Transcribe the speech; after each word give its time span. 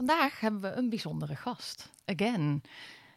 Vandaag 0.00 0.40
hebben 0.40 0.60
we 0.60 0.72
een 0.72 0.88
bijzondere 0.88 1.36
gast. 1.36 1.90
Again. 2.04 2.62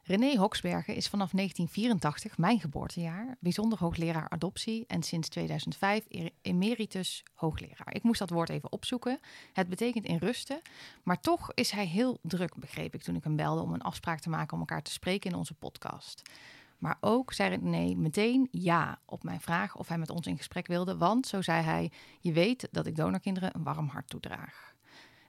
René 0.03 0.37
Hoksbergen 0.37 0.95
is 0.95 1.07
vanaf 1.07 1.31
1984, 1.31 2.37
mijn 2.37 2.59
geboortejaar, 2.59 3.37
bijzonder 3.39 3.79
hoogleraar 3.79 4.29
adoptie 4.29 4.83
en 4.87 5.03
sinds 5.03 5.29
2005 5.29 6.05
e- 6.07 6.29
emeritus 6.41 7.23
hoogleraar. 7.33 7.93
Ik 7.93 8.03
moest 8.03 8.19
dat 8.19 8.29
woord 8.29 8.49
even 8.49 8.71
opzoeken. 8.71 9.19
Het 9.53 9.69
betekent 9.69 10.05
in 10.05 10.17
rusten, 10.17 10.61
maar 11.03 11.19
toch 11.19 11.51
is 11.53 11.71
hij 11.71 11.85
heel 11.85 12.19
druk, 12.21 12.55
begreep 12.55 12.93
ik 12.93 13.01
toen 13.01 13.15
ik 13.15 13.23
hem 13.23 13.35
belde 13.35 13.61
om 13.61 13.73
een 13.73 13.81
afspraak 13.81 14.19
te 14.19 14.29
maken 14.29 14.53
om 14.53 14.59
elkaar 14.59 14.83
te 14.83 14.91
spreken 14.91 15.31
in 15.31 15.37
onze 15.37 15.53
podcast. 15.53 16.21
Maar 16.77 16.97
ook 16.99 17.33
zei 17.33 17.49
René 17.55 17.95
meteen 17.95 18.47
ja 18.51 18.99
op 19.05 19.23
mijn 19.23 19.41
vraag 19.41 19.77
of 19.77 19.87
hij 19.87 19.97
met 19.97 20.09
ons 20.09 20.27
in 20.27 20.37
gesprek 20.37 20.67
wilde, 20.67 20.97
want 20.97 21.27
zo 21.27 21.41
zei 21.41 21.63
hij: 21.63 21.91
Je 22.19 22.31
weet 22.31 22.67
dat 22.71 22.85
ik 22.85 22.95
donorkinderen 22.95 23.55
een 23.55 23.63
warm 23.63 23.87
hart 23.87 24.09
toedraag. 24.09 24.72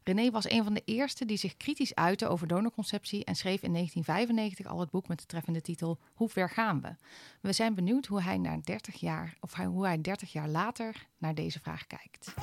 René 0.04 0.30
was 0.30 0.50
een 0.50 0.64
van 0.64 0.74
de 0.74 0.82
eerste 0.84 1.24
die 1.24 1.36
zich 1.36 1.56
kritisch 1.56 1.94
uitte 1.94 2.28
over 2.28 2.46
donorconceptie 2.46 3.24
en 3.24 3.34
schreef 3.34 3.62
in 3.62 3.72
1995 3.72 4.66
al 4.66 4.80
het 4.80 4.90
boek 4.90 5.08
met 5.08 5.18
de 5.18 5.26
treffende 5.26 5.60
titel 5.60 5.98
Hoe 6.14 6.28
ver 6.28 6.50
gaan 6.50 6.80
we? 6.80 6.96
We 7.40 7.52
zijn 7.52 7.74
benieuwd 7.74 8.06
hoe 8.06 8.22
hij, 8.22 8.38
na 8.38 8.58
30 8.62 9.00
jaar, 9.00 9.36
of 9.40 9.54
hoe 9.54 9.84
hij 9.86 10.00
30 10.00 10.32
jaar 10.32 10.48
later 10.48 11.06
naar 11.18 11.34
deze 11.34 11.60
vraag 11.60 11.86
kijkt. 11.86 12.34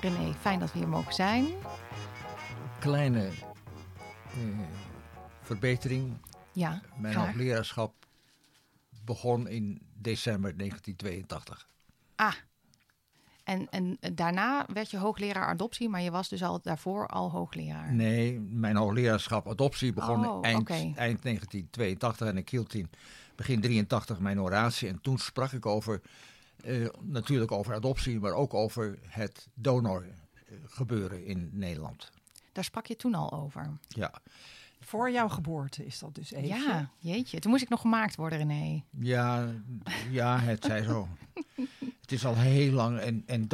René, 0.00 0.32
fijn 0.40 0.58
dat 0.58 0.72
we 0.72 0.78
hier 0.78 0.88
mogen 0.88 1.14
zijn. 1.14 1.46
Kleine 2.78 3.26
eh, 3.26 3.32
verbetering. 5.42 6.16
Ja, 6.52 6.80
Mijn 6.96 7.14
graag. 7.14 7.26
hoogleraarschap 7.26 7.94
begon 9.04 9.48
in 9.48 9.80
december 9.94 10.56
1982. 10.56 11.66
Ah, 12.16 12.34
en, 13.44 13.68
en 13.70 13.98
daarna 14.14 14.66
werd 14.72 14.90
je 14.90 14.98
hoogleraar 14.98 15.46
adoptie, 15.46 15.88
maar 15.88 16.02
je 16.02 16.10
was 16.10 16.28
dus 16.28 16.42
al 16.42 16.60
daarvoor 16.62 17.06
al 17.06 17.30
hoogleraar. 17.30 17.92
Nee, 17.92 18.40
mijn 18.40 18.76
hoogleraarschap 18.76 19.48
adoptie 19.48 19.92
begon 19.92 20.26
Oh, 20.26 20.44
eind, 20.44 20.70
eind 20.70 21.22
1982 21.22 22.28
en 22.28 22.36
ik 22.36 22.48
hield 22.48 22.74
in 22.74 22.90
begin 23.34 23.60
83 23.60 24.18
mijn 24.18 24.40
oratie. 24.40 24.88
En 24.88 25.00
toen 25.00 25.18
sprak 25.18 25.52
ik 25.52 25.66
over, 25.66 26.00
eh, 26.64 26.86
natuurlijk 27.00 27.52
over 27.52 27.74
adoptie, 27.74 28.20
maar 28.20 28.32
ook 28.32 28.54
over 28.54 28.98
het 29.02 29.48
donor 29.54 30.04
eh, 30.04 30.54
gebeuren 30.66 31.24
in 31.24 31.50
Nederland. 31.52 32.10
Daar 32.52 32.64
sprak 32.64 32.86
je 32.86 32.96
toen 32.96 33.14
al 33.14 33.32
over. 33.32 33.70
Ja, 33.88 34.12
Voor 34.80 35.10
jouw 35.10 35.28
geboorte 35.28 35.86
is 35.86 35.98
dat 35.98 36.14
dus 36.14 36.32
even. 36.32 36.48
Ja, 36.48 36.90
jeetje. 36.98 37.38
Toen 37.38 37.50
moest 37.50 37.62
ik 37.62 37.68
nog 37.68 37.80
gemaakt 37.80 38.16
worden, 38.16 38.38
René. 38.38 38.82
ja, 38.98 39.48
ja 40.10 40.38
het 40.38 40.64
zij 40.64 40.82
zo. 40.82 41.08
Het 42.02 42.12
is 42.12 42.24
al 42.24 42.36
heel 42.36 42.72
lang, 42.72 42.98
en, 42.98 43.22
en 43.26 43.48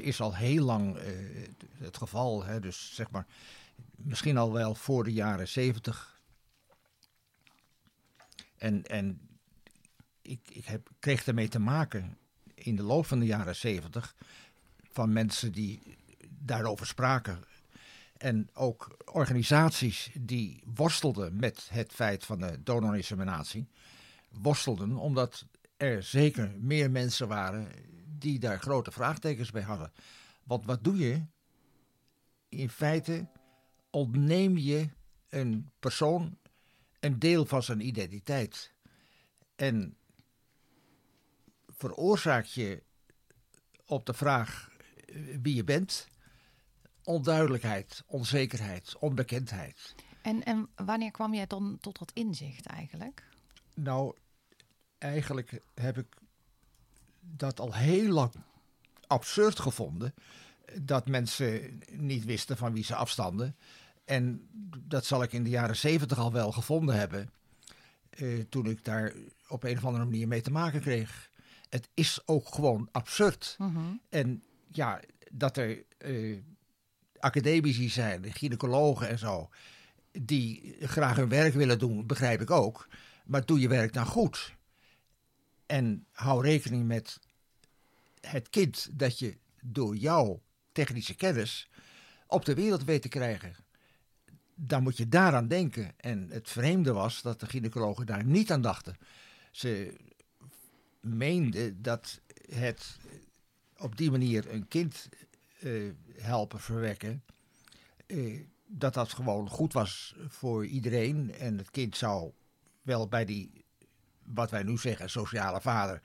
is 0.00 0.20
al 0.20 0.36
heel 0.36 0.64
lang 0.64 0.96
eh, 0.96 1.12
het 1.78 1.96
geval. 1.96 2.44
Hè, 2.44 2.60
dus 2.60 2.94
zeg 2.94 3.10
maar, 3.10 3.26
misschien 3.96 4.36
al 4.36 4.52
wel 4.52 4.74
voor 4.74 5.04
de 5.04 5.12
jaren 5.12 5.48
zeventig. 5.48 6.20
En, 8.56 8.84
en 8.86 9.20
ik, 10.22 10.40
ik 10.52 10.64
heb, 10.64 10.88
kreeg 10.98 11.26
ermee 11.26 11.48
te 11.48 11.58
maken 11.58 12.18
in 12.54 12.76
de 12.76 12.82
loop 12.82 13.06
van 13.06 13.18
de 13.18 13.26
jaren 13.26 13.56
zeventig 13.56 14.14
van 14.92 15.12
mensen 15.12 15.52
die 15.52 15.96
daarover 16.28 16.86
spraken. 16.86 17.44
En 18.16 18.48
ook 18.54 18.96
organisaties 19.04 20.10
die 20.20 20.62
worstelden 20.74 21.36
met 21.36 21.68
het 21.70 21.92
feit 21.92 22.24
van 22.24 22.38
de 22.38 22.62
donorinseminatie. 22.62 23.68
Worstelden 24.28 24.96
omdat 24.96 25.46
er 25.82 26.02
zeker 26.02 26.54
meer 26.58 26.90
mensen 26.90 27.28
waren 27.28 27.68
die 28.18 28.38
daar 28.38 28.60
grote 28.60 28.92
vraagtekens 28.92 29.50
bij 29.50 29.62
hadden. 29.62 29.92
Want 30.44 30.64
wat 30.64 30.84
doe 30.84 30.96
je? 30.96 31.24
In 32.48 32.70
feite 32.70 33.28
ontneem 33.90 34.56
je 34.56 34.88
een 35.28 35.70
persoon 35.78 36.38
een 37.00 37.18
deel 37.18 37.46
van 37.46 37.62
zijn 37.62 37.86
identiteit. 37.86 38.72
En 39.56 39.96
veroorzaak 41.68 42.44
je 42.44 42.82
op 43.86 44.06
de 44.06 44.14
vraag 44.14 44.70
eh, 45.06 45.38
wie 45.42 45.54
je 45.54 45.64
bent 45.64 46.08
onduidelijkheid, 47.04 48.02
onzekerheid, 48.06 48.96
onbekendheid. 48.98 49.94
En, 50.22 50.42
en 50.44 50.68
wanneer 50.74 51.10
kwam 51.10 51.34
jij 51.34 51.46
dan 51.46 51.78
tot 51.80 51.98
dat 51.98 52.10
inzicht 52.14 52.66
eigenlijk? 52.66 53.28
Nou, 53.74 54.14
eigenlijk 55.02 55.60
heb 55.74 55.98
ik 55.98 56.06
dat 57.20 57.60
al 57.60 57.74
heel 57.74 58.12
lang 58.12 58.32
absurd 59.06 59.60
gevonden. 59.60 60.14
Dat 60.82 61.08
mensen 61.08 61.80
niet 61.90 62.24
wisten 62.24 62.56
van 62.56 62.72
wie 62.72 62.84
ze 62.84 62.94
afstanden. 62.94 63.56
En 64.04 64.48
dat 64.78 65.04
zal 65.04 65.22
ik 65.22 65.32
in 65.32 65.42
de 65.44 65.50
jaren 65.50 65.76
zeventig 65.76 66.18
al 66.18 66.32
wel 66.32 66.52
gevonden 66.52 66.96
hebben. 66.96 67.30
eh, 68.10 68.40
toen 68.48 68.66
ik 68.66 68.84
daar 68.84 69.12
op 69.48 69.62
een 69.64 69.76
of 69.76 69.84
andere 69.84 70.04
manier 70.04 70.28
mee 70.28 70.40
te 70.40 70.50
maken 70.50 70.80
kreeg. 70.80 71.30
Het 71.68 71.88
is 71.94 72.20
ook 72.26 72.54
gewoon 72.54 72.88
absurd. 72.92 73.56
En 74.08 74.42
ja, 74.70 75.00
dat 75.30 75.56
er 75.56 75.82
eh, 75.98 76.38
academici 77.18 77.88
zijn, 77.88 78.32
gynaecologen 78.32 79.08
en 79.08 79.18
zo, 79.18 79.48
die 80.12 80.76
graag 80.80 81.16
hun 81.16 81.28
werk 81.28 81.54
willen 81.54 81.78
doen, 81.78 82.06
begrijp 82.06 82.40
ik 82.40 82.50
ook. 82.50 82.88
Maar 83.24 83.44
doe 83.46 83.60
je 83.60 83.68
werk 83.68 83.92
dan 83.92 84.06
goed. 84.06 84.54
En 85.66 86.06
hou 86.12 86.42
rekening 86.42 86.86
met 86.86 87.18
het 88.20 88.50
kind 88.50 88.88
dat 88.92 89.18
je 89.18 89.38
door 89.62 89.96
jouw 89.96 90.42
technische 90.72 91.14
kennis 91.14 91.68
op 92.26 92.44
de 92.44 92.54
wereld 92.54 92.84
weet 92.84 93.02
te 93.02 93.08
krijgen. 93.08 93.54
Dan 94.54 94.82
moet 94.82 94.96
je 94.96 95.08
daaraan 95.08 95.48
denken. 95.48 95.94
En 95.96 96.30
het 96.30 96.50
vreemde 96.50 96.92
was 96.92 97.22
dat 97.22 97.40
de 97.40 97.46
gynaecologen 97.46 98.06
daar 98.06 98.24
niet 98.24 98.52
aan 98.52 98.60
dachten. 98.60 98.96
Ze 99.50 99.96
meenden 101.00 101.82
dat 101.82 102.20
het 102.54 102.96
op 103.76 103.96
die 103.96 104.10
manier 104.10 104.52
een 104.52 104.68
kind 104.68 105.08
eh, 105.58 105.90
helpen 106.16 106.60
verwekken, 106.60 107.24
eh, 108.06 108.40
dat 108.66 108.94
dat 108.94 109.12
gewoon 109.12 109.48
goed 109.48 109.72
was 109.72 110.14
voor 110.28 110.66
iedereen. 110.66 111.34
En 111.34 111.58
het 111.58 111.70
kind 111.70 111.96
zou 111.96 112.32
wel 112.82 113.08
bij 113.08 113.24
die, 113.24 113.61
wat 114.34 114.50
wij 114.50 114.62
nu 114.62 114.78
zeggen, 114.78 115.10
sociale 115.10 115.60
vader, 115.60 116.00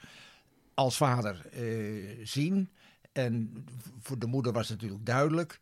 als 0.73 0.97
vader 0.97 1.45
eh, 1.51 2.19
zien. 2.23 2.69
En 3.11 3.65
voor 3.99 4.19
de 4.19 4.27
moeder 4.27 4.53
was 4.53 4.69
het 4.69 4.77
natuurlijk 4.77 5.05
duidelijk. 5.05 5.59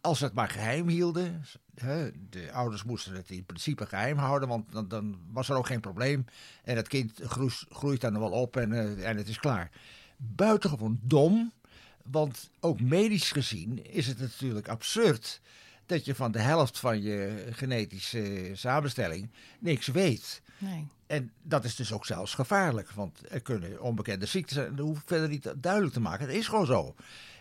Als 0.00 0.18
ze 0.18 0.24
het 0.24 0.34
maar 0.34 0.48
geheim 0.48 0.88
hielden, 0.88 1.44
hè, 1.74 2.10
de 2.30 2.52
ouders 2.52 2.84
moesten 2.84 3.14
het 3.14 3.30
in 3.30 3.44
principe 3.44 3.86
geheim 3.86 4.16
houden, 4.16 4.48
want 4.48 4.72
dan, 4.72 4.88
dan 4.88 5.18
was 5.32 5.48
er 5.48 5.56
ook 5.56 5.66
geen 5.66 5.80
probleem. 5.80 6.24
En 6.64 6.76
het 6.76 6.88
kind 6.88 7.20
groes- 7.22 7.66
groeit 7.68 8.00
dan 8.00 8.18
wel 8.18 8.30
op 8.30 8.56
en, 8.56 8.72
eh, 8.72 9.08
en 9.08 9.16
het 9.16 9.28
is 9.28 9.38
klaar. 9.38 9.70
Buitengewoon 10.16 10.98
dom, 11.02 11.52
want 12.02 12.50
ook 12.60 12.80
medisch 12.80 13.32
gezien 13.32 13.84
is 13.86 14.06
het 14.06 14.18
natuurlijk 14.18 14.68
absurd 14.68 15.40
dat 15.86 16.04
je 16.04 16.14
van 16.14 16.32
de 16.32 16.38
helft 16.38 16.78
van 16.78 17.02
je 17.02 17.46
genetische 17.50 18.50
samenstelling 18.52 19.30
niks 19.58 19.86
weet. 19.86 20.42
Nee. 20.58 20.86
En 21.06 21.32
dat 21.42 21.64
is 21.64 21.76
dus 21.76 21.92
ook 21.92 22.06
zelfs 22.06 22.34
gevaarlijk, 22.34 22.90
want 22.90 23.20
er 23.30 23.40
kunnen 23.40 23.80
onbekende 23.80 24.26
ziekten 24.26 24.54
zijn. 24.54 24.76
Dat 24.76 24.86
hoef 24.86 24.98
ik 24.98 25.06
verder 25.06 25.28
niet 25.28 25.52
duidelijk 25.56 25.92
te 25.92 26.00
maken. 26.00 26.26
Het 26.26 26.36
is 26.36 26.48
gewoon 26.48 26.66
zo. 26.66 26.94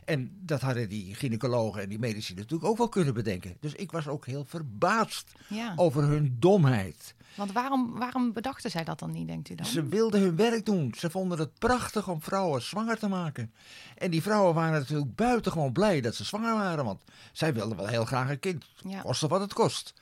En 0.05 0.37
dat 0.41 0.61
hadden 0.61 0.89
die 0.89 1.15
gynaecologen 1.15 1.81
en 1.81 1.89
die 1.89 1.99
medici 1.99 2.33
natuurlijk 2.33 2.63
ook 2.69 2.77
wel 2.77 2.89
kunnen 2.89 3.13
bedenken. 3.13 3.57
Dus 3.59 3.73
ik 3.73 3.91
was 3.91 4.07
ook 4.07 4.25
heel 4.25 4.45
verbaasd 4.45 5.31
Ja. 5.47 5.73
over 5.75 6.03
hun 6.03 6.35
domheid. 6.39 7.15
Want 7.35 7.51
waarom, 7.51 7.93
waarom 7.99 8.33
bedachten 8.33 8.71
zij 8.71 8.83
dat 8.83 8.99
dan 8.99 9.11
niet, 9.11 9.27
denkt 9.27 9.49
u 9.49 9.55
dan? 9.55 9.65
Ze 9.65 9.87
wilden 9.87 10.21
hun 10.21 10.35
werk 10.35 10.65
doen. 10.65 10.93
Ze 10.97 11.09
vonden 11.09 11.39
het 11.39 11.59
prachtig 11.59 12.07
om 12.09 12.21
vrouwen 12.21 12.61
zwanger 12.61 12.97
te 12.99 13.07
maken. 13.07 13.53
En 13.97 14.11
die 14.11 14.21
vrouwen 14.21 14.53
waren 14.53 14.79
natuurlijk 14.79 15.15
buitengewoon 15.15 15.71
blij 15.71 16.01
dat 16.01 16.15
ze 16.15 16.23
zwanger 16.23 16.53
waren. 16.53 16.85
Want 16.85 17.03
zij 17.31 17.53
wilden 17.53 17.77
wel 17.77 17.87
heel 17.87 18.05
graag 18.05 18.29
een 18.29 18.39
kind. 18.39 18.65
Ja. 18.87 19.01
Koste 19.01 19.27
wat 19.27 19.41
het 19.41 19.53
kost. 19.53 19.93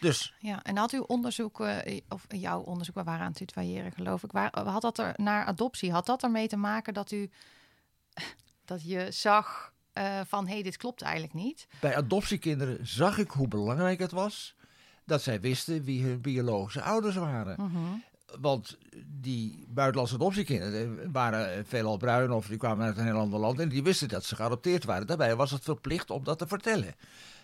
Dus 0.00 0.34
Ja, 0.38 0.62
en 0.62 0.76
had 0.76 0.92
uw 0.92 1.02
onderzoek, 1.02 1.60
eh, 1.60 2.00
of 2.08 2.24
jouw 2.28 2.60
onderzoek, 2.60 2.94
we 2.94 3.02
waren 3.02 3.20
aan 3.20 3.26
het 3.28 3.36
tutoyeren 3.36 3.92
geloof 3.92 4.22
ik, 4.22 4.32
waar, 4.32 4.60
had 4.64 4.82
dat 4.82 4.98
er 4.98 5.12
naar 5.16 5.44
adoptie, 5.44 5.92
had 5.92 6.06
dat 6.06 6.22
ermee 6.22 6.48
te 6.48 6.56
maken 6.56 6.94
dat 6.94 7.10
u, 7.10 7.30
dat 8.68 8.82
je 8.82 9.06
zag 9.10 9.72
eh, 9.92 10.20
van 10.26 10.46
hé, 10.46 10.52
hey, 10.52 10.62
dit 10.62 10.76
klopt 10.76 11.02
eigenlijk 11.02 11.34
niet? 11.34 11.66
bij 11.80 11.96
adoptiekinderen 11.96 12.86
zag 12.86 13.18
ik 13.18 13.30
hoe 13.30 13.48
belangrijk 13.48 13.98
het 13.98 14.12
was 14.12 14.54
dat 15.04 15.22
zij 15.22 15.40
wisten 15.40 15.84
wie 15.84 16.04
hun 16.04 16.20
biologische 16.20 16.82
ouders 16.82 17.16
waren. 17.16 17.72
Want 18.40 18.78
die 19.06 19.66
buitenlandse 19.68 20.14
adoptiekinderen 20.14 21.12
waren 21.12 21.66
veelal 21.66 21.96
bruin 21.96 22.30
of 22.30 22.46
die 22.46 22.56
kwamen 22.56 22.86
uit 22.86 22.96
een 22.96 23.04
heel 23.04 23.18
ander 23.18 23.40
land 23.40 23.60
en 23.60 23.68
die 23.68 23.82
wisten 23.82 24.08
dat 24.08 24.24
ze 24.24 24.36
geadopteerd 24.36 24.84
waren. 24.84 25.06
Daarbij 25.06 25.36
was 25.36 25.50
het 25.50 25.62
verplicht 25.62 26.10
om 26.10 26.24
dat 26.24 26.38
te 26.38 26.46
vertellen. 26.46 26.94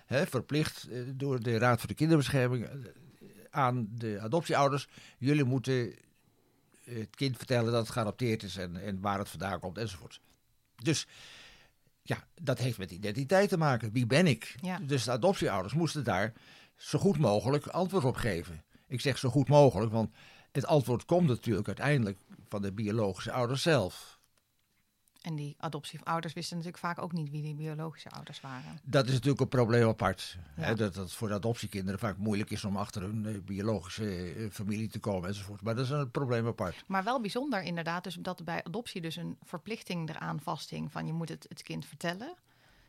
Verplicht 0.06 0.88
eh, 0.88 1.00
door 1.14 1.40
de 1.40 1.58
Raad 1.58 1.78
voor 1.78 1.88
de 1.88 1.94
Kinderbescherming 1.94 2.64
eh, 2.64 2.70
aan 3.50 3.88
de 3.90 4.20
adoptieouders. 4.20 4.88
Jullie 5.19 5.44
moeten 5.44 5.94
het 6.84 7.16
kind 7.16 7.36
vertellen 7.36 7.72
dat 7.72 7.82
het 7.82 7.92
geadopteerd 7.92 8.42
is 8.42 8.56
en, 8.56 8.76
en 8.76 9.00
waar 9.00 9.19
het 9.19 9.28
vandaan 9.28 9.60
komt 9.60 9.78
enzovoort. 9.78 10.20
Dus 10.82 11.06
ja, 12.02 12.25
dat 12.34 12.58
heeft 12.58 12.79
met 12.79 12.90
identiteit 12.90 13.49
te 13.49 13.56
maken. 13.56 13.93
Wie 13.93 14.06
ben 14.06 14.26
ik? 14.26 14.55
Ja. 14.61 14.79
Dus 14.79 15.05
de 15.05 15.11
adoptieouders 15.11 15.75
moesten 15.75 16.05
daar 16.05 16.32
zo 16.76 16.99
goed 16.99 17.19
mogelijk 17.19 17.67
antwoord 17.67 18.05
op 18.05 18.17
geven. 18.17 18.64
Ik 18.88 19.00
zeg 19.00 19.19
zo 19.19 19.29
goed 19.29 19.49
mogelijk, 19.49 19.93
want 19.93 20.11
het 20.52 20.67
antwoord 20.67 21.05
komt 21.05 21.29
natuurlijk 21.29 21.67
uiteindelijk 21.67 22.19
van 22.49 22.62
de 22.62 22.73
biologische 22.73 23.32
ouders 23.32 23.62
zelf. 23.62 24.20
En 25.22 25.34
die 25.34 25.56
adoptieouders 25.58 26.32
wisten 26.32 26.56
natuurlijk 26.56 26.84
vaak 26.84 27.02
ook 27.02 27.12
niet 27.12 27.30
wie 27.30 27.42
die 27.42 27.54
biologische 27.54 28.10
ouders 28.10 28.40
waren. 28.40 28.78
Dat 28.82 29.06
is 29.06 29.12
natuurlijk 29.12 29.40
een 29.40 29.48
probleem 29.48 29.88
apart. 29.88 30.38
Ja. 30.56 30.62
Hè, 30.62 30.74
dat 30.74 30.94
het 30.94 31.12
voor 31.12 31.28
de 31.28 31.34
adoptiekinderen 31.34 32.00
vaak 32.00 32.16
moeilijk 32.16 32.50
is 32.50 32.64
om 32.64 32.76
achter 32.76 33.02
hun 33.02 33.26
eh, 33.26 33.40
biologische 33.40 34.32
eh, 34.32 34.50
familie 34.50 34.88
te 34.88 34.98
komen 34.98 35.28
enzovoort. 35.28 35.62
Maar 35.62 35.74
dat 35.74 35.84
is 35.84 35.90
een 35.90 36.10
probleem 36.10 36.46
apart. 36.46 36.84
Maar 36.86 37.04
wel 37.04 37.20
bijzonder 37.20 37.62
inderdaad, 37.62 38.04
dus 38.04 38.14
dat 38.20 38.44
bij 38.44 38.64
adoptie 38.64 39.00
dus 39.00 39.16
een 39.16 39.36
verplichting 39.42 40.08
eraan 40.08 40.40
vasthing 40.40 40.92
van 40.92 41.06
je 41.06 41.12
moet 41.12 41.28
het, 41.28 41.46
het 41.48 41.62
kind 41.62 41.86
vertellen. 41.86 42.34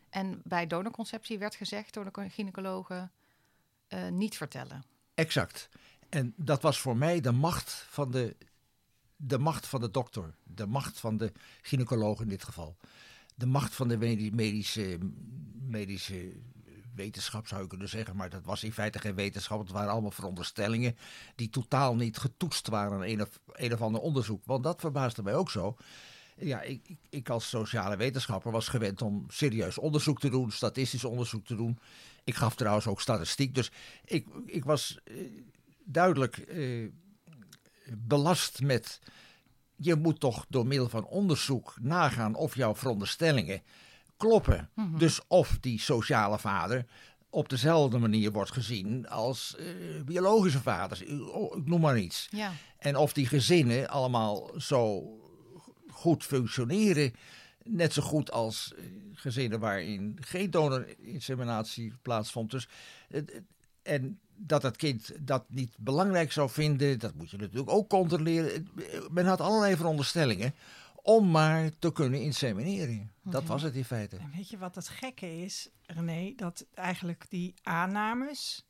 En 0.10 0.42
bij 0.44 0.68
donorconceptie 0.68 1.38
werd 1.40 1.56
gezegd 1.56 1.94
door 1.94 2.12
de 2.12 2.30
gynaecologen 2.30 3.12
eh, 3.88 4.08
niet 4.08 4.38
vertellen. 4.38 4.84
Exact. 5.14 5.70
En 6.10 6.34
dat 6.38 6.62
was 6.62 6.80
voor 6.80 6.98
mij 6.98 7.22
de 7.22 7.32
macht 7.32 7.86
van 7.90 8.12
de, 8.12 8.36
de 9.28 9.38
macht 9.38 9.68
van 9.68 9.82
de 9.82 9.92
dokter. 9.92 10.36
De 10.44 10.68
macht 10.68 11.00
van 11.00 11.18
de 11.18 11.32
gynaecoloog 11.62 12.22
in 12.22 12.28
dit 12.28 12.44
geval. 12.44 12.78
De 13.36 13.46
macht 13.46 13.74
van 13.76 13.88
de 13.88 13.98
medi- 13.98 14.32
medische, 14.32 14.98
medische 15.62 16.32
wetenschap 16.96 17.48
zou 17.48 17.62
je 17.62 17.68
kunnen 17.68 17.90
zeggen. 17.90 18.16
Maar 18.16 18.30
dat 18.30 18.44
was 18.44 18.64
in 18.64 18.74
feite 18.74 19.00
geen 19.00 19.16
wetenschap. 19.16 19.60
Het 19.60 19.72
waren 19.72 19.92
allemaal 19.92 20.12
veronderstellingen 20.12 20.98
die 21.36 21.50
totaal 21.50 21.96
niet 21.96 22.18
getoetst 22.18 22.68
waren 22.68 22.94
aan 22.94 23.04
een 23.04 23.22
of, 23.22 23.40
een 23.52 23.74
of 23.74 23.82
ander 23.82 24.02
onderzoek. 24.02 24.42
Want 24.46 24.64
dat 24.64 24.80
verbaasde 24.80 25.24
mij 25.24 25.36
ook 25.36 25.52
zo. 25.52 25.76
Ja, 26.38 26.62
ik, 26.62 26.88
ik, 26.88 26.98
ik 27.10 27.30
als 27.30 27.50
sociale 27.50 27.96
wetenschapper 27.96 28.52
was 28.52 28.68
gewend 28.68 29.02
om 29.02 29.26
serieus 29.28 29.78
onderzoek 29.78 30.20
te 30.20 30.30
doen, 30.30 30.52
statistisch 30.52 31.04
onderzoek 31.04 31.46
te 31.46 31.56
doen. 31.56 31.80
Ik 32.24 32.36
gaf 32.36 32.56
trouwens 32.56 32.88
ook 32.88 33.02
statistiek. 33.02 33.56
Dus 33.56 33.72
ik, 34.06 34.28
ik 34.46 34.64
was 34.64 35.00
eh, 35.04 35.16
duidelijk 35.84 36.38
eh, 36.38 36.88
belast 37.98 38.62
met. 38.62 39.00
Je 39.76 39.96
moet 39.96 40.20
toch 40.20 40.46
door 40.50 40.68
middel 40.68 40.90
van 40.90 41.06
onderzoek 41.06 41.76
nagaan 41.82 42.36
of 42.36 42.56
jouw 42.56 42.76
veronderstellingen 42.76 43.62
kloppen. 44.18 44.70
Dus 44.98 45.22
of 45.28 45.58
die 45.62 45.80
sociale 45.80 46.40
vader 46.40 46.86
op 47.30 47.50
dezelfde 47.50 47.98
manier 47.98 48.32
wordt 48.32 48.52
gezien 48.52 49.08
als 49.08 49.56
eh, 49.56 49.66
biologische 50.06 50.62
vaders. 50.62 51.02
Ik 51.02 51.10
ik 51.56 51.66
noem 51.66 51.82
maar 51.82 51.98
iets. 51.98 52.28
Ja, 52.32 52.52
En 52.78 52.96
of 52.96 53.14
die 53.14 53.28
gezinnen 53.28 53.90
allemaal 53.90 54.52
zo 54.58 55.08
goed 55.90 56.24
functioneren. 56.24 57.14
Net 57.64 57.94
zo 57.94 58.02
goed 58.02 58.32
als 58.32 58.74
eh, 58.78 58.84
gezinnen 59.14 59.60
waarin 59.60 60.18
geen 60.22 60.52
donorinseminatie 60.52 61.94
plaatsvond. 62.02 62.52
Dus, 62.52 62.68
en 63.84 64.20
dat 64.36 64.64
het 64.64 64.76
kind 64.76 65.12
dat 65.20 65.46
niet 65.48 65.76
belangrijk 65.78 66.32
zou 66.32 66.50
vinden, 66.50 67.00
dat 67.00 67.14
moet 67.14 67.30
je 67.30 67.38
natuurlijk 67.38 67.70
ook 67.70 67.90
controleren. 67.90 68.68
Men 69.12 69.26
had 69.26 69.42
allerlei 69.42 69.76
veronderstellingen 69.76 70.54
om 71.02 71.32
maar 71.32 71.70
te 71.80 71.92
kunnen 71.92 72.22
insemineren. 72.22 73.12
Dat 73.24 73.44
was 73.44 73.62
het 73.62 73.76
in 73.76 73.86
feite. 73.86 74.18
En 74.18 74.32
weet 74.36 74.50
je 74.50 74.58
wat 74.58 74.76
het 74.76 74.88
gekke 74.88 75.42
is, 75.42 75.70
René? 75.86 76.34
Dat 76.36 76.66
eigenlijk 76.74 77.26
die 77.30 77.54
aannames, 77.64 78.66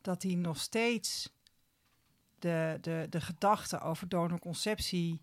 dat 0.00 0.20
die 0.20 0.36
nog 0.36 0.58
steeds 0.60 1.32
de, 2.38 2.78
de, 2.80 3.06
de 3.10 3.20
gedachte 3.20 3.80
over 3.80 4.08
donorconceptie 4.08 5.20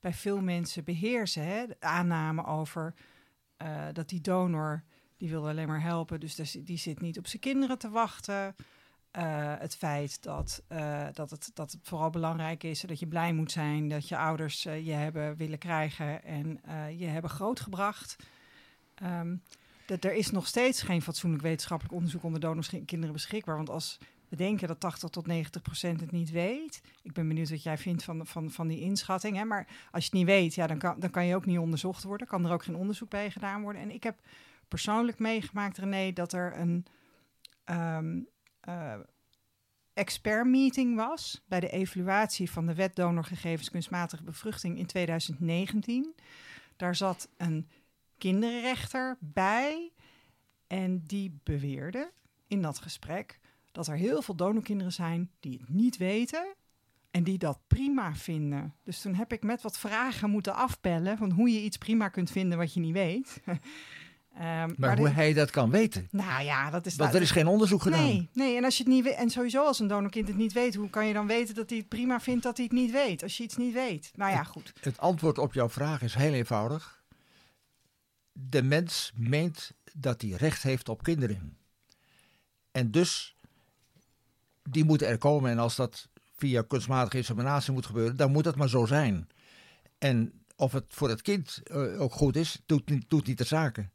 bij 0.00 0.14
veel 0.14 0.40
mensen 0.40 0.84
beheersen. 0.84 1.44
Hè? 1.44 1.66
De 1.66 1.76
aanname 1.80 2.46
over 2.46 2.94
eh, 3.56 3.86
dat 3.92 4.08
die 4.08 4.20
donor, 4.20 4.82
die 5.18 5.28
wil 5.28 5.48
alleen 5.48 5.68
maar 5.68 5.82
helpen, 5.82 6.20
dus 6.20 6.34
die 6.58 6.76
zit 6.76 7.00
niet 7.00 7.18
op 7.18 7.26
zijn 7.26 7.42
kinderen 7.42 7.78
te 7.78 7.90
wachten. 7.90 8.54
Eh, 9.10 9.54
het 9.58 9.76
feit 9.76 10.22
dat, 10.22 10.62
eh, 10.68 11.06
dat, 11.12 11.30
het, 11.30 11.50
dat 11.54 11.72
het 11.72 11.80
vooral 11.82 12.10
belangrijk 12.10 12.64
is 12.64 12.80
dat 12.80 12.98
je 12.98 13.06
blij 13.06 13.32
moet 13.32 13.52
zijn 13.52 13.88
dat 13.88 14.08
je 14.08 14.16
ouders 14.16 14.64
eh, 14.64 14.86
je 14.86 14.92
hebben 14.92 15.36
willen 15.36 15.58
krijgen 15.58 16.24
en 16.24 16.60
je 16.96 17.06
hebben 17.06 17.30
grootgebracht. 17.30 18.16
Ehm, 18.94 19.36
dat 19.86 20.04
er 20.04 20.14
is 20.14 20.30
nog 20.30 20.46
steeds 20.46 20.82
geen 20.82 21.02
fatsoenlijk 21.02 21.42
wetenschappelijk 21.42 21.94
onderzoek 21.94 22.22
onder 22.22 22.40
donorskinderen 22.40 23.12
beschikbaar. 23.12 23.56
Want 23.56 23.70
als 23.70 23.98
we 24.28 24.36
denken 24.36 24.68
dat 24.68 24.80
80 24.80 25.10
tot 25.10 25.26
90 25.26 25.62
procent 25.62 26.00
het 26.00 26.10
niet 26.10 26.30
weet. 26.30 26.80
Ik 27.02 27.12
ben 27.12 27.28
benieuwd 27.28 27.50
wat 27.50 27.62
jij 27.62 27.78
vindt 27.78 28.04
van, 28.04 28.26
van, 28.26 28.50
van 28.50 28.68
die 28.68 28.80
inschatting. 28.80 29.36
Hè? 29.36 29.44
Maar 29.44 29.66
als 29.90 30.04
je 30.04 30.10
het 30.10 30.18
niet 30.18 30.26
weet, 30.26 30.54
ja, 30.54 30.66
dan, 30.66 30.78
kan, 30.78 31.00
dan 31.00 31.10
kan 31.10 31.26
je 31.26 31.34
ook 31.34 31.46
niet 31.46 31.58
onderzocht 31.58 32.02
worden. 32.02 32.26
Kan 32.26 32.44
er 32.44 32.52
ook 32.52 32.64
geen 32.64 32.76
onderzoek 32.76 33.10
bij 33.10 33.30
gedaan 33.30 33.62
worden. 33.62 33.82
En 33.82 33.90
ik 33.90 34.02
heb 34.02 34.18
persoonlijk 34.68 35.18
meegemaakt, 35.18 35.78
René, 35.78 36.12
dat 36.12 36.32
er 36.32 36.58
een 36.58 36.86
ehm 37.64 38.20
eh, 38.60 38.94
expert-meeting 39.94 40.96
was 40.96 41.44
bij 41.46 41.60
de 41.60 41.68
evaluatie 41.68 42.50
van 42.50 42.66
de 42.66 42.74
wet 42.74 42.96
donorgegevens 42.96 43.70
kunstmatige 43.70 44.22
bevruchting 44.22 44.78
in 44.78 44.86
2019. 44.86 46.14
Daar 46.76 46.94
zat 46.94 47.28
een 47.36 47.68
kinderrechter 48.18 49.16
bij 49.20 49.92
en 50.66 51.02
die 51.06 51.40
beweerde 51.42 52.12
in 52.46 52.62
dat 52.62 52.78
gesprek 52.78 53.38
dat 53.72 53.86
er 53.86 53.96
heel 53.96 54.22
veel 54.22 54.34
donorkinderen 54.34 54.92
zijn 54.92 55.30
die 55.40 55.58
het 55.58 55.68
niet 55.68 55.96
weten 55.96 56.54
en 57.10 57.24
die 57.24 57.38
dat 57.38 57.60
prima 57.66 58.14
vinden. 58.14 58.74
Dus 58.82 59.00
toen 59.00 59.14
heb 59.14 59.32
ik 59.32 59.42
met 59.42 59.62
wat 59.62 59.78
vragen 59.78 60.30
moeten 60.30 60.54
afbellen 60.54 61.18
van 61.18 61.30
hoe 61.30 61.50
je 61.50 61.60
iets 61.60 61.78
prima 61.78 62.08
kunt 62.08 62.30
vinden 62.30 62.58
wat 62.58 62.74
je 62.74 62.80
niet 62.80 62.92
weet. 62.92 63.42
Ehm, 64.38 64.74
Maar 64.76 64.96
hoe 64.96 65.06
dit- 65.06 65.14
hij 65.14 65.32
dat 65.32 65.50
kan 65.50 65.70
weten. 65.70 66.08
nou 66.10 66.42
ja, 66.44 66.70
dat 66.70 66.86
is 66.86 66.96
Want 66.96 67.14
er 67.14 67.22
is 67.22 67.30
geen 67.30 67.46
onderzoek 67.46 67.82
gedaan. 67.82 68.02
Nee, 68.02 68.28
nee, 68.32 68.56
en 68.56 68.64
als 68.64 68.76
je 68.76 68.82
het 68.82 68.92
niet 68.92 69.04
weet, 69.04 69.14
en 69.14 69.30
sowieso 69.30 69.64
als 69.64 69.78
een 69.78 69.86
donorkind 69.88 70.28
het 70.28 70.36
niet 70.36 70.52
weet, 70.52 70.74
hoe 70.74 70.90
kan 70.90 71.06
je 71.06 71.12
dan 71.12 71.26
weten 71.26 71.54
dat 71.54 71.68
hij 71.70 71.78
het 71.78 71.88
prima 71.88 72.20
vindt 72.20 72.42
dat 72.42 72.56
hij 72.56 72.66
het 72.66 72.74
niet 72.74 72.90
weet? 72.90 73.22
Als 73.22 73.36
je 73.36 73.42
iets 73.42 73.56
niet 73.56 73.72
weet. 73.74 74.10
Nou 74.14 74.30
ja, 74.32 74.44
goed. 74.44 74.72
Het 74.80 74.98
antwoord 74.98 75.38
op 75.38 75.52
jouw 75.52 75.68
vraag 75.68 76.02
is 76.02 76.14
heel 76.14 76.32
eenvoudig. 76.32 77.02
De 78.32 78.62
mens 78.62 79.12
meent 79.14 79.72
dat 79.92 80.20
hij 80.22 80.30
recht 80.30 80.62
heeft 80.62 80.88
op 80.88 81.02
kinderen. 81.02 81.56
En 82.72 82.90
dus, 82.90 83.36
die 84.62 84.84
moeten 84.84 85.08
er 85.08 85.18
komen. 85.18 85.50
En 85.50 85.58
als 85.58 85.76
dat 85.76 86.08
via 86.36 86.62
kunstmatige 86.62 87.16
inseminatie 87.16 87.72
moet 87.72 87.86
gebeuren, 87.86 88.16
dan 88.16 88.32
moet 88.32 88.44
dat 88.44 88.56
maar 88.56 88.68
zo 88.68 88.86
zijn. 88.86 89.28
En 89.98 90.32
of 90.56 90.72
het 90.72 90.84
voor 90.88 91.08
het 91.08 91.22
kind 91.22 91.60
eh, 91.64 92.00
ook 92.00 92.12
goed 92.12 92.36
is, 92.36 92.62
doet, 92.66 92.88
niet- 92.90 93.10
doet 93.10 93.26
niet 93.26 93.38
de 93.38 93.44
zaken. 93.44 93.92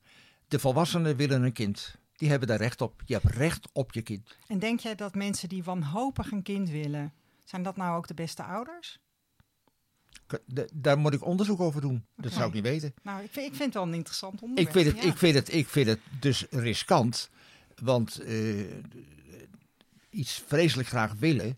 De 0.53 0.59
volwassenen 0.59 1.15
willen 1.15 1.43
een 1.43 1.51
kind. 1.53 1.95
Die 2.15 2.29
hebben 2.29 2.47
daar 2.47 2.57
recht 2.57 2.81
op. 2.81 3.01
Je 3.05 3.13
hebt 3.13 3.35
recht 3.35 3.69
op 3.71 3.93
je 3.93 4.01
kind. 4.01 4.37
En 4.47 4.59
denk 4.59 4.79
jij 4.79 4.95
dat 4.95 5.15
mensen 5.15 5.49
die 5.49 5.63
wanhopig 5.63 6.31
een 6.31 6.41
kind 6.43 6.69
willen, 6.69 7.13
zijn 7.43 7.63
dat 7.63 7.75
nou 7.77 7.97
ook 7.97 8.07
de 8.07 8.13
beste 8.13 8.43
ouders? 8.43 8.99
De- 10.45 10.69
Daar 10.73 10.97
moet 10.97 11.13
ik 11.13 11.25
onderzoek 11.25 11.59
over 11.59 11.81
doen. 11.81 12.05
Dat 12.15 12.31
zou 12.31 12.47
ik 12.47 12.53
niet 12.53 12.63
weten. 12.63 12.93
Nou, 13.03 13.23
ik 13.23 13.31
vind, 13.31 13.45
ik 13.45 13.53
vind 13.55 13.65
het 13.65 13.73
wel 13.73 13.83
een 13.83 13.93
interessant 13.93 14.33
Ik 14.33 14.41
onderwerp. 14.41 14.71
vind, 14.71 14.85
het, 14.85 15.03
ja. 15.03 15.09
ik, 15.09 15.17
vind 15.17 15.35
het, 15.35 15.53
ik 15.53 15.67
vind 15.67 15.87
het 15.87 15.99
dus 16.19 16.45
riskant. 16.49 17.29
Want 17.81 18.19
eh, 18.19 18.59
iets 20.09 20.43
vreselijk 20.47 20.87
graag 20.87 21.13
willen, 21.13 21.57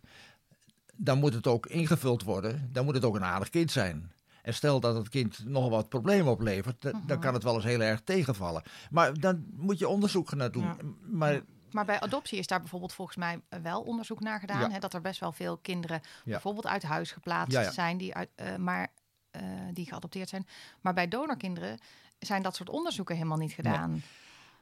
dan 0.96 1.20
moet 1.20 1.34
het 1.34 1.48
ook 1.48 1.66
ingevuld 1.66 2.24
worden. 2.24 2.70
Dan 2.72 2.86
moet 2.86 2.96
het 2.96 3.04
ook 3.06 3.16
een 3.16 3.24
aardig 3.24 3.50
kind 3.50 3.72
zijn. 3.72 4.12
En 4.46 4.54
stel 4.54 4.80
dat 4.80 4.96
het 4.96 5.10
kind 5.10 5.46
nog 5.46 5.70
wat 5.70 5.90
problemen 5.90 6.32
oplevert, 6.32 6.82
da- 6.82 7.02
dan 7.06 7.20
kan 7.20 7.34
het 7.34 7.44
wel 7.44 7.56
eens 7.56 7.64
heel 7.64 7.82
erg 7.82 8.02
tegenvallen. 8.04 8.64
Maar 8.92 9.14
dan 9.20 9.46
moet 9.52 9.80
je 9.80 9.88
onderzoek 9.88 10.34
naar 10.34 10.52
doen. 10.52 10.64
Ja. 10.64 10.76
Maar 11.02 11.42
Maar 11.72 11.86
bij 11.86 12.00
adoptie 12.00 12.38
is 12.40 12.48
daar 12.48 12.60
bijvoorbeeld 12.60 12.94
volgens 12.94 13.18
mij 13.18 13.40
wel 13.62 13.82
onderzoek 13.82 14.20
naar 14.20 14.40
gedaan. 14.40 14.60
Ja. 14.60 14.70
Hè, 14.70 14.80
dat 14.80 14.94
er 14.94 15.02
best 15.02 15.20
wel 15.20 15.32
veel 15.32 15.58
kinderen 15.58 16.02
Ja. 16.04 16.32
bijvoorbeeld 16.32 16.66
uit 16.68 16.84
huis 16.84 17.12
geplaatst 17.12 17.54
Ja, 17.58 17.72
zijn 17.72 17.98
die, 17.98 18.14
uit, 18.14 18.30
eh, 18.36 18.56
maar, 18.56 18.88
eh, 19.32 19.42
die 19.74 19.86
geadopteerd 19.86 20.30
zijn. 20.30 20.48
Maar 20.82 20.94
bij 20.94 21.08
donorkinderen 21.08 21.78
zijn 22.20 22.42
dat 22.42 22.56
soort 22.56 22.70
onderzoeken 22.70 23.16
helemaal 23.16 23.38
niet 23.38 23.54
gedaan. 23.54 24.02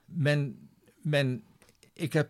men, 0.06 0.70
men, 1.02 1.44
ik 1.94 2.14
heb 2.14 2.30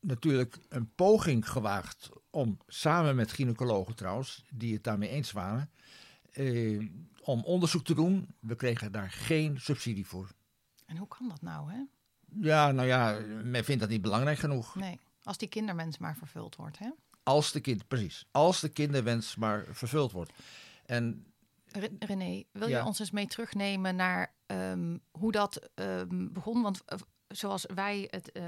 natuurlijk 0.00 0.58
een 0.68 0.90
poging 0.94 1.48
gewaagd 1.50 2.08
om 2.30 2.58
samen 2.66 3.16
met 3.16 3.32
gynaecologen 3.32 3.94
trouwens, 3.96 4.44
die 4.50 4.74
het 4.74 4.84
daarmee 4.84 5.08
eens 5.08 5.32
waren, 5.32 5.70
eh, 6.34 6.88
om 7.22 7.44
onderzoek 7.44 7.84
te 7.84 7.94
doen. 7.94 8.34
We 8.40 8.54
kregen 8.56 8.92
daar 8.92 9.10
geen 9.10 9.60
subsidie 9.60 10.06
voor. 10.06 10.30
En 10.86 10.96
hoe 10.96 11.08
kan 11.08 11.28
dat 11.28 11.42
nou? 11.42 11.72
Hè? 11.72 11.78
Ja, 12.40 12.72
nou 12.72 12.88
ja, 12.88 13.18
men 13.44 13.64
vindt 13.64 13.80
dat 13.80 13.90
niet 13.90 14.02
belangrijk 14.02 14.38
genoeg. 14.38 14.74
Nee, 14.74 15.00
als 15.22 15.38
die 15.38 15.48
kindermens 15.48 15.98
maar 15.98 16.16
vervuld 16.16 16.56
wordt. 16.56 16.78
Hè? 16.78 16.90
Als 17.22 17.52
de 17.52 17.60
kind, 17.60 17.88
precies, 17.88 18.26
als 18.30 18.60
de 18.60 18.68
kinderwens 18.68 19.36
maar 19.36 19.64
vervuld 19.70 20.12
wordt. 20.12 20.32
En 20.86 21.26
Re- 21.66 21.96
René, 21.98 22.42
wil 22.52 22.68
Ja. 22.68 22.78
je 22.78 22.84
ons 22.84 22.98
eens 22.98 23.10
mee 23.10 23.26
terugnemen 23.26 23.96
naar 23.96 24.32
ehm, 24.46 24.96
hoe 25.10 25.32
dat 25.32 25.68
ehm, 25.74 26.32
begon? 26.32 26.62
Want 26.62 26.84
eh, 26.84 26.98
zoals 27.28 27.66
wij 27.74 28.06
het 28.10 28.32
eh, 28.32 28.44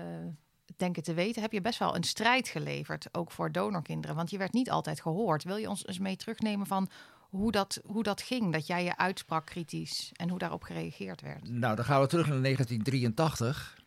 denken 0.77 1.03
te 1.03 1.15
weten, 1.15 1.43
heb 1.43 1.53
je 1.53 1.61
best 1.61 1.79
wel 1.79 1.97
een 1.97 2.05
strijd 2.05 2.49
geleverd, 2.49 3.15
ook 3.15 3.31
voor 3.31 3.53
donorkinderen. 3.53 4.17
Want 4.17 4.31
je 4.31 4.39
werd 4.39 4.53
niet 4.53 4.71
altijd 4.71 5.01
gehoord. 5.01 5.45
Wil 5.45 5.57
je 5.57 5.69
ons 5.69 5.87
eens 5.87 5.99
mee 5.99 6.17
terugnemen 6.17 6.67
van 6.67 6.89
hoe 7.31 7.53
dat, 7.53 7.81
hoe 7.85 8.03
dat 8.03 8.23
ging? 8.23 8.53
Dat 8.53 8.67
jij 8.67 8.85
je 8.85 8.97
uitsprak 8.97 9.47
kritisch 9.47 10.11
en 10.13 10.29
hoe 10.29 10.39
daarop 10.39 10.63
gereageerd 10.63 11.21
werd? 11.21 11.49
Nou, 11.49 11.77
dan 11.77 11.85
gaan 11.85 12.01
we 12.01 12.07
terug 12.07 12.27
naar 12.27 12.43
1983. 12.43 13.79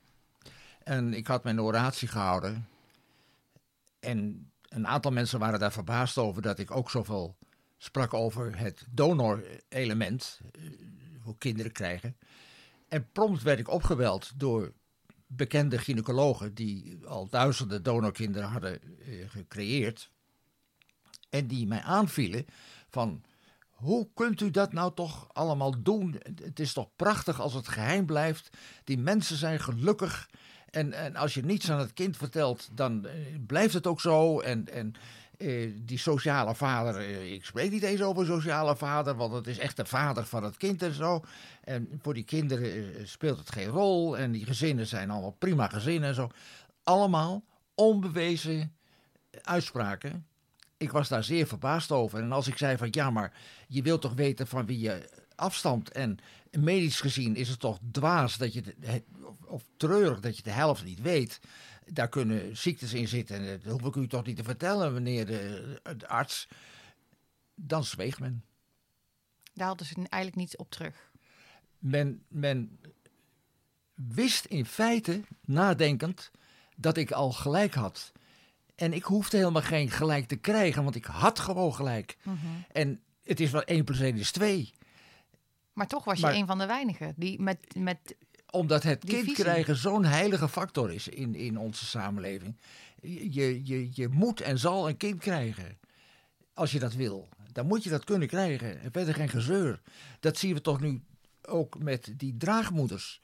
En 0.84 1.14
ik 1.14 1.28
had 1.28 1.44
mijn 1.44 1.62
oratie 1.62 2.08
gehouden. 2.08 2.68
En 4.00 4.50
een 4.70 4.88
aantal 4.88 5.12
mensen 5.12 5.40
waren 5.40 5.60
daar 5.60 5.72
verbaasd 5.72 6.18
over 6.18 6.42
dat 6.42 6.60
ik 6.60 6.72
ook 6.72 6.90
zoveel 6.90 7.36
sprak 7.78 8.14
over 8.14 8.58
het 8.58 8.86
donor-element. 8.90 10.40
eh, 10.52 10.62
Hoe 11.22 11.38
kinderen 11.38 11.72
krijgen. 11.72 12.18
En 12.88 13.08
prompt 13.12 13.42
werd 13.42 13.60
ik 13.60 13.68
opgebeld 13.70 14.32
door 14.36 14.74
bekende 15.28 15.78
gynaecologen 15.78 16.54
die 16.54 17.00
al 17.06 17.28
duizenden 17.30 17.84
donorkinderen 17.84 18.50
hadden 18.50 18.82
eh, 18.82 19.30
gecreëerd. 19.30 20.12
En 21.30 21.48
die 21.48 21.68
mij 21.68 21.82
aanvielen 21.82 22.46
van 22.90 23.24
hoe 23.70 24.08
kunt 24.14 24.42
u 24.42 24.52
dat 24.52 24.74
nou 24.74 24.94
toch 24.94 25.30
allemaal 25.34 25.84
doen? 25.84 26.22
Het 26.44 26.60
is 26.60 26.74
toch 26.74 26.90
prachtig 26.96 27.42
als 27.42 27.54
het 27.54 27.68
geheim 27.68 28.06
blijft. 28.06 28.50
Die 28.84 28.98
mensen 28.98 29.38
zijn 29.38 29.60
gelukkig. 29.60 30.30
En, 30.70 30.94
en 30.94 31.16
als 31.16 31.34
je 31.34 31.46
niets 31.46 31.72
aan 31.72 31.80
het 31.80 31.94
kind 31.94 32.18
vertelt, 32.18 32.70
dan 32.72 33.06
eh, 33.06 33.14
blijft 33.48 33.74
het 33.74 33.88
ook 33.88 34.02
zo. 34.02 34.40
En, 34.40 34.74
en 34.74 34.96
eh, 35.40 35.72
die 35.76 35.98
sociale 35.98 36.56
vader, 36.56 36.96
eh, 36.96 37.32
ik 37.32 37.46
spreek 37.46 37.72
niet 37.72 37.84
eens 37.84 38.02
over 38.02 38.26
sociale 38.26 38.76
vader, 38.76 39.16
want 39.16 39.34
het 39.34 39.48
is 39.48 39.58
echt 39.58 39.78
de 39.78 39.86
vader 39.86 40.26
van 40.26 40.44
het 40.44 40.58
kind 40.58 40.82
en 40.82 40.94
zo. 40.94 41.24
En 41.64 42.00
voor 42.02 42.14
die 42.14 42.24
kinderen 42.24 42.96
eh, 42.96 43.06
speelt 43.06 43.38
het 43.38 43.52
geen 43.52 43.68
rol. 43.68 44.18
En 44.18 44.32
die 44.32 44.46
gezinnen 44.46 44.88
zijn 44.88 45.10
allemaal 45.10 45.36
prima 45.40 45.68
gezinnen 45.68 46.10
en 46.10 46.16
zo. 46.16 46.30
Allemaal 46.84 47.44
onbewezen 47.76 48.76
uitspraken. 49.42 50.28
Ik 50.80 50.92
was 50.92 51.08
daar 51.08 51.24
zeer 51.24 51.48
verbaasd 51.48 51.92
over. 51.92 52.20
En 52.22 52.32
als 52.32 52.48
ik 52.48 52.58
zei 52.58 52.78
van 52.78 52.88
ja, 52.92 53.10
maar 53.10 53.34
je 53.68 53.82
wilt 53.82 54.02
toch 54.02 54.14
weten 54.14 54.48
van 54.48 54.66
wie 54.66 54.80
je 54.80 55.10
afstamt. 55.36 55.92
En 55.92 56.18
medisch 56.52 57.00
gezien 57.02 57.36
is 57.36 57.50
het 57.50 57.60
toch 57.60 57.80
dwaas 57.92 58.38
dat 58.38 58.54
je, 58.54 58.62
de- 58.62 59.04
of, 59.24 59.36
of 59.44 59.64
treurig 59.78 60.20
dat 60.20 60.38
je 60.38 60.44
de 60.44 60.50
helft 60.52 60.84
niet 60.84 61.02
weet. 61.02 61.40
Daar 61.86 62.10
kunnen 62.10 62.58
ziektes 62.58 62.94
in 62.94 63.08
zitten. 63.08 63.36
En 63.36 63.60
dat 63.64 63.72
hoef 63.72 63.96
ik 63.96 63.96
u 63.96 64.08
toch 64.08 64.26
niet 64.26 64.36
te 64.36 64.44
vertellen, 64.44 64.94
meneer 64.94 65.26
de, 65.26 65.82
de 65.98 66.08
arts. 66.08 66.48
Dan 67.56 67.84
zweeg 67.84 68.20
men. 68.20 68.44
Daar 69.54 69.68
hadden 69.68 69.86
ze 69.88 69.96
eigenlijk 69.96 70.36
niet 70.36 70.58
op 70.58 70.72
terug. 70.72 71.12
men, 71.80 72.24
men 72.28 72.80
wist 73.94 74.46
in 74.46 74.66
feite, 74.66 75.22
nadenkend, 75.46 76.32
dat 76.76 76.98
ik 76.98 77.12
al 77.12 77.32
gelijk 77.32 77.74
had. 77.74 78.12
En 78.80 78.94
ik 78.94 79.04
hoefde 79.04 79.38
helemaal 79.38 79.62
geen 79.62 79.90
gelijk 79.90 80.28
te 80.28 80.36
krijgen, 80.36 80.84
want 80.84 80.96
ik 80.96 81.06
had 81.06 81.40
gewoon 81.40 81.74
gelijk. 81.76 82.18
En 82.72 83.02
het 83.24 83.40
is 83.40 83.52
wel 83.52 83.64
1 83.64 83.84
plus 83.84 84.00
1 84.00 84.18
is 84.18 84.32
2. 84.32 84.74
Maar 85.74 85.88
toch 85.88 86.04
was 86.04 86.20
je 86.20 86.26
Maar- 86.26 86.34
een 86.36 86.46
van 86.48 86.58
de 86.58 86.66
weinigen 86.66 87.14
die 87.18 87.42
met, 87.42 87.76
met 87.78 88.16
Omdat 88.52 88.84
het 88.84 89.00
kind 89.06 89.20
visie. 89.20 89.34
krijgen 89.44 89.76
zo'n 89.76 90.06
heilige 90.06 90.50
factor 90.50 90.92
is 90.94 91.08
in, 91.08 91.36
in 91.36 91.58
onze 91.58 91.86
samenleving. 91.86 92.58
Je, 93.02 93.66
je, 93.66 93.90
je 93.94 94.08
moet 94.08 94.42
en 94.42 94.60
zal 94.60 94.90
een 94.90 94.98
kind 94.98 95.20
krijgen. 95.20 95.78
Als 96.54 96.72
je 96.72 96.80
dat 96.80 96.94
wil. 96.94 97.30
Dan 97.52 97.68
moet 97.68 97.84
je 97.84 97.90
dat 97.90 98.04
kunnen 98.04 98.28
krijgen. 98.28 98.82
En 98.82 98.92
verder 98.92 99.14
geen 99.14 99.30
gezeur. 99.30 99.82
Dat 100.20 100.38
zien 100.38 100.54
we 100.54 100.62
toch 100.62 100.80
nu 100.80 101.02
ook 101.42 101.80
met 101.80 102.14
die 102.18 102.38
draagmoeders. 102.38 103.22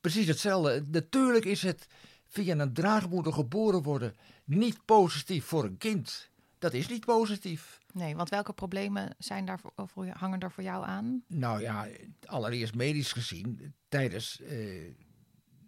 Precies 0.00 0.26
hetzelfde. 0.26 0.84
Natuurlijk 0.90 1.44
is 1.44 1.62
het 1.62 1.86
via 2.28 2.58
een 2.58 2.72
draagmoeder 2.72 3.32
geboren 3.32 3.82
worden 3.82 4.14
niet 4.46 4.84
positief 4.84 5.44
voor 5.44 5.64
een 5.64 5.78
kind. 5.78 6.30
Dat 6.58 6.72
is 6.74 6.88
niet 6.88 7.04
positief. 7.04 7.80
Nee, 7.92 8.16
want 8.16 8.28
welke 8.28 8.52
problemen 8.52 9.14
zijn 9.18 9.44
daar 9.44 9.60
voor, 9.76 10.06
hangen 10.06 10.40
er 10.40 10.50
voor 10.50 10.62
jou 10.62 10.84
aan? 10.84 11.24
Nou 11.26 11.60
ja, 11.60 11.88
allereerst 12.24 12.74
medisch 12.74 13.12
gezien, 13.12 13.74
tijdens 13.88 14.40
eh, 14.40 14.48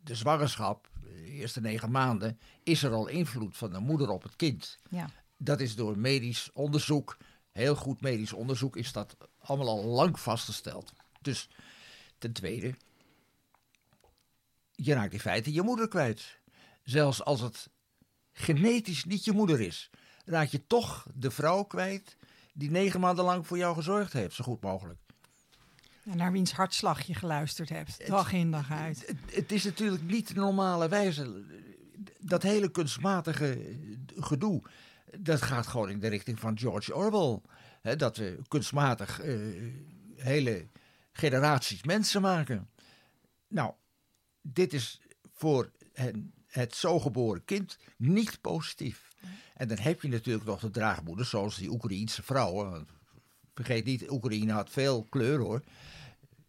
de 0.02 0.14
zwangerschap, 0.14 0.90
de 1.00 1.24
eerste 1.24 1.60
negen 1.60 1.90
maanden, 1.90 2.38
is 2.62 2.82
er 2.82 2.92
al 2.92 3.08
invloed 3.08 3.56
van 3.56 3.70
de 3.70 3.78
moeder 3.78 4.08
op 4.08 4.22
het 4.22 4.36
kind. 4.36 4.78
Ja. 4.90 5.10
Dat 5.36 5.60
is 5.60 5.74
door 5.74 5.98
medisch 5.98 6.50
onderzoek, 6.52 7.16
heel 7.52 7.74
goed 7.74 8.00
medisch 8.00 8.32
onderzoek, 8.32 8.76
is 8.76 8.92
dat 8.92 9.16
allemaal 9.38 9.68
al 9.68 9.84
lang 9.84 10.20
vastgesteld. 10.20 10.92
Dus 11.20 11.48
ten 12.18 12.32
tweede, 12.32 12.74
je 14.72 14.94
raakt 14.94 15.12
in 15.12 15.20
feite 15.20 15.52
je 15.52 15.62
moeder 15.62 15.88
kwijt. 15.88 16.40
Zelfs 16.82 17.24
als 17.24 17.40
het 17.40 17.70
genetisch 18.38 19.04
niet 19.04 19.24
je 19.24 19.32
moeder 19.32 19.60
is, 19.60 19.90
raak 20.24 20.48
je 20.48 20.66
toch 20.66 21.06
de 21.14 21.30
vrouw 21.30 21.62
kwijt 21.62 22.16
die 22.54 22.70
negen 22.70 23.00
maanden 23.00 23.24
lang 23.24 23.46
voor 23.46 23.58
jou 23.58 23.74
gezorgd 23.74 24.12
heeft, 24.12 24.34
zo 24.34 24.44
goed 24.44 24.60
mogelijk. 24.60 24.98
En 26.04 26.16
naar 26.16 26.32
wiens 26.32 26.52
hartslag 26.52 27.02
je 27.02 27.14
geluisterd 27.14 27.68
hebt, 27.68 28.06
dag 28.06 28.32
in 28.32 28.50
dag 28.50 28.70
uit. 28.70 29.06
Het, 29.06 29.34
het 29.34 29.52
is 29.52 29.64
natuurlijk 29.64 30.02
niet 30.02 30.28
de 30.28 30.34
normale 30.34 30.88
wijze. 30.88 31.44
Dat 32.18 32.42
hele 32.42 32.70
kunstmatige 32.70 33.76
gedoe, 34.16 34.62
dat 35.18 35.42
gaat 35.42 35.66
gewoon 35.66 35.90
in 35.90 36.00
de 36.00 36.08
richting 36.08 36.40
van 36.40 36.58
George 36.58 36.94
Orwell. 36.94 37.40
Dat 37.96 38.16
we 38.16 38.38
kunstmatig 38.48 39.20
eh, 39.20 39.38
hele 40.16 40.66
generaties 41.12 41.84
mensen 41.84 42.22
maken. 42.22 42.70
Nou, 43.48 43.72
dit 44.42 44.72
is 44.72 45.00
voor 45.34 45.70
hen, 45.92 46.32
het 46.48 46.74
zo 46.74 47.00
geboren 47.00 47.44
kind 47.44 47.78
niet 47.96 48.40
positief. 48.40 49.08
En 49.54 49.68
dan 49.68 49.78
heb 49.78 50.02
je 50.02 50.08
natuurlijk 50.08 50.46
nog 50.46 50.60
de 50.60 50.70
draagmoeders, 50.70 51.30
zoals 51.30 51.56
die 51.56 51.70
Oekraïense 51.70 52.22
vrouwen. 52.22 52.88
Vergeet 53.54 53.84
niet, 53.84 54.10
Oekraïne 54.10 54.52
had 54.52 54.70
veel 54.70 55.04
kleur 55.04 55.38
hoor. 55.38 55.62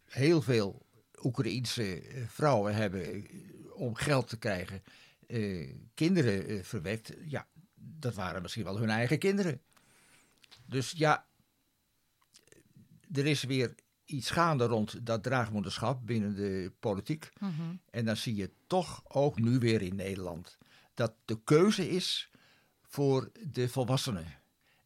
Heel 0.04 0.42
veel 0.42 0.86
Oekraïense 1.22 2.00
eh, 2.00 2.22
vrouwen 2.28 2.74
hebben 2.74 3.04
eh, 3.04 3.22
om 3.74 3.94
geld 3.94 4.28
te 4.28 4.38
krijgen 4.38 4.82
eh, 5.26 5.74
kinderen 5.94 6.64
verwekt. 6.64 7.12
Ja, 7.24 7.48
dat 7.74 8.14
waren 8.14 8.42
misschien 8.42 8.64
wel 8.64 8.78
hun 8.78 8.90
eigen 8.90 9.18
kinderen. 9.18 9.60
Dus 10.66 10.90
ja, 10.96 11.26
er 13.12 13.26
is 13.26 13.42
weer 13.42 13.74
iets 14.10 14.30
gaande 14.30 14.64
rond 14.64 15.06
dat 15.06 15.22
draagmoederschap 15.22 16.06
binnen 16.06 16.34
de 16.34 16.72
politiek. 16.80 17.32
En 17.90 18.04
dan 18.04 18.16
zie 18.16 18.34
je 18.34 18.50
toch 18.66 19.02
ook 19.08 19.38
nu 19.38 19.58
weer 19.58 19.82
in 19.82 19.96
Nederland 19.96 20.58
dat 20.94 21.12
de 21.24 21.38
keuze 21.44 21.90
is 21.90 22.30
voor 22.82 23.30
de 23.48 23.68
volwassenen 23.68 24.26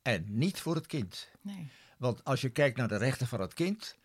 en 0.02 0.24
niet 0.28 0.60
voor 0.60 0.74
het 0.74 0.86
kind. 0.86 1.28
Nee, 1.40 1.68
Want 1.98 2.24
als 2.24 2.40
je 2.40 2.48
kijkt 2.48 2.76
naar 2.76 2.88
de 2.88 2.96
rechten 2.96 3.26
van 3.26 3.40
het 3.40 3.54
kind, 3.54 3.96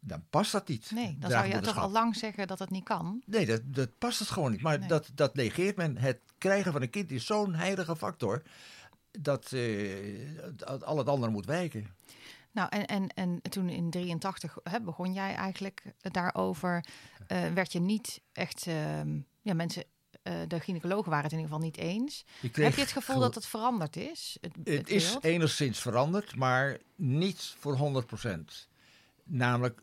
dan 0.00 0.24
past 0.30 0.52
dat 0.52 0.68
niet. 0.68 0.90
nee 0.90 1.16
dan 1.18 1.30
zou 1.30 1.46
je 1.46 1.60
toch 1.60 1.78
al 1.78 1.90
lang 1.90 2.16
zeggen 2.16 2.46
dat 2.46 2.58
het 2.58 2.70
niet 2.70 2.84
kan. 2.84 3.22
Nee, 3.26 3.46
dat, 3.46 3.60
dat 3.64 3.98
past 3.98 4.18
het 4.18 4.28
gewoon 4.30 4.50
niet. 4.50 4.60
Maar 4.62 4.78
Nee. 4.78 4.88
dat, 4.88 5.10
dat 5.14 5.34
negeert 5.34 5.76
men. 5.76 5.96
Het 5.96 6.18
krijgen 6.38 6.72
van 6.72 6.82
een 6.82 6.90
kind 6.90 7.10
is 7.10 7.26
zo'n 7.26 7.54
heilige 7.54 7.96
factor 7.96 8.42
dat, 9.10 9.52
eh, 9.52 10.28
dat 10.52 10.84
al 10.84 10.98
het 10.98 11.08
andere 11.08 11.32
moet 11.32 11.46
wijken. 11.46 11.86
Nou, 12.54 12.68
en, 12.68 12.86
en, 12.86 13.08
en 13.14 13.40
toen 13.42 13.68
in 13.68 13.90
83 13.90 14.56
hè, 14.62 14.80
begon 14.80 15.12
jij 15.12 15.34
eigenlijk 15.34 15.82
daarover. 16.00 16.84
eh, 17.26 17.52
werd 17.52 17.72
je 17.72 17.80
niet 17.80 18.20
echt. 18.32 18.66
ehm, 18.66 19.18
ja, 19.42 19.54
mensen, 19.54 19.84
eh, 20.22 20.34
de 20.48 20.60
gynaecologen 20.60 21.10
waren 21.10 21.24
het 21.24 21.32
in 21.32 21.38
ieder 21.38 21.52
geval 21.54 21.66
niet 21.68 21.76
eens. 21.76 22.24
Je 22.40 22.62
Heb 22.62 22.74
je 22.74 22.80
het 22.80 22.92
gevoel 22.92 23.14
ge- 23.16 23.20
dat 23.22 23.34
het 23.34 23.46
veranderd 23.46 23.96
is? 23.96 24.36
Het, 24.40 24.56
Het 24.56 24.68
het 24.78 24.88
is 24.90 25.16
enigszins 25.20 25.78
veranderd, 25.80 26.36
maar 26.36 26.78
niet 26.96 27.54
voor 27.58 27.76
100%. 27.76 28.68
Namelijk, 29.24 29.82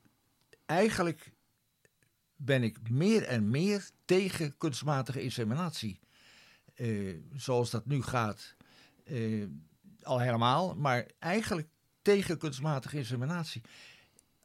eigenlijk 0.65 1.31
ben 2.35 2.63
ik 2.63 2.89
meer 2.89 3.23
en 3.23 3.49
meer 3.49 3.89
tegen 4.05 4.57
kunstmatige 4.57 5.21
inseminatie. 5.21 5.99
Eh, 6.75 7.15
zoals 7.35 7.69
dat 7.69 7.85
nu 7.85 8.01
gaat, 8.03 8.55
al 10.01 10.19
helemaal, 10.19 10.75
maar 10.75 11.07
eigenlijk 11.19 11.67
tegen 12.01 12.37
kunstmatige 12.37 12.97
inseminatie. 12.97 13.61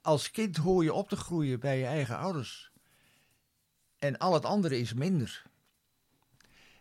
Als 0.00 0.30
kind 0.30 0.56
hoor 0.56 0.84
je 0.84 0.92
op 0.92 1.08
te 1.08 1.16
groeien 1.16 1.60
bij 1.60 1.78
je 1.78 1.84
eigen 1.84 2.18
ouders. 2.18 2.70
En 3.98 4.18
al 4.18 4.34
het 4.34 4.44
andere 4.44 4.78
is 4.78 4.94
minder. 4.94 5.42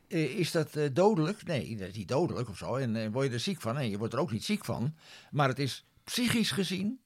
Eh, 0.07 0.39
is 0.39 0.51
dat 0.51 0.75
eh, 0.75 0.89
dodelijk? 0.93 1.43
Nee, 1.43 1.77
dat 1.77 1.87
is 1.87 1.95
niet 1.95 2.07
dodelijk 2.07 2.49
of 2.49 2.57
zo. 2.57 2.75
En 2.75 2.95
eh, 2.95 3.11
word 3.11 3.27
je 3.27 3.33
er 3.33 3.39
ziek 3.39 3.61
van? 3.61 3.75
Nee, 3.75 3.89
je 3.89 3.97
wordt 3.97 4.13
er 4.13 4.19
ook 4.19 4.31
niet 4.31 4.45
ziek 4.45 4.65
van. 4.65 4.95
Maar 5.31 5.47
het 5.47 5.59
is 5.59 5.85
psychisch 6.03 6.51
gezien 6.51 6.99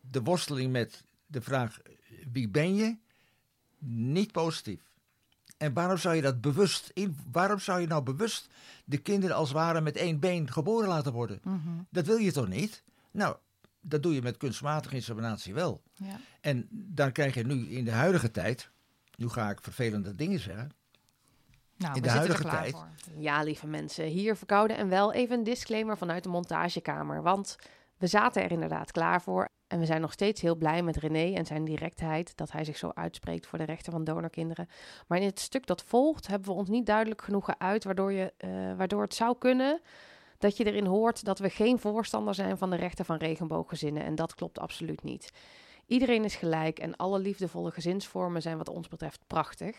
de 0.00 0.22
worsteling 0.22 0.72
met 0.72 1.04
de 1.26 1.40
vraag: 1.40 1.80
wie 2.32 2.48
ben 2.48 2.74
je? 2.74 2.96
Niet 3.78 4.32
positief. 4.32 4.80
En 5.56 5.72
waarom 5.72 5.96
zou 5.96 6.14
je 6.14 6.22
dat 6.22 6.40
bewust 6.40 6.90
in, 6.94 7.16
waarom 7.32 7.58
zou 7.58 7.80
je 7.80 7.86
nou 7.86 8.02
bewust 8.02 8.48
de 8.84 8.98
kinderen 8.98 9.36
als 9.36 9.48
het 9.48 9.56
ware 9.56 9.80
met 9.80 9.96
één 9.96 10.18
been 10.18 10.52
geboren 10.52 10.88
laten 10.88 11.12
worden? 11.12 11.40
Mhm. 11.42 11.82
Dat 11.90 12.06
wil 12.06 12.16
je 12.16 12.32
toch 12.32 12.48
niet? 12.48 12.82
Nou, 13.10 13.36
dat 13.80 14.02
doe 14.02 14.14
je 14.14 14.22
met 14.22 14.36
kunstmatige 14.36 14.94
inseminatie 14.94 15.54
wel. 15.54 15.82
Ja. 15.94 16.20
En 16.40 16.68
dan 16.70 17.12
krijg 17.12 17.34
je 17.34 17.44
nu 17.44 17.68
in 17.68 17.84
de 17.84 17.90
huidige 17.90 18.30
tijd, 18.30 18.70
nu 19.16 19.28
ga 19.28 19.50
ik 19.50 19.62
vervelende 19.62 20.14
dingen 20.14 20.40
zeggen. 20.40 20.70
Nou, 21.76 21.94
In 21.94 22.00
we 22.00 22.06
de 22.06 22.12
er 22.12 22.18
huidige 22.18 22.42
klaar 22.42 22.60
tijd- 22.60 22.72
voor. 22.72 22.88
Ja, 23.16 23.42
lieve 23.42 23.66
mensen, 23.66 24.04
hier 24.04 24.36
verkouden 24.36 24.76
en 24.76 24.88
wel 24.88 25.12
even 25.12 25.38
een 25.38 25.44
disclaimer 25.44 25.96
vanuit 25.98 26.22
de 26.22 26.28
montagekamer. 26.28 27.22
Want 27.22 27.56
we 27.96 28.06
zaten 28.06 28.42
er 28.42 28.50
inderdaad 28.50 28.92
klaar 28.92 29.22
voor. 29.22 29.48
En 29.66 29.78
we 29.78 29.86
zijn 29.86 30.00
nog 30.00 30.12
steeds 30.12 30.40
heel 30.40 30.56
blij 30.56 30.82
met 30.82 30.96
René 30.96 31.34
en 31.34 31.46
zijn 31.46 31.64
directheid 31.64 32.36
dat 32.36 32.52
hij 32.52 32.64
zich 32.64 32.76
zo 32.76 32.90
uitspreekt 32.94 33.46
voor 33.46 33.58
de 33.58 33.64
rechten 33.64 33.92
van 33.92 34.04
donorkinderen. 34.04 34.68
Maar 35.06 35.18
in 35.18 35.26
het 35.26 35.40
stuk 35.40 35.66
dat 35.66 35.82
volgt 35.82 36.26
hebben 36.26 36.48
we 36.48 36.54
ons 36.54 36.68
niet 36.68 36.86
duidelijk 36.86 37.22
genoeg 37.22 37.44
geuit, 37.44 37.84
waardoor, 37.84 38.12
je, 38.12 38.32
eh, 38.36 38.50
waardoor 38.76 39.02
het 39.02 39.14
zou 39.14 39.38
kunnen 39.38 39.80
dat 40.38 40.56
je 40.56 40.64
erin 40.64 40.86
hoort 40.86 41.24
dat 41.24 41.38
we 41.38 41.50
geen 41.50 41.78
voorstander 41.78 42.34
zijn 42.34 42.58
van 42.58 42.70
de 42.70 42.76
rechten 42.76 43.04
van 43.04 43.16
regenbooggezinnen. 43.16 44.02
En 44.04 44.14
dat 44.14 44.34
klopt 44.34 44.58
absoluut 44.58 45.02
niet. 45.02 45.32
Iedereen 45.86 46.24
is 46.24 46.34
gelijk 46.34 46.78
en 46.78 46.96
alle 46.96 47.18
liefdevolle 47.18 47.70
gezinsvormen 47.70 48.42
zijn 48.42 48.58
wat 48.58 48.68
ons 48.68 48.88
betreft 48.88 49.20
prachtig. 49.26 49.76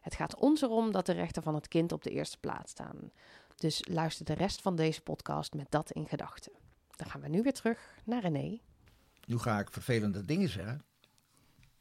Het 0.00 0.14
gaat 0.14 0.34
ons 0.36 0.62
erom 0.62 0.92
dat 0.92 1.06
de 1.06 1.12
rechten 1.12 1.42
van 1.42 1.54
het 1.54 1.68
kind 1.68 1.92
op 1.92 2.02
de 2.02 2.10
eerste 2.10 2.38
plaats 2.38 2.70
staan. 2.70 3.10
Dus 3.56 3.84
luister 3.88 4.24
de 4.24 4.32
rest 4.32 4.60
van 4.60 4.76
deze 4.76 5.00
podcast 5.00 5.54
met 5.54 5.66
dat 5.70 5.90
in 5.90 6.06
gedachten. 6.08 6.52
Dan 6.96 7.10
gaan 7.10 7.20
we 7.20 7.28
nu 7.28 7.42
weer 7.42 7.52
terug 7.52 7.94
naar 8.04 8.20
René. 8.22 8.58
Nu 9.26 9.38
ga 9.38 9.58
ik 9.58 9.72
vervelende 9.72 10.24
dingen 10.24 10.48
zeggen. 10.48 10.82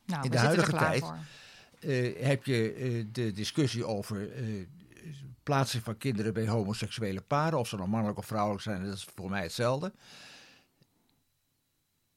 Nou, 0.05 0.23
In 0.23 0.29
we 0.29 0.35
de 0.35 0.41
zitten 0.41 0.63
er 0.63 0.69
huidige 0.69 0.71
klaar 0.71 0.89
tijd- 0.91 1.03
voor. 1.03 1.17
Eh, 1.89 2.25
heb 2.25 2.45
je 2.45 2.73
eh, 2.73 3.05
de 3.11 3.31
discussie 3.31 3.85
over 3.85 4.31
eh, 4.33 4.43
plaatsing 5.43 5.83
van 5.83 5.97
kinderen 5.97 6.33
bij 6.33 6.47
homoseksuele 6.47 7.21
paren, 7.21 7.59
of 7.59 7.67
ze 7.67 7.75
nou 7.75 7.89
mannelijk 7.89 8.17
of 8.17 8.25
vrouwelijk 8.25 8.63
zijn, 8.63 8.85
dat 8.85 8.93
is 8.93 9.07
voor 9.15 9.29
mij 9.29 9.41
hetzelfde. 9.41 9.93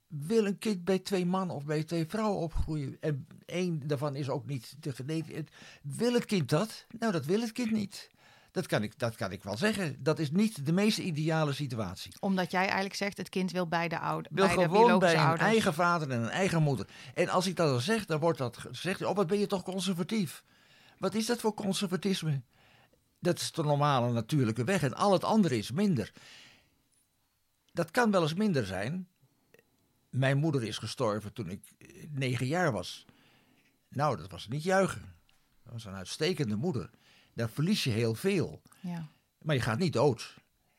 Wil 0.06 0.46
een 0.46 0.58
kind 0.58 0.84
bij 0.84 0.98
twee 0.98 1.26
mannen 1.26 1.56
of 1.56 1.64
bij 1.64 1.84
twee 1.84 2.06
vrouwen 2.06 2.40
opgroeien? 2.40 2.96
En 3.00 3.26
één 3.46 3.86
daarvan 3.86 4.16
is 4.16 4.28
ook 4.28 4.46
niet 4.46 4.74
de 4.80 4.92
genetic. 4.92 5.48
Wil 5.82 6.12
het 6.12 6.24
kind 6.24 6.48
dat? 6.48 6.86
Nou, 6.98 7.12
dat 7.12 7.24
wil 7.24 7.40
het 7.40 7.52
kind 7.52 7.70
niet. 7.70 8.10
Dat 8.50 8.66
kan, 8.66 8.82
ik, 8.82 8.98
dat 8.98 9.16
kan 9.16 9.32
ik 9.32 9.42
wel 9.42 9.56
zeggen. 9.56 9.96
Dat 9.98 10.18
is 10.18 10.30
niet 10.30 10.66
de 10.66 10.72
meest 10.72 10.98
ideale 10.98 11.52
situatie. 11.52 12.12
Omdat 12.20 12.50
jij 12.50 12.64
eigenlijk 12.64 12.94
zegt, 12.94 13.16
het 13.16 13.28
kind 13.28 13.50
wil 13.50 13.66
beide 13.66 13.98
ouders. 13.98 14.34
Wil 14.34 14.48
gewoon 14.48 14.98
bij 14.98 15.16
een 15.16 15.38
eigen 15.38 15.74
vader 15.74 16.10
en 16.10 16.22
een 16.22 16.28
eigen 16.28 16.62
moeder. 16.62 16.88
En 17.14 17.28
als 17.28 17.46
ik 17.46 17.56
dat 17.56 17.68
dan 17.68 17.80
zeg, 17.80 18.04
dan 18.04 18.20
wordt 18.20 18.38
dat 18.38 18.56
gezegd. 18.56 19.02
Oh, 19.02 19.16
wat 19.16 19.26
ben 19.26 19.38
je 19.38 19.46
toch 19.46 19.62
conservatief? 19.62 20.44
Wat 20.98 21.14
is 21.14 21.26
dat 21.26 21.40
voor 21.40 21.54
conservatisme? 21.54 22.42
Dat 23.24 23.40
is 23.40 23.52
de 23.52 23.62
normale 23.62 24.12
natuurlijke 24.12 24.64
weg. 24.64 24.82
En 24.82 24.94
al 24.94 25.12
het 25.12 25.24
andere 25.24 25.56
is 25.56 25.70
minder. 25.70 26.12
Dat 27.72 27.90
kan 27.90 28.10
wel 28.10 28.22
eens 28.22 28.34
minder 28.34 28.66
zijn. 28.66 29.08
Mijn 30.10 30.38
moeder 30.38 30.62
is 30.62 30.78
gestorven 30.78 31.32
toen 31.32 31.50
ik 31.50 31.72
eh, 31.78 31.88
negen 32.10 32.46
jaar 32.46 32.72
was. 32.72 33.04
Nou, 33.88 34.16
dat 34.16 34.30
was 34.30 34.48
niet 34.48 34.62
juichen. 34.62 35.14
Dat 35.62 35.72
was 35.72 35.84
een 35.84 35.94
uitstekende 35.94 36.56
moeder. 36.56 36.90
Daar 37.32 37.50
verlies 37.50 37.84
je 37.84 37.90
heel 37.90 38.14
veel. 38.14 38.62
Ja. 38.80 39.08
Maar 39.42 39.54
je 39.54 39.60
gaat 39.60 39.78
niet 39.78 39.92
dood. 39.92 40.34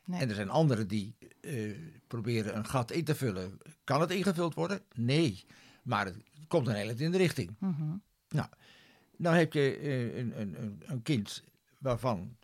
Nee. 0.06 0.20
En 0.20 0.30
er 0.30 0.36
zijn 0.36 0.50
anderen 0.50 0.88
die 0.88 1.16
eh, 1.42 1.78
proberen 2.08 2.58
een 2.58 2.66
gat 2.66 2.92
in 2.92 3.04
te 3.04 3.16
vullen. 3.16 3.58
Kan 3.84 4.02
het 4.02 4.12
ingevuld 4.12 4.54
worden? 4.54 4.82
Nee. 4.94 5.46
Maar 5.84 6.06
het 6.06 6.18
komt 6.48 6.68
een 6.68 6.76
hele 6.76 6.96
in 6.96 7.12
de 7.12 7.18
richting. 7.18 7.56
Mhm. 7.60 7.98
Nou 9.18 9.36
heb 9.36 9.54
je 9.54 9.78
eh, 9.78 10.18
een, 10.18 10.40
een, 10.42 10.82
een 10.86 11.02
kind 11.02 11.44
waarvan 11.86 12.36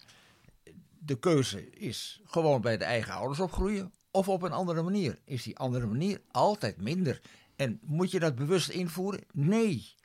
de 0.99 1.19
keuze 1.19 1.69
is 1.69 2.21
gewoon 2.25 2.61
bij 2.61 2.77
de 2.77 2.83
eigen 2.83 3.13
ouders 3.13 3.39
opgroeien. 3.39 3.91
Of 4.11 4.29
op 4.29 4.41
een 4.41 4.51
andere 4.51 4.81
manier. 4.81 5.19
Is 5.23 5.43
die 5.43 5.57
andere 5.57 5.85
manier 5.85 6.21
altijd 6.31 6.81
minder? 6.81 7.21
En 7.55 7.79
moet 7.83 8.11
je 8.11 8.19
dat 8.19 8.35
bewust 8.35 8.69
invoeren? 8.69 9.23
Nee. 9.31 9.95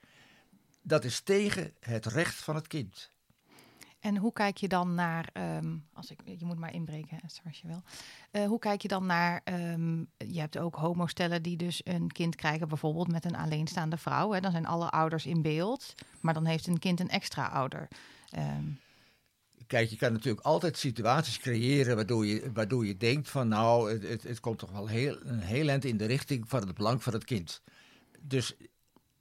Dat 0.83 1.05
is 1.05 1.21
tegen 1.21 1.75
het 1.81 2.07
recht 2.07 2.35
van 2.35 2.55
het 2.55 2.67
kind. 2.67 3.11
En 4.01 4.17
hoe 4.17 4.33
kijk 4.33 4.57
je 4.57 4.69
dan 4.69 4.95
naar, 4.95 5.29
ehm, 5.33 5.77
als 5.93 6.11
ik, 6.11 6.21
je 6.25 6.45
moet 6.45 6.59
maar 6.59 6.75
inbreken 6.75 7.21
Esther, 7.21 7.45
als 7.47 7.61
je 7.61 7.67
wil. 7.67 7.83
Eh, 8.31 8.47
hoe 8.47 8.59
kijk 8.59 8.83
je 8.83 8.89
dan 8.89 9.07
naar, 9.07 9.41
ehm, 9.45 9.99
je 10.17 10.41
hebt 10.41 10.59
ook 10.59 10.75
homostellen 10.75 11.43
die 11.43 11.57
dus 11.57 11.81
een 11.85 12.13
kind 12.13 12.35
krijgen, 12.35 12.69
bijvoorbeeld 12.69 13.09
met 13.09 13.25
een 13.25 13.37
alleenstaande 13.37 13.97
vrouw. 13.97 14.33
Hè? 14.33 14.41
Dan 14.41 14.51
zijn 14.51 14.67
alle 14.67 14.91
ouders 14.91 15.27
in 15.27 15.43
beeld, 15.43 15.95
maar 16.21 16.35
dan 16.35 16.45
heeft 16.45 16.67
een 16.67 16.79
kind 16.79 17.01
een 17.01 17.09
extra 17.09 17.47
ouder. 17.47 17.89
Ehm, 18.31 18.65
Kijk, 19.67 19.91
je 19.91 19.97
kan 19.97 20.13
natuurlijk 20.13 20.47
altijd 20.47 20.77
situaties 20.77 21.39
creëren 21.39 21.97
waardoor 21.97 22.27
je, 22.27 22.53
waardoor 22.53 22.87
je 22.87 22.97
denkt 22.97 23.29
van 23.29 23.49
nou, 23.49 23.93
het, 23.93 24.23
het, 24.23 24.41
komt 24.41 24.59
toch 24.59 24.71
wel 24.71 24.87
heel, 24.87 25.19
een 25.25 25.41
heel 25.41 25.69
eind 25.69 25.85
in 25.85 25.97
de 25.97 26.07
richting 26.07 26.49
van 26.49 26.67
het 26.67 26.75
belang 26.75 27.03
van 27.03 27.13
het 27.13 27.25
kind. 27.25 27.63
Dus 28.21 28.57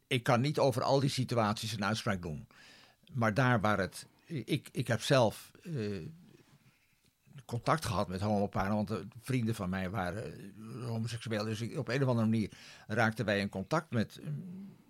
ik 0.08 0.24
kan 0.24 0.42
niet 0.42 0.60
over 0.60 0.84
al 0.84 1.00
die 1.00 1.10
situaties 1.10 1.72
een 1.72 1.86
uitspraak 1.86 2.22
doen. 2.22 2.48
Maar 3.14 3.34
daar 3.34 3.62
waar 3.62 3.80
het. 3.80 4.08
Ik, 4.26 4.70
ik 4.72 4.88
heb 4.88 5.02
zelf 5.02 5.52
eh, 5.64 5.74
contact 7.46 7.86
gehad 7.86 8.08
met 8.08 8.22
homoparen, 8.22 8.76
want 8.76 8.88
de 8.88 9.08
vrienden 9.22 9.56
van 9.56 9.70
mij 9.70 9.90
waren 9.90 10.34
eh, 10.34 10.88
homoseksueel. 10.88 11.44
Dus 11.44 11.62
op 11.62 11.88
een 11.88 12.02
of 12.04 12.08
andere 12.08 12.28
manier 12.28 12.52
raakten 12.88 13.26
wij 13.26 13.40
in 13.40 13.50
contact 13.50 13.92
met 13.92 14.18
eh, 14.18 14.28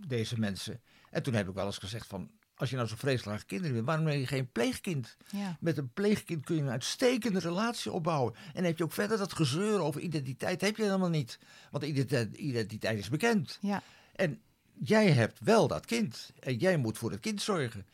deze 0.08 0.40
mensen. 0.40 0.82
En 1.10 1.24
toen 1.24 1.34
heb 1.34 1.48
ik 1.48 1.54
wel 1.54 1.66
eens 1.66 1.78
gezegd 1.78 2.08
van, 2.08 2.32
als 2.56 2.70
je 2.70 2.76
nou 2.76 2.88
zo 2.88 2.96
vreselijk 2.96 3.48
kinderen 3.48 3.76
wil, 3.76 3.84
waarom 3.84 4.06
ben 4.06 4.20
je 4.20 4.28
geen 4.28 4.52
pleegkind? 4.52 5.18
ja. 5.30 5.58
Met 5.60 5.78
een 5.78 5.94
pleegkind 5.94 6.46
kun 6.46 6.56
je 6.56 6.62
een 6.62 6.70
uitstekende 6.70 7.40
relatie 7.40 7.92
opbouwen. 7.92 8.36
En 8.54 8.64
heb 8.64 8.78
je 8.78 8.84
ook 8.84 8.92
verder 8.92 9.18
dat 9.18 9.34
gezeur 9.34 9.80
over 9.80 10.02
identiteit 10.02 10.62
heb 10.62 10.78
je 10.78 10.84
helemaal 10.84 11.10
niet. 11.10 11.40
Want 11.72 11.84
identiteit, 11.84 12.36
identiteit 12.36 12.98
is 12.98 13.10
bekend. 13.10 13.58
ja. 13.62 13.82
En 14.16 14.42
jij 14.74 15.12
hebt 15.12 15.40
wel 15.40 15.68
dat 15.68 15.86
kind. 15.86 16.32
En 16.40 16.58
jij 16.58 16.78
moet 16.78 16.98
voor 16.98 17.12
het 17.12 17.20
kind 17.20 17.42
zorgen. 17.42 17.86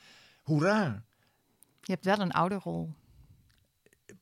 Hoera. 0.44 1.04
Je 1.82 1.92
hebt 1.92 2.06
wel 2.06 2.20
een 2.20 2.32
ouderrol. 2.32 2.94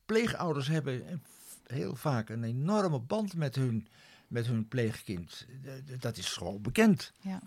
Pleegouders 0.06 0.67
hebben 0.67 1.23
heel 1.65 1.95
vaak 1.95 2.30
een 2.30 2.43
enorme 2.43 2.99
band 2.99 3.36
met 3.36 3.56
hun, 3.56 3.88
met 4.28 4.47
hun 4.47 4.67
pleegkind. 4.67 5.45
Dat 5.99 6.17
is 6.17 6.28
gewoon 6.34 6.62
bekend. 6.62 7.13
Ja. 7.21 7.41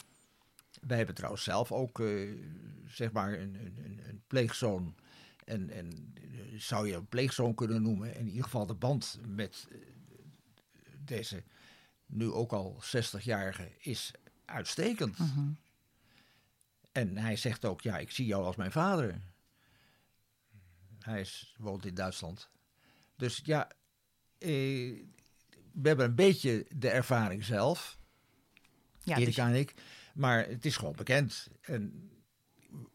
Wij 0.87 0.97
hebben 0.97 1.15
trouwens 1.15 1.43
zelf 1.45 1.73
ook, 1.73 2.01
eh, 2.01 2.31
zeg 2.87 3.13
maar, 3.13 3.33
een, 3.39 3.55
een, 3.55 4.01
een- 4.09 4.23
pleegzoon. 4.27 4.95
En, 5.45 5.71
en 5.71 6.15
eh, 6.15 6.59
zou 6.61 6.87
je 6.89 6.95
een 6.95 7.09
pleegzoon 7.09 7.55
kunnen 7.55 7.83
noemen. 7.83 8.15
In 8.17 8.27
ieder 8.29 8.45
geval 8.45 8.67
de 8.67 8.75
band 8.75 9.19
met 9.27 9.67
eh, 9.71 9.79
deze 10.99 11.43
nu 12.07 12.31
ook 12.31 12.53
al 12.53 12.83
60-jarige 12.83 13.71
is 13.79 14.13
uitstekend. 14.45 15.19
Mhm. 15.19 15.51
En 16.93 17.17
hij 17.17 17.37
zegt 17.37 17.65
ook, 17.65 17.81
ja, 17.81 17.99
ik 17.99 18.11
zie 18.11 18.27
jou 18.27 18.45
als 18.45 18.57
mijn 18.57 18.73
vader. 18.73 19.21
Hij 20.99 21.21
is, 21.21 21.55
woont 21.59 21.87
in 21.87 21.95
Duitsland. 21.95 22.49
Dus 23.17 23.41
ja, 23.45 23.69
eh, 24.39 24.49
we 25.73 25.89
hebben 25.89 26.07
een 26.07 26.15
beetje 26.15 26.67
de 26.77 26.89
ervaring 26.91 27.45
zelf. 27.45 27.99
Ja, 29.03 29.17
dus- 29.17 29.37
en 29.37 29.55
ik. 29.55 29.75
Maar 30.15 30.47
het 30.49 30.65
is 30.65 30.77
gewoon 30.77 30.97
bekend. 30.97 31.49
En 31.61 32.11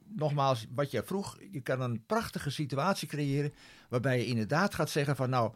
nogmaals, 0.06 0.66
wat 0.76 0.92
jij 0.92 1.04
vroeg, 1.04 1.38
je 1.52 1.62
kan 1.62 1.82
een 1.82 2.06
prachtige 2.06 2.50
situatie 2.50 3.08
creëren 3.08 3.54
waarbij 3.90 4.18
je 4.18 4.26
inderdaad 4.26 4.74
gaat 4.76 4.90
zeggen 4.90 5.16
van 5.16 5.30
nou, 5.30 5.54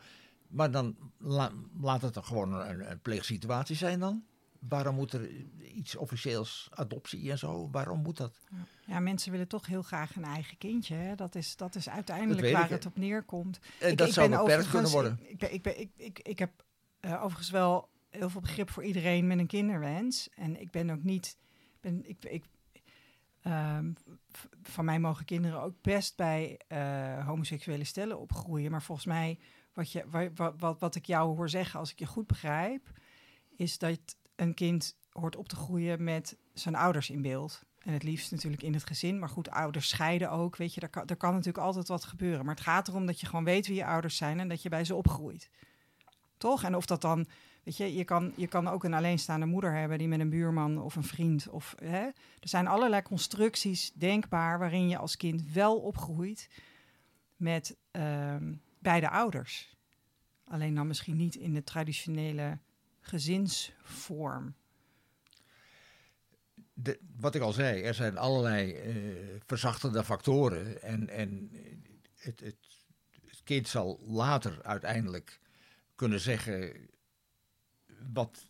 maar 0.47 0.71
dan 0.71 0.95
la- 1.17 1.51
laat 1.81 2.01
het 2.01 2.13
dan 2.13 2.23
gewoon 2.25 2.53
een, 2.53 2.91
een 2.91 2.99
pleegsituatie 3.01 3.75
zijn 3.75 3.99
dan. 3.99 4.23
Waarom 4.59 4.95
moet 4.95 5.13
er 5.13 5.29
iets 5.73 5.95
officieels, 5.95 6.67
adoptie 6.73 7.31
en 7.31 7.37
zo, 7.37 7.69
waarom 7.71 8.01
moet 8.01 8.17
dat? 8.17 8.39
Ja, 8.85 8.99
mensen 8.99 9.31
willen 9.31 9.47
toch 9.47 9.65
heel 9.65 9.81
graag 9.81 10.15
een 10.15 10.23
eigen 10.23 10.57
kindje. 10.57 10.95
Hè? 10.95 11.15
Dat, 11.15 11.35
is, 11.35 11.55
dat 11.55 11.75
is 11.75 11.89
uiteindelijk 11.89 12.51
waar 12.53 12.63
ik, 12.63 12.69
het 12.69 12.85
op 12.85 12.97
neerkomt. 12.97 13.59
En 13.79 13.91
Ik- 13.91 13.97
dat 13.97 14.07
ik 14.07 14.13
zou 14.13 14.29
beperkt 14.29 14.69
kunnen 14.69 14.91
worden. 14.91 15.19
Ik, 15.21 15.29
ik, 15.29 15.37
ben, 15.39 15.53
ik, 15.53 15.61
ben, 15.61 15.79
ik, 15.79 15.89
ik, 15.95 16.19
ik 16.19 16.39
heb 16.39 16.51
eh, 16.99 17.13
overigens 17.23 17.49
wel 17.49 17.89
heel 18.09 18.29
veel 18.29 18.41
begrip 18.41 18.69
voor 18.69 18.83
iedereen 18.83 19.27
met 19.27 19.39
een 19.39 19.47
kinderwens. 19.47 20.29
En 20.35 20.61
ik 20.61 20.71
ben 20.71 20.89
ook 20.89 21.03
niet. 21.03 21.37
Ben, 21.81 22.09
ik, 22.09 22.25
ik, 22.25 22.45
ehm, 23.41 23.91
van 24.63 24.85
mij 24.85 24.99
mogen 24.99 25.25
kinderen 25.25 25.61
ook 25.61 25.81
best 25.81 26.15
bij 26.15 26.59
eh, 26.67 27.25
homoseksuele 27.27 27.83
stellen 27.83 28.19
opgroeien. 28.19 28.71
Maar 28.71 28.83
volgens 28.83 29.07
mij, 29.07 29.39
wat, 29.73 29.91
je, 29.91 30.03
wa- 30.09 30.33
wa- 30.35 30.55
wat, 30.55 30.79
wat 30.79 30.95
ik 30.95 31.05
jou 31.05 31.35
hoor 31.35 31.49
zeggen, 31.49 31.79
als 31.79 31.91
ik 31.91 31.99
je 31.99 32.05
goed 32.05 32.27
begrijp, 32.27 32.91
is 33.55 33.77
dat 33.77 33.99
een 34.35 34.53
kind 34.53 34.97
hoort 35.09 35.35
op 35.35 35.47
te 35.47 35.55
groeien 35.55 36.03
met 36.03 36.37
zijn 36.53 36.75
ouders 36.75 37.09
in 37.09 37.21
beeld. 37.21 37.63
En 37.79 37.93
het 37.93 38.03
liefst 38.03 38.31
natuurlijk 38.31 38.63
in 38.63 38.73
het 38.73 38.83
gezin. 38.87 39.19
Maar 39.19 39.29
goed, 39.29 39.49
ouders 39.49 39.89
scheiden 39.89 40.31
ook. 40.31 40.55
Weet 40.55 40.73
je, 40.73 40.81
er 40.81 40.89
kan, 40.89 41.05
er 41.07 41.15
kan 41.15 41.31
natuurlijk 41.31 41.63
altijd 41.65 41.87
wat 41.87 42.03
gebeuren. 42.03 42.45
Maar 42.45 42.55
het 42.55 42.63
gaat 42.63 42.87
erom 42.87 43.05
dat 43.05 43.19
je 43.19 43.25
gewoon 43.25 43.43
weet 43.43 43.67
wie 43.67 43.75
je 43.75 43.85
ouders 43.85 44.17
zijn 44.17 44.39
en 44.39 44.47
dat 44.47 44.61
je 44.61 44.69
bij 44.69 44.83
ze 44.85 44.95
opgroeit. 44.95 45.49
Toch? 46.37 46.63
En 46.63 46.75
of 46.75 46.85
dat 46.85 47.01
dan 47.01 47.27
Weet 47.63 47.77
je, 47.77 47.93
je 47.93 48.03
kan, 48.03 48.33
je 48.35 48.47
kan 48.47 48.67
ook 48.67 48.83
een 48.83 48.93
alleenstaande 48.93 49.45
moeder 49.45 49.73
hebben 49.73 49.97
die 49.97 50.07
met 50.07 50.19
een 50.19 50.29
buurman 50.29 50.81
of 50.81 50.95
een 50.95 51.03
vriend. 51.03 51.49
Of, 51.49 51.75
hè, 51.77 52.05
er 52.39 52.49
zijn 52.49 52.67
allerlei 52.67 53.01
constructies 53.01 53.93
denkbaar 53.93 54.59
waarin 54.59 54.87
je 54.87 54.97
als 54.97 55.17
kind 55.17 55.51
wel 55.51 55.79
opgroeit 55.79 56.49
met 57.35 57.77
ehm, 57.91 58.53
beide 58.79 59.09
ouders. 59.09 59.75
Alleen 60.43 60.75
dan 60.75 60.87
misschien 60.87 61.15
niet 61.15 61.35
in 61.35 61.53
de 61.53 61.63
traditionele 61.63 62.57
gezinsvorm. 62.99 64.55
Wat 67.17 67.35
ik 67.35 67.41
al 67.41 67.53
zei, 67.53 67.81
er 67.81 67.93
zijn 67.93 68.17
allerlei 68.17 68.73
eh, 68.73 68.95
verzachtende 69.45 70.03
factoren. 70.03 70.81
En, 70.81 71.09
en 71.09 71.51
het, 72.15 72.39
het 72.39 73.43
kind 73.43 73.67
zal 73.67 73.99
later 74.05 74.63
uiteindelijk 74.63 75.39
kunnen 75.95 76.19
zeggen 76.19 76.89
wat 78.13 78.45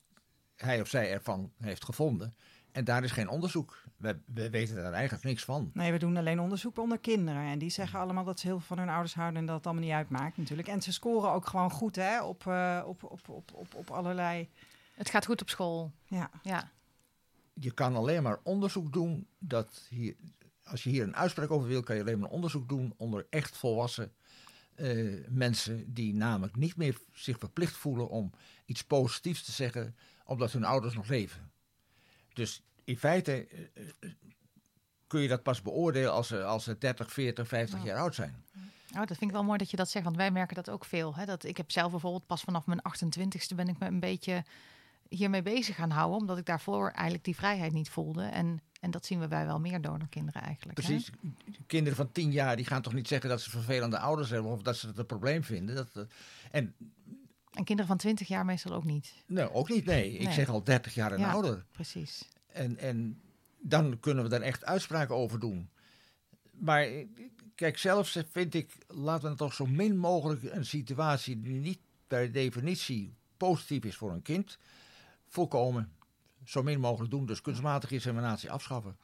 hij 0.56 0.82
of 0.82 0.88
zij 0.88 1.12
ervan 1.12 1.52
heeft 1.58 1.86
gevonden. 1.86 2.34
En 2.72 2.84
daar 2.84 3.04
is 3.04 3.12
geen 3.12 3.30
onderzoek. 3.30 3.84
We, 3.98 4.20
we 4.26 4.50
weten 4.50 4.76
daar 4.76 4.94
eigenlijk 4.94 5.24
niks 5.24 5.44
van. 5.44 5.72
Nee, 5.74 5.92
we 5.92 5.98
doen 5.98 6.18
alleen 6.18 6.40
onderzoek 6.40 6.78
onder 6.78 7.00
kinderen. 7.00 7.42
En 7.42 7.60
die 7.60 7.70
zeggen 7.70 8.00
allemaal 8.00 8.24
dat 8.24 8.40
ze 8.40 8.48
heel 8.48 8.58
veel 8.58 8.68
van 8.68 8.78
hun 8.78 8.90
ouders 8.90 9.14
houden 9.14 9.40
en 9.40 9.46
dat 9.46 9.56
het 9.56 9.66
allemaal 9.66 9.84
niet 9.84 9.94
uitmaakt 9.94 10.38
natuurlijk. 10.38 10.68
En 10.68 10.82
ze 10.82 10.94
scoren 10.94 11.32
ook 11.32 11.46
gewoon 11.46 11.72
goed 11.72 11.96
hè, 11.96 12.24
op, 12.24 12.44
uh, 12.48 12.84
op, 12.86 13.04
op, 13.04 13.30
op, 13.30 13.54
op, 13.54 13.76
op 13.76 13.90
allerlei... 13.92 14.50
Het 14.94 15.10
gaat 15.10 15.26
goed 15.26 15.42
op 15.42 15.50
school. 15.50 15.92
Ja. 16.06 16.30
ja. 16.44 16.72
Je 17.54 17.72
kan 17.72 17.96
alleen 17.96 18.24
maar 18.24 18.40
onderzoek 18.44 18.94
doen 18.94 19.28
dat 19.40 19.88
hier... 19.90 20.16
Als 20.64 20.84
je 20.84 20.90
hier 20.90 21.04
een 21.04 21.16
uitspraak 21.16 21.52
over 21.52 21.68
wil, 21.68 21.84
kan 21.84 21.96
je 21.96 22.02
alleen 22.02 22.20
maar 22.20 22.30
onderzoek 22.30 22.70
doen 22.70 22.94
onder 22.98 23.26
echt 23.30 23.58
volwassen 23.58 24.12
uh, 24.82 25.26
mensen 25.30 25.94
die 25.94 26.14
namelijk 26.14 26.56
niet 26.56 26.76
meer 26.76 26.98
zich 27.14 27.38
verplicht 27.38 27.76
voelen 27.76 28.10
om 28.10 28.32
iets 28.66 28.84
positiefs 28.84 29.44
te 29.44 29.52
zeggen 29.52 29.96
omdat 30.26 30.52
hun 30.52 30.64
ouders 30.64 30.94
nog 30.94 31.08
leven. 31.08 31.52
Dus 32.34 32.62
in 32.84 32.98
feite 32.98 33.48
uh, 33.50 34.12
kun 35.08 35.22
je 35.22 35.28
dat 35.28 35.44
pas 35.44 35.62
beoordelen 35.62 36.12
als 36.12 36.28
ze, 36.28 36.44
als 36.44 36.64
ze 36.64 36.78
30, 36.78 37.12
40, 37.12 37.48
50 37.48 37.84
jaar 37.84 37.98
oud 37.98 38.16
zijn. 38.16 38.44
Oh, 38.94 38.98
dat 38.98 39.18
vind 39.18 39.22
ik 39.22 39.32
wel 39.32 39.44
mooi 39.44 39.58
dat 39.58 39.72
je 39.72 39.78
dat 39.78 39.90
zegt, 39.90 40.06
want 40.06 40.18
wij 40.18 40.32
merken 40.32 40.56
dat 40.56 40.70
ook 40.70 40.86
veel. 40.86 41.16
Hè? 41.16 41.26
Dat 41.26 41.44
ik 41.44 41.58
heb 41.58 41.72
zelf 41.72 41.92
bijvoorbeeld 41.92 42.26
pas 42.26 42.42
vanaf 42.42 42.66
mijn 42.66 42.82
28ste 42.82 43.56
ben 43.56 43.68
ik 43.68 43.80
me 43.80 43.86
een 43.86 44.00
beetje 44.00 44.44
hiermee 45.10 45.42
bezig 45.42 45.76
gaan 45.76 45.90
houden, 45.90 46.20
omdat 46.20 46.38
ik 46.38 46.46
daarvoor 46.46 46.90
eigenlijk 46.90 47.24
die 47.24 47.36
vrijheid 47.36 47.74
niet 47.74 47.90
voelde. 47.90 48.24
En 48.24 48.62
en 48.82 48.92
dat 48.92 49.06
zien 49.06 49.20
we 49.20 49.28
bij 49.28 49.46
wel 49.46 49.60
meer 49.60 49.82
donorkinderen 49.82 50.42
eigenlijk. 50.42 50.80
Precies. 50.80 51.12
Hè? 51.22 51.30
Kinderen 51.68 51.98
van 51.98 52.12
tien 52.12 52.32
jaar 52.32 52.56
die 52.56 52.66
gaan 52.66 52.82
toch 52.82 52.94
niet 52.94 53.08
zeggen 53.08 53.30
dat 53.30 53.42
ze 53.42 53.50
vervelende 53.50 54.00
ouders 54.00 54.30
hebben 54.30 54.52
of 54.52 54.62
dat 54.62 54.78
ze 54.78 54.88
het 54.88 54.98
een 54.98 55.06
probleem 55.06 55.44
vinden. 55.44 55.76
Dat, 55.76 55.90
eh, 55.94 56.04
en, 56.52 56.76
en 57.52 57.64
kinderen 57.64 57.88
van 57.88 57.98
twintig 57.98 58.28
jaar 58.28 58.46
meestal 58.46 58.74
ook 58.74 58.84
niet. 58.84 59.14
Nee, 59.26 59.52
ook 59.52 59.70
niet. 59.70 59.86
Nee, 59.86 60.12
ik 60.14 60.32
zeg 60.32 60.50
al 60.50 60.64
dertig 60.64 60.94
jaar 60.94 61.12
en 61.12 61.20
ja, 61.20 61.32
ouder. 61.32 61.66
Precies. 61.72 62.28
En, 62.48 62.78
en 62.78 63.22
dan 63.60 64.00
kunnen 64.00 64.24
we 64.24 64.30
daar 64.30 64.42
echt 64.42 64.66
uitspraken 64.66 65.16
over 65.16 65.40
doen. 65.40 65.70
Maar 66.52 66.88
kijk, 67.56 67.78
zelfs 67.78 68.20
vind 68.32 68.54
ik, 68.54 68.76
laten 68.88 69.30
we 69.30 69.36
toch 69.36 69.54
zo 69.54 69.66
min 69.66 69.98
mogelijk 69.98 70.44
een 70.44 70.66
situatie 70.66 71.40
die 71.40 71.60
niet 71.60 71.80
per 72.08 72.32
definitie 72.32 73.14
positief 73.38 73.84
is 73.84 73.96
voor 73.96 74.12
een 74.12 74.22
kind, 74.22 74.58
voorkomen 75.28 75.92
zo 76.46 76.64
min 76.64 76.80
mogelijk 76.80 77.12
doen. 77.12 77.26
Dus 77.26 77.42
kunstmatige 77.42 77.94
inseminatie 77.94 78.52
afschaffen. 78.52 78.98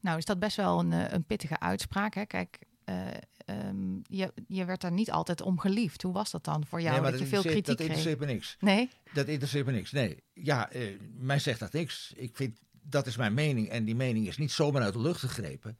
Nou, 0.00 0.18
is 0.18 0.24
dat 0.24 0.38
best 0.38 0.56
wel 0.56 0.78
een, 0.78 0.92
eh, 0.92 1.12
een 1.12 1.24
pittige 1.24 1.60
uitspraak. 1.60 2.14
Hè? 2.14 2.24
Kijk, 2.24 2.58
uh, 2.84 3.06
um, 3.46 4.02
je, 4.08 4.32
je 4.48 4.64
werd 4.64 4.80
daar 4.80 4.92
niet 4.92 5.10
altijd 5.10 5.40
om 5.42 5.58
geliefd. 5.58 6.02
Hoe 6.02 6.12
was 6.12 6.30
dat 6.30 6.44
dan 6.44 6.66
voor 6.66 6.80
jou? 6.80 7.00
Nee, 7.00 7.10
dat, 7.10 7.20
je 7.20 7.26
veel 7.26 7.42
kritiek 7.42 7.66
dat 7.66 7.80
interesseert 7.80 8.18
me 8.18 8.26
niks. 8.26 8.56
Nee? 8.60 8.90
Dat 9.12 9.26
interesseert 9.26 9.66
me 9.66 9.72
niks. 9.72 9.92
Nee. 9.92 10.22
Ja, 10.34 10.74
uh, 10.74 10.98
mij 11.18 11.38
zegt 11.38 11.60
dat 11.60 11.72
niks. 11.72 12.12
Ik 12.16 12.36
vind, 12.36 12.58
dat 12.82 13.06
is 13.06 13.16
mijn 13.16 13.34
mening. 13.34 13.68
En 13.68 13.84
die 13.84 13.94
mening 13.94 14.26
is 14.26 14.36
niet 14.36 14.52
zomaar 14.52 14.82
uit 14.82 14.92
de 14.92 15.00
lucht 15.00 15.20
gegrepen. 15.20 15.78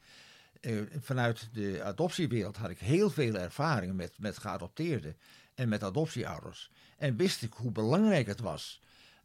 Uh, 0.61 0.83
vanuit 1.01 1.49
de 1.53 1.83
adoptiewereld 1.83 2.57
had 2.57 2.71
ik 2.71 2.79
heel 2.79 3.11
veel 3.11 3.35
ervaring 3.35 3.95
met, 3.95 4.13
met 4.19 4.39
geadopteerden 4.39 5.17
en 5.55 5.69
met 5.69 5.83
adoptieouders. 5.83 6.71
En 6.97 7.17
wist 7.17 7.43
ik 7.43 7.53
hoe 7.53 7.73
belangrijk 7.73 8.27
het 8.27 8.41
was 8.41 8.81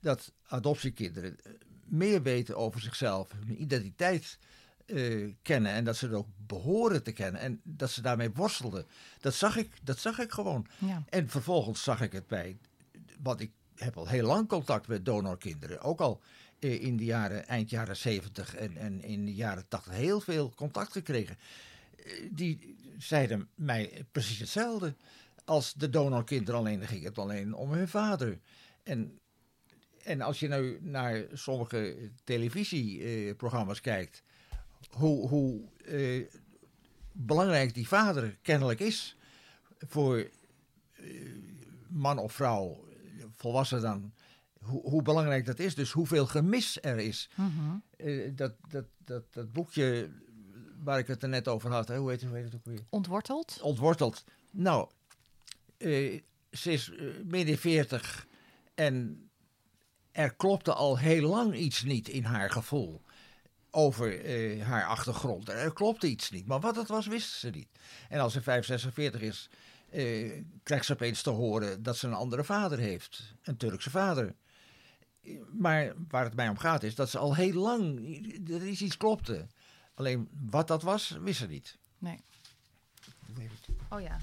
dat 0.07 0.31
adoptiekinderen 0.43 1.37
eh, 1.43 1.51
meer 1.85 2.21
weten 2.21 2.57
over 2.57 2.81
zichzelf, 2.81 3.31
hun 3.45 3.61
identiteit 3.61 4.37
uh, 4.85 5.33
kennen 5.41 5.71
en 5.71 5.83
dat 5.83 5.97
ze 5.97 6.05
het 6.05 6.15
ook 6.15 6.27
behoren 6.47 7.03
te 7.03 7.11
kennen 7.11 7.41
en 7.41 7.61
dat 7.63 7.91
ze 7.91 8.01
daarmee 8.01 8.31
worstelden. 8.31 8.85
Dat 9.19 9.33
zag 9.33 9.57
ik, 9.57 9.69
dat 9.83 9.99
zag 9.99 10.19
ik 10.19 10.31
gewoon. 10.31 10.67
Ja. 10.77 11.03
En 11.09 11.29
vervolgens 11.29 11.83
zag 11.83 12.01
ik 12.01 12.11
het 12.11 12.27
bij, 12.27 12.57
want 13.21 13.39
ik 13.39 13.51
heb 13.75 13.97
al 13.97 14.07
heel 14.07 14.25
lang 14.25 14.47
contact 14.47 14.87
met 14.87 15.05
donorkinderen, 15.05 15.81
ook 15.81 15.99
al 15.99 16.21
uh, 16.59 16.83
in 16.83 16.97
de 16.97 17.05
jaren, 17.05 17.47
eind 17.47 17.69
jaren 17.69 17.97
70 17.97 18.55
en, 18.55 18.77
en 18.77 19.03
in 19.03 19.25
de 19.25 19.33
jaren 19.33 19.67
80 19.67 19.93
heel 19.93 20.19
veel 20.19 20.53
contact 20.55 20.91
gekregen. 20.91 21.37
Uh, 21.97 22.29
die 22.31 22.75
zeiden 22.97 23.49
mij 23.55 24.05
precies 24.11 24.39
hetzelfde. 24.39 24.95
Als 25.45 25.73
de 25.73 25.89
donorkinderen 25.89 26.59
alleen, 26.59 26.87
ging 26.87 27.03
het 27.03 27.17
alleen 27.17 27.53
om 27.53 27.71
hun 27.71 27.87
vader. 27.87 28.39
En 28.83 29.19
en 30.07 30.21
als 30.21 30.39
je 30.39 30.47
nu 30.47 30.79
naar 30.81 31.23
sommige 31.33 32.11
televisieprogramma's 32.23 33.81
kijkt, 33.81 34.23
hoe, 34.89 35.27
hoe 35.27 35.61
eh, 35.85 36.25
belangrijk 37.11 37.73
die 37.73 37.87
vader 37.87 38.37
kennelijk 38.41 38.79
is 38.79 39.17
voor 39.87 40.29
eh, 40.91 41.03
man 41.87 42.17
of 42.17 42.33
vrouw, 42.33 42.85
volwassen 43.35 43.81
dan, 43.81 44.13
hoe, 44.59 44.81
hoe, 44.81 45.01
belangrijk 45.01 45.45
dat 45.45 45.59
is. 45.59 45.75
Dus 45.75 45.91
hoeveel 45.91 46.25
gemis 46.25 46.77
er 46.81 46.99
is. 46.99 47.29
Mm 47.35 47.85
uh, 47.97 48.31
dat, 48.35 48.53
dat, 48.69 48.85
dat, 48.97 49.33
dat 49.33 49.53
boekje 49.53 50.09
waar 50.83 50.99
ik 50.99 51.07
het 51.07 51.23
er 51.23 51.29
net 51.29 51.47
over 51.47 51.71
had, 51.71 51.87
hè, 51.87 51.97
hoe, 51.97 52.09
heet, 52.09 52.23
hoe 52.23 52.35
heet 52.35 52.43
het 52.43 52.55
ook 52.55 52.65
weer? 52.65 52.85
Ontworteld? 52.89 53.59
Ontworteld. 53.61 54.23
Nou, 54.51 54.89
ze 56.51 56.71
is 56.71 56.91
midden 57.23 57.57
40 57.57 58.27
en 58.75 59.26
er 60.17 60.35
klopte 60.35 60.73
al 60.73 60.97
heel 60.97 61.29
lang 61.29 61.55
iets 61.55 61.83
niet 61.83 62.07
in 62.07 62.23
haar 62.23 62.51
gevoel 62.51 63.01
over 63.71 64.25
uh, 64.25 64.65
haar 64.65 64.85
achtergrond. 64.85 65.49
Er 65.49 65.73
klopte 65.73 66.07
iets 66.07 66.29
niet, 66.29 66.47
maar 66.47 66.59
wat 66.59 66.75
het 66.75 66.87
was 66.87 67.07
wisten 67.07 67.39
ze 67.39 67.49
niet. 67.49 67.67
En 68.09 68.19
als 68.19 68.33
ze 68.33 68.41
546 68.41 69.21
is, 69.21 69.49
uh, 69.91 70.43
krijgt 70.63 70.85
ze 70.85 70.93
opeens 70.93 71.21
te 71.21 71.29
horen 71.29 71.83
dat 71.83 71.97
ze 71.97 72.07
een 72.07 72.13
andere 72.13 72.43
vader 72.43 72.77
heeft. 72.77 73.33
Een 73.41 73.57
Turkse 73.57 73.89
vader. 73.89 74.35
Maar 75.51 75.93
waar 76.07 76.23
het 76.23 76.35
mij 76.35 76.49
om 76.49 76.57
gaat 76.57 76.83
is 76.83 76.95
dat 76.95 77.09
ze 77.09 77.17
al 77.17 77.35
heel 77.35 77.53
lang, 77.53 77.97
er 78.49 78.67
is 78.67 78.81
iets 78.81 78.97
klopte. 78.97 79.47
Alleen 79.93 80.29
wat 80.49 80.67
dat 80.67 80.83
was, 80.83 81.09
wist 81.09 81.39
ze 81.39 81.47
niet. 81.47 81.77
Nee. 81.97 82.19
Oh 83.89 84.01
ja. 84.01 84.19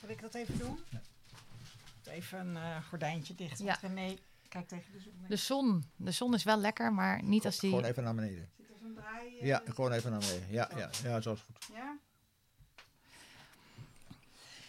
Zal 0.00 0.08
ik 0.08 0.20
dat 0.20 0.34
even 0.34 0.58
doen? 0.58 0.78
Ja. 0.90 1.00
Even 2.04 2.38
een 2.38 2.54
uh, 2.54 2.84
gordijntje 2.88 3.34
dicht. 3.34 3.58
Ja. 3.58 3.78
René 3.80 4.16
Kijk 4.50 4.68
tegen 4.68 4.92
de 4.92 5.00
zon. 5.00 5.14
De 5.28 5.36
zon. 5.36 5.84
De 5.96 6.10
zon 6.10 6.34
is 6.34 6.44
wel 6.44 6.58
lekker, 6.58 6.92
maar 6.92 7.22
niet 7.22 7.44
als 7.44 7.58
die... 7.58 7.70
Gewoon 7.70 7.84
even 7.84 8.02
naar 8.02 8.14
beneden. 8.14 8.50
Zit 8.56 8.68
er 8.68 8.76
zo'n 8.80 8.94
draai? 8.94 9.34
Uh, 9.34 9.46
ja, 9.46 9.62
gewoon 9.64 9.92
even 9.92 10.10
naar 10.10 10.20
beneden. 10.20 10.46
Ja, 10.50 10.70
ja, 10.76 10.90
ja, 11.02 11.20
zo 11.20 11.32
is 11.32 11.40
goed. 11.40 11.68
Ja? 11.72 11.98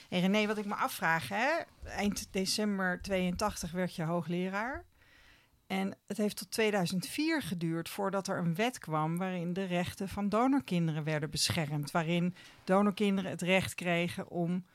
Hey 0.10 0.20
René, 0.20 0.48
wat 0.48 0.58
ik 0.58 0.65
me 0.65 0.76
afvraag, 0.76 1.28
hè? 1.28 1.50
eind 1.84 2.28
december 2.32 3.02
82 3.02 3.72
werd 3.72 3.96
je 3.96 4.04
hoogleraar. 4.04 4.86
En 5.67 5.98
het 6.08 6.17
heeft 6.17 6.38
tot 6.38 6.52
2004 6.52 7.41
geduurd 7.41 7.89
voordat 7.89 8.28
er 8.28 8.38
een 8.38 8.56
wet 8.56 8.78
kwam 8.78 9.17
waarin 9.17 9.54
de 9.54 9.63
rechten 9.63 10.10
van 10.10 10.30
donorkinderen 10.30 11.04
werden 11.04 11.30
beschermd. 11.30 11.91
Waarin 11.91 12.36
donorkinderen 12.63 13.32
het 13.32 13.41
recht 13.41 13.76
kregen 13.76 14.30
om 14.30 14.65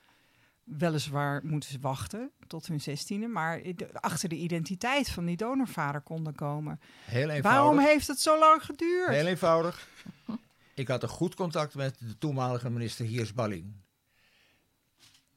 weliswaar 0.67 1.45
moeten 1.45 1.71
ze 1.71 1.79
wachten 1.81 2.31
tot 2.47 2.67
hun 2.67 2.81
zestiende, 2.81 3.27
maar 3.27 3.63
achter 3.93 4.29
de 4.29 4.37
identiteit 4.37 5.09
van 5.09 5.25
die 5.25 5.37
donorvader 5.37 6.01
konden 6.01 6.35
komen. 6.35 6.81
Heel 7.05 7.31
eenvoudig. 7.31 7.43
Waarom 7.43 7.79
heeft 7.79 8.07
het 8.07 8.21
zo 8.21 8.39
lang 8.39 8.65
geduurd? 8.65 9.09
Heel 9.09 9.27
eenvoudig. 9.27 9.89
Ik 10.75 10.89
had 10.89 11.03
een 11.03 11.09
goed 11.09 11.35
contact 11.35 11.75
met 11.75 11.99
de 11.99 12.19
toenmalige 12.19 12.71
minister 12.71 13.07
Hiers 13.07 13.33
Balling. 13.33 13.75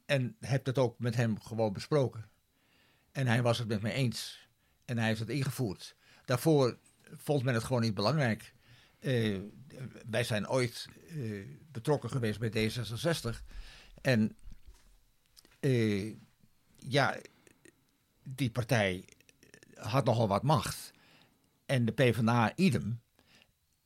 En 0.06 0.36
heb 0.39 0.63
dat 0.63 0.78
ook 0.78 1.00
met 1.00 1.15
hem 1.15 1.39
gewoon 1.39 1.74
besproken. 1.74 2.30
En 3.12 3.28
hij 3.28 3.42
was 3.42 3.58
het 3.58 3.68
met 3.68 3.82
me 3.82 3.92
eens. 3.92 4.48
En 4.86 4.98
hij 4.98 5.08
heeft 5.08 5.20
het 5.20 5.30
ingevoerd. 5.30 5.96
Daarvoor 6.26 6.78
vond 7.04 7.44
men 7.44 7.54
het 7.54 7.63
gewoon 7.63 7.82
niet 7.82 7.94
belangrijk. 7.94 8.54
Uh, 9.00 9.39
wij 10.10 10.24
zijn 10.24 10.50
ooit 10.50 10.88
uh, 11.10 11.46
betrokken 11.72 12.10
geweest 12.10 12.39
bij 12.39 12.72
D66. 12.72 13.44
En 14.02 14.36
uh, 15.60 16.13
ja, 16.76 17.15
die 18.24 18.50
partij 18.50 19.06
had 19.76 20.06
nogal 20.06 20.28
wat 20.28 20.43
macht. 20.43 20.91
En 21.65 21.86
de 21.86 21.91
PvdA 21.91 22.52
idem. 22.56 23.02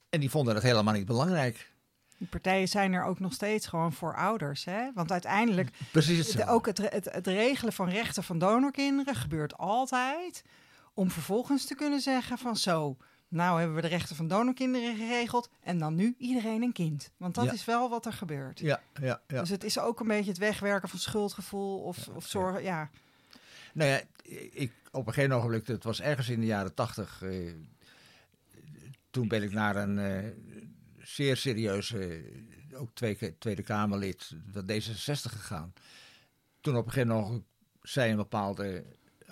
En 0.10 0.20
die 0.20 0.30
vonden 0.30 0.56
het 0.56 0.64
helemaal 0.64 0.94
niet 0.94 1.06
belangrijk. 1.06 1.72
Die 2.18 2.28
partijen 2.28 2.68
zijn 2.68 2.94
er 2.94 3.04
ook 3.04 3.20
nog 3.20 3.34
steeds 3.34 3.68
gewoon 3.68 3.94
voor 3.94 4.16
ouders. 4.16 4.66
Hè? 4.66 4.92
Want 4.94 5.12
uiteindelijk, 5.12 5.70
Precies 5.92 6.46
ook 6.46 6.66
het, 6.66 6.78
het, 6.78 7.06
het, 7.12 7.28
regelen 7.28 7.74
van 7.74 7.90
rechten 7.90 8.24
van 8.24 8.40
donorkinderen 8.40 9.16
gebeurt 9.16 9.58
altijd 9.58 10.44
Om 10.94 11.12
vervolgens 11.12 11.66
te 11.66 11.76
kunnen 11.76 12.00
zeggen 12.00 12.38
van 12.38 12.56
zo, 12.56 12.98
nou 13.34 13.58
hebben 13.58 13.76
we 13.76 13.82
de 13.82 13.88
rechten 13.88 14.16
van 14.16 14.28
donorkinderen 14.28 14.96
geregeld 14.96 15.50
en 15.62 15.78
dan 15.78 15.96
nu 15.96 16.16
iedereen 16.18 16.62
een 16.62 16.72
kind. 16.72 17.12
Want 17.18 17.36
dat 17.36 17.46
Ja. 17.46 17.52
is 17.52 17.66
wel 17.66 17.90
wat 17.90 18.06
er 18.06 18.14
gebeurt. 18.14 18.60
Ja, 18.60 18.82
ja, 19.02 19.22
ja. 19.28 19.40
Dus 19.40 19.50
het 19.50 19.64
is 19.64 19.80
ook 19.80 20.00
een 20.00 20.08
beetje 20.08 20.30
het 20.30 20.40
wegwerken 20.40 20.90
van 20.90 21.00
schuldgevoel 21.00 21.80
of, 21.80 22.08
of 22.08 22.28
zorgen. 22.28 22.64
Ja. 22.64 22.90
Nou 23.74 23.90
ja, 23.90 24.02
ik, 24.52 24.72
op 24.92 25.08
een 25.08 25.14
gegeven 25.14 25.36
ogenblik, 25.36 25.68
het 25.68 25.84
was 25.84 26.02
ergens 26.02 26.30
in 26.30 26.40
de 26.40 26.46
jaren 26.46 26.74
tachtig, 26.74 27.22
eh, 27.22 27.54
toen 29.10 29.28
ben 29.28 29.44
ik 29.44 29.52
naar 29.52 29.76
een 29.76 29.98
eh, 30.00 30.30
zeer 30.98 31.38
serieuze, 31.38 32.24
ook 32.74 32.90
twee, 32.94 33.38
Tweede 33.38 33.64
Kamerlid, 33.64 34.36
van 34.52 34.64
D66 34.72 35.32
gegaan. 35.32 35.74
Toen 36.62 36.78
op 36.78 36.86
een 36.86 36.92
gegeven 36.92 37.16
moment 37.16 37.44
zij 37.82 38.10
een 38.12 38.16
bepaalde 38.18 38.84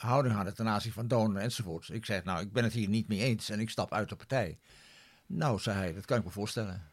houding 0.01 0.35
hadden 0.35 0.55
ten 0.55 0.67
aanzien 0.67 0.91
van 0.91 1.07
donor 1.07 1.41
enzovoorts. 1.41 1.89
Ik 1.89 2.05
zei, 2.05 2.21
nou, 2.23 2.41
ik 2.41 2.51
ben 2.51 2.63
het 2.63 2.73
hier 2.73 2.89
niet 2.89 3.07
mee 3.07 3.19
eens 3.19 3.49
en 3.49 3.59
ik 3.59 3.69
stap 3.69 3.93
uit 3.93 4.09
de 4.09 4.15
partij. 4.15 4.59
Nou, 5.25 5.59
zei 5.59 5.77
hij, 5.77 5.93
dat 5.93 6.05
kan 6.05 6.17
ik 6.17 6.23
me 6.23 6.29
voorstellen. 6.29 6.89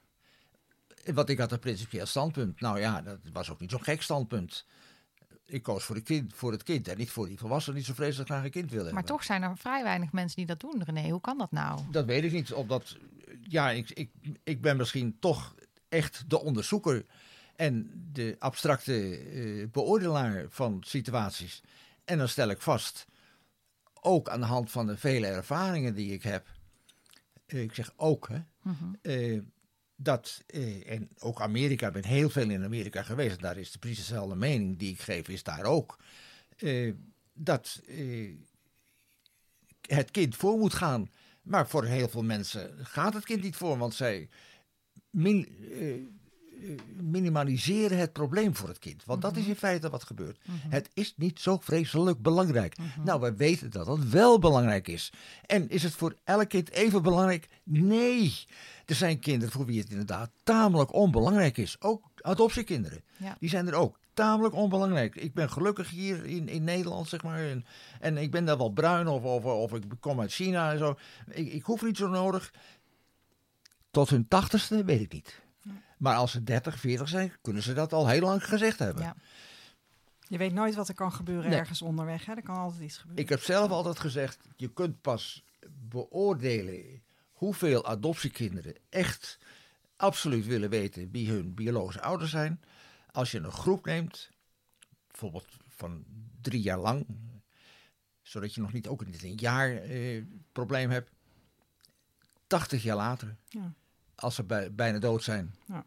Want 1.15 1.29
ik 1.29 1.39
had 1.39 1.53
een 1.53 1.59
principieel 1.59 2.07
standpunt. 2.07 2.61
Nou 2.61 2.81
ja, 2.81 3.03
dat 3.03 3.19
was 3.33 3.51
ook 3.51 3.61
niet 3.61 3.71
zo'n 3.71 3.83
gek 3.83 4.03
standpunt. 4.03 4.67
Ik 5.47 5.63
koos 5.63 5.85
voor, 5.85 5.95
de 5.95 6.01
kind, 6.01 6.35
voor 6.35 6.53
het 6.53 6.63
kind 6.63 6.89
en 6.89 6.99
niet 6.99 7.11
voor 7.11 7.29
die 7.29 7.39
volwassenen 7.39 7.77
die 7.79 7.87
zo 7.87 7.95
vreselijk 7.95 8.29
graag 8.31 8.45
een 8.45 8.51
kind 8.51 8.71
willen 8.71 8.85
Maar 8.85 8.95
hebben. 8.95 9.13
toch 9.13 9.25
zijn 9.25 9.43
er 9.43 9.57
vrij 9.57 9.83
weinig 9.83 10.13
mensen 10.13 10.37
die 10.37 10.47
dat 10.47 10.61
doen, 10.61 10.83
René. 10.85 11.11
Hoe 11.11 11.21
kan 11.21 11.39
dat 11.39 11.53
nou? 11.53 11.81
Dat 11.91 12.05
weet 12.05 12.25
ik 12.25 12.33
niet. 12.33 12.53
Omdat, 12.53 12.97
ja, 13.43 13.71
ik, 13.71 13.91
ik, 13.91 14.11
ik 14.45 14.61
ben 14.61 14.77
misschien 14.77 15.17
toch 15.21 15.55
echt 15.89 16.25
de 16.31 16.41
onderzoeker 16.41 17.07
en 17.57 17.91
de 18.13 18.37
abstracte 18.39 19.19
eh, 19.19 19.67
beoordelaar 19.73 20.45
van 20.49 20.83
situaties. 20.87 21.63
En 22.09 22.19
dan 22.19 22.29
stel 22.29 22.49
ik 22.49 22.61
vast, 22.61 23.07
ook 24.01 24.29
aan 24.29 24.41
de 24.41 24.47
hand 24.47 24.71
van 24.71 24.87
de 24.87 24.97
vele 24.97 25.27
ervaringen 25.27 25.95
die 25.95 26.13
ik 26.13 26.23
heb, 26.23 26.47
eh, 27.47 27.63
ik 27.63 27.75
zeg 27.75 27.93
ook, 27.97 28.29
hè, 28.29 28.39
Mhm. 28.63 28.95
eh, 29.03 29.41
dat, 29.97 30.43
eh, 30.47 30.91
en 30.91 31.09
ook 31.19 31.41
Amerika, 31.41 31.87
ik 31.87 31.93
ben 31.93 32.05
heel 32.05 32.31
veel 32.31 32.51
in 32.51 32.65
Amerika 32.65 33.03
geweest, 33.03 33.37
en 33.37 33.43
daar 33.43 33.57
is 33.57 33.71
de 33.73 33.79
precies 33.79 33.99
dezelfde 33.99 34.37
mening 34.37 34.79
die 34.79 34.93
ik 34.93 35.01
geef, 35.01 35.29
is 35.29 35.43
daar 35.43 35.65
ook, 35.65 35.99
dat 37.33 37.83
het 39.81 40.11
kind 40.11 40.37
voor 40.37 40.59
moet 40.59 40.75
gaan. 40.75 41.11
Maar 41.43 41.69
voor 41.69 41.85
heel 41.85 42.09
veel 42.09 42.23
mensen 42.23 42.87
gaat 42.87 43.15
het 43.15 43.25
kind 43.25 43.43
niet 43.43 43.57
voor, 43.57 43.79
want 43.79 43.95
zij 43.95 44.29
min- 45.11 45.49
minimaliseren 47.01 47.99
het 47.99 48.13
probleem 48.13 48.57
voor 48.57 48.69
het 48.69 48.79
kind. 48.79 49.05
Want 49.05 49.23
dat 49.23 49.37
is 49.37 49.47
in 49.47 49.57
feite 49.57 49.91
wat 49.91 50.05
gebeurt. 50.05 50.39
Het 50.69 50.91
is 50.95 51.15
niet 51.17 51.41
zo 51.41 51.59
vreselijk 51.61 52.23
belangrijk. 52.23 52.77
Nou, 53.05 53.21
we 53.21 53.35
weten 53.35 53.71
dat 53.71 53.87
het 53.87 54.11
wel 54.11 54.39
belangrijk 54.39 54.89
is. 54.89 55.13
En 55.47 55.69
is 55.69 55.83
het 55.83 55.93
voor 55.93 56.15
elk 56.25 56.49
kind 56.49 56.71
even 56.71 57.03
belangrijk? 57.03 57.49
Nee. 57.63 58.47
Er 58.87 58.95
zijn 58.95 59.19
kinderen 59.19 59.53
voor 59.53 59.67
wie 59.67 59.81
het 59.81 59.91
inderdaad 59.91 60.31
tamelijk 60.43 60.93
onbelangrijk 60.95 61.57
is. 61.57 61.77
Ook 61.81 62.03
adoptiekinderen. 62.21 63.03
Ja. 63.17 63.37
Die 63.39 63.49
zijn 63.49 63.67
er 63.67 63.75
ook 63.75 63.99
tamelijk 64.15 64.55
onbelangrijk. 64.55 65.17
Ik 65.17 65.35
ben 65.35 65.51
gelukkig 65.51 65.91
hier 65.91 66.25
in, 66.25 66.49
in 66.49 66.65
Nederland, 66.65 67.09
zeg 67.09 67.23
maar. 67.23 67.39
En, 67.39 67.65
en 68.01 68.17
ik 68.17 68.31
ben 68.31 68.45
daar 68.45 68.59
wel 68.59 68.71
bruin 68.71 69.09
of, 69.09 69.23
of, 69.23 69.45
of 69.45 69.73
ik 69.73 69.85
kom 70.01 70.21
uit 70.21 70.33
China 70.33 70.73
en 70.73 70.79
zo. 70.79 70.99
Ik, 71.31 71.53
ik 71.53 71.63
hoef 71.63 71.83
niet 71.83 71.97
zo 71.97 72.09
nodig. 72.09 72.53
Tot 73.91 74.11
hun 74.11 74.29
tachtigste 74.29 74.85
weet 74.85 75.01
ik 75.01 75.13
niet. 75.13 75.41
Maar 75.99 76.17
als 76.17 76.31
ze 76.31 76.43
30, 76.45 76.79
40 76.79 77.09
zijn, 77.09 77.33
kunnen 77.41 77.63
ze 77.63 77.73
dat 77.73 77.93
al 77.93 78.09
heel 78.09 78.21
lang 78.21 78.45
gezegd 78.45 78.79
hebben. 78.79 79.03
Ja. 79.03 79.17
Je 80.29 80.39
weet 80.39 80.53
nooit 80.53 80.75
wat 80.75 80.89
er 80.89 80.95
kan 80.95 81.13
gebeuren 81.13 81.51
Nee. 81.51 81.59
ergens 81.59 81.83
onderweg. 81.83 82.25
Hè? 82.27 82.35
Er 82.35 82.43
kan 82.43 82.57
altijd 82.57 82.83
iets 82.83 82.97
gebeuren. 82.99 83.23
Ik 83.25 83.29
heb 83.29 83.41
zelf 83.43 83.71
altijd 83.71 83.99
gezegd, 83.99 84.39
je 84.57 84.73
kunt 84.73 85.01
pas 85.01 85.45
beoordelen 85.71 87.03
hoeveel 87.33 87.87
adoptiekinderen 87.87 88.75
echt 88.89 89.39
absoluut 89.97 90.47
willen 90.47 90.71
weten 90.71 91.11
wie 91.11 91.31
hun 91.31 91.55
biologische 91.55 92.03
ouders 92.03 92.31
zijn. 92.31 92.61
Als 93.11 93.31
je 93.31 93.39
een 93.39 93.53
groep 93.53 93.85
neemt, 93.85 94.31
bijvoorbeeld 95.07 95.47
van 95.69 96.05
drie 96.41 96.61
jaar 96.63 96.79
lang, 96.79 97.07
zodat 98.23 98.55
je 98.55 98.61
nog 98.61 98.73
niet 98.73 98.87
ook 98.89 99.07
niet 99.07 99.23
een 99.23 99.35
jaar 99.37 99.77
eh, 99.77 100.23
probleem 100.53 100.91
hebt. 100.91 101.11
80 102.47 102.83
jaar 102.83 102.97
later, 102.97 103.37
Ja. 103.49 103.73
Als 104.21 104.35
ze 104.35 104.45
bij, 104.45 104.75
bijna 104.75 104.99
dood 104.99 105.23
zijn, 105.23 105.55
Ja. 105.67 105.85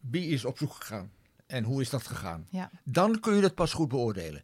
wie 0.00 0.26
is 0.28 0.44
op 0.44 0.58
zoek 0.58 0.72
gegaan 0.72 1.10
en 1.46 1.64
hoe 1.64 1.80
is 1.80 1.90
dat 1.90 2.06
gegaan? 2.06 2.46
Ja. 2.50 2.70
Dan 2.84 3.20
kun 3.20 3.34
je 3.34 3.42
het 3.42 3.54
pas 3.54 3.72
goed 3.72 3.88
beoordelen. 3.88 4.42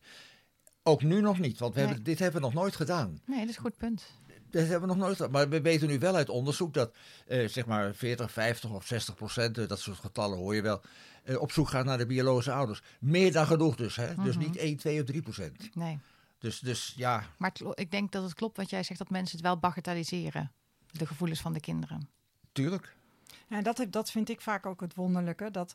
Ook 0.83 1.03
nu 1.03 1.21
nog 1.21 1.39
niet, 1.39 1.59
want 1.59 1.75
we 1.75 1.79
Nee. 1.81 1.89
hebben, 1.89 2.05
dit 2.05 2.19
hebben 2.19 2.41
we 2.41 2.47
nog 2.47 2.55
nooit 2.57 2.77
gedaan. 2.77 3.21
Nee, 3.27 3.41
dat 3.41 3.49
is 3.49 3.57
een 3.57 3.63
goed 3.63 3.77
punt. 3.77 4.05
Dat 4.51 4.63
hebben 4.67 4.81
we 4.89 4.95
nog 4.95 4.97
nooit 5.05 5.17
gedaan. 5.17 5.31
Maar 5.31 5.49
we 5.49 5.61
weten 5.61 5.89
nu 5.89 5.99
wel 5.99 6.15
uit 6.15 6.29
onderzoek 6.29 6.75
dat 6.75 6.95
eh, 7.27 7.49
zeg 7.49 7.67
maar 7.67 7.95
40, 7.95 8.31
50 8.33 8.71
of 8.71 8.87
60 8.87 9.15
procent, 9.15 9.59
eh, 9.59 9.69
dat 9.69 9.81
soort 9.81 9.99
getallen 9.99 10.39
hoor 10.39 10.55
je 10.55 10.63
wel, 10.63 10.81
eh, 11.25 11.41
op 11.41 11.53
zoek 11.53 11.69
gaat 11.69 11.85
naar 11.85 11.99
de 11.99 12.07
biologische 12.07 12.53
ouders. 12.53 12.83
Meer 13.01 13.33
dan 13.33 13.47
genoeg 13.47 13.77
dus. 13.77 13.97
Hè? 13.97 14.15
Dus 14.15 14.37
Mhm. 14.37 14.45
niet 14.45 14.57
1, 14.57 14.77
2 14.77 15.01
of 15.01 15.07
3 15.07 15.23
procent. 15.23 15.75
Nee. 15.75 15.99
Dus, 16.39 16.59
dus 16.59 16.93
ja, 16.97 17.25
Maar 17.39 17.53
ik 17.75 17.91
denk 17.91 18.13
dat 18.13 18.23
het 18.23 18.35
klopt 18.35 18.57
wat 18.57 18.71
jij 18.71 18.83
zegt, 18.83 18.99
dat 18.99 19.11
mensen 19.11 19.37
het 19.37 19.47
wel 19.47 19.59
bagatelliseren. 19.59 20.53
De 20.91 21.07
gevoelens 21.07 21.41
van 21.41 21.53
de 21.53 21.61
kinderen. 21.61 22.09
Tuurlijk. 22.57 22.95
Ja, 23.49 23.63
dat, 23.63 23.79
heb- 23.79 23.93
dat 23.93 24.11
vind 24.11 24.29
ik 24.29 24.41
vaak 24.41 24.67
ook 24.67 24.81
het 24.81 24.95
wonderlijke. 24.95 25.51
Dat, 25.51 25.75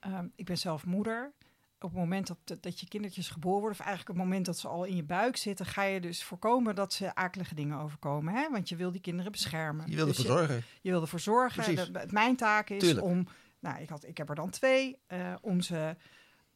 ehm, 0.00 0.26
ik 0.34 0.44
ben 0.44 0.58
zelf 0.58 0.84
moeder. 0.86 1.32
Op 1.82 1.90
het 1.90 1.98
moment 1.98 2.26
dat, 2.26 2.62
dat 2.62 2.80
je 2.80 2.88
kindertjes 2.88 3.28
geboren 3.28 3.60
worden, 3.60 3.78
of 3.78 3.86
eigenlijk 3.86 4.10
op 4.10 4.16
het 4.16 4.24
moment 4.24 4.46
dat 4.46 4.58
ze 4.58 4.68
al 4.68 4.84
in 4.84 4.96
je 4.96 5.02
buik 5.02 5.36
zitten, 5.36 5.66
ga 5.66 5.82
je 5.82 6.00
dus 6.00 6.22
voorkomen 6.22 6.74
dat 6.74 6.92
ze 6.92 7.14
akelige 7.14 7.54
dingen 7.54 7.78
overkomen. 7.78 8.34
Hè? 8.34 8.50
Want 8.50 8.68
je 8.68 8.76
wil 8.76 8.90
die 8.92 9.00
kinderen 9.00 9.32
beschermen. 9.32 9.90
Je 9.90 9.96
wil 9.96 10.06
Dus 10.06 10.18
ervoor 10.18 10.36
zorgen. 10.36 10.62
Je 10.80 10.90
wil 10.90 11.00
ervoor 11.00 11.20
zorgen. 11.20 11.92
Mijn 12.10 12.36
taak 12.36 12.70
is 12.70 12.78
Tuurlijk. 12.82 13.06
om, 13.06 13.26
nou, 13.58 13.80
ik, 13.82 13.88
had, 13.88 14.04
ik 14.06 14.16
heb 14.16 14.28
er 14.28 14.34
dan 14.34 14.50
twee, 14.50 14.98
eh, 15.06 15.34
om 15.40 15.60
ze 15.60 15.96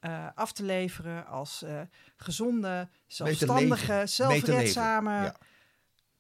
eh, 0.01 0.27
af 0.35 0.53
te 0.53 0.63
leveren 0.63 1.27
als 1.27 1.63
eh, 1.63 1.81
gezonde, 2.17 2.89
zelfstandige, 3.07 4.03
zelfredzame 4.07 5.11
Ja. 5.11 5.37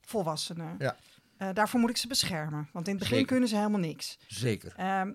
volwassenen. 0.01 0.75
Ja. 0.79 0.97
Eh, 1.37 1.49
daarvoor 1.53 1.81
moet 1.81 1.91
ik 1.91 1.97
ze 1.97 2.07
beschermen, 2.07 2.69
want 2.73 2.87
in 2.87 2.93
het 2.93 3.03
begin 3.03 3.17
Zeker. 3.17 3.31
kunnen 3.33 3.49
ze 3.49 3.57
helemaal 3.57 3.81
niks. 3.81 4.19
Zeker. 4.27 4.73
Ehm, 4.77 5.13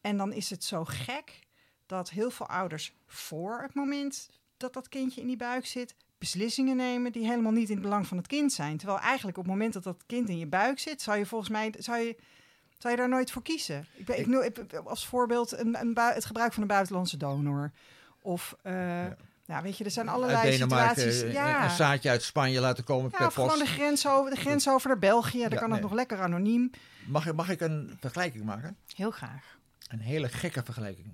en 0.00 0.16
dan 0.16 0.32
is 0.32 0.50
het 0.50 0.64
zo 0.64 0.84
gek 0.84 1.38
dat 1.86 2.10
heel 2.10 2.30
veel 2.30 2.46
ouders 2.46 2.94
voor 3.06 3.62
het 3.62 3.74
moment 3.74 4.28
dat 4.56 4.72
dat 4.72 4.88
kindje 4.88 5.20
in 5.20 5.26
die 5.26 5.36
buik 5.36 5.66
zit, 5.66 5.94
beslissingen 6.18 6.76
nemen 6.76 7.12
die 7.12 7.26
helemaal 7.26 7.52
niet 7.52 7.68
in 7.68 7.74
het 7.74 7.82
belang 7.82 8.06
van 8.06 8.16
het 8.16 8.26
kind 8.26 8.52
zijn. 8.52 8.76
Terwijl 8.76 8.98
eigenlijk 8.98 9.38
op 9.38 9.44
het 9.44 9.52
moment 9.52 9.72
dat 9.72 9.82
dat 9.82 10.06
kind 10.06 10.28
in 10.28 10.38
je 10.38 10.46
buik 10.46 10.78
zit, 10.78 11.02
zou 11.02 11.18
je 11.18 11.26
volgens 11.26 11.50
mij 11.50 11.74
zou 11.78 11.98
je, 11.98 12.16
zou 12.78 12.94
je 12.94 13.00
daar 13.00 13.08
nooit 13.08 13.30
voor 13.30 13.42
kiezen. 13.42 13.86
Ik, 13.94 14.04
ben, 14.04 14.44
ik, 14.44 14.74
als 14.74 15.06
voorbeeld 15.06 15.52
een, 15.58 15.80
een 15.80 15.98
het 15.98 16.24
gebruik 16.24 16.52
van 16.52 16.62
een 16.62 16.68
buitenlandse 16.68 17.16
donor. 17.16 17.72
Of, 18.22 18.56
eh, 18.62 18.72
ja. 18.72 19.16
Weet 19.62 19.76
je, 19.78 19.84
er 19.84 19.90
zijn 19.90 20.08
allerlei 20.08 20.52
situaties. 20.52 21.22
eh, 21.22 21.32
Ja, 21.32 21.64
een 21.64 21.70
zaadje 21.76 22.10
uit 22.10 22.22
Spanje 22.22 22.60
laten 22.60 22.84
komen 22.84 23.10
ja 23.10 23.16
per 23.18 23.26
of 23.26 23.34
gewoon 23.34 23.48
post. 23.48 23.60
de 23.60 23.66
grens 23.66 24.06
over, 24.06 24.30
de 24.30 24.36
grens 24.40 24.68
over 24.68 24.88
naar 24.88 24.98
België. 24.98 25.40
Dan 25.40 25.50
Ja, 25.50 25.56
kan 25.56 25.68
nee. 25.68 25.72
het 25.78 25.82
nog 25.86 25.92
lekker 25.96 26.20
anoniem. 26.20 26.70
Mag, 27.06 27.26
ik- 27.26 27.34
mag 27.34 27.48
ik 27.48 27.60
een 27.60 27.96
vergelijking 28.00 28.44
maken? 28.44 28.76
Heel 28.96 29.10
graag. 29.10 29.58
Een 29.88 30.00
hele 30.00 30.28
gekke 30.28 30.62
vergelijking. 30.64 31.12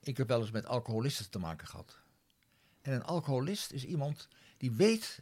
Ik 0.00 0.16
heb 0.16 0.28
wel 0.28 0.40
eens 0.40 0.50
met 0.50 0.66
alcoholisten 0.66 1.30
te 1.30 1.38
maken 1.38 1.66
gehad. 1.66 1.96
En 2.82 2.92
een 2.92 3.04
alcoholist 3.04 3.72
is 3.72 3.84
iemand 3.84 4.28
die 4.56 4.70
weet 4.72 5.20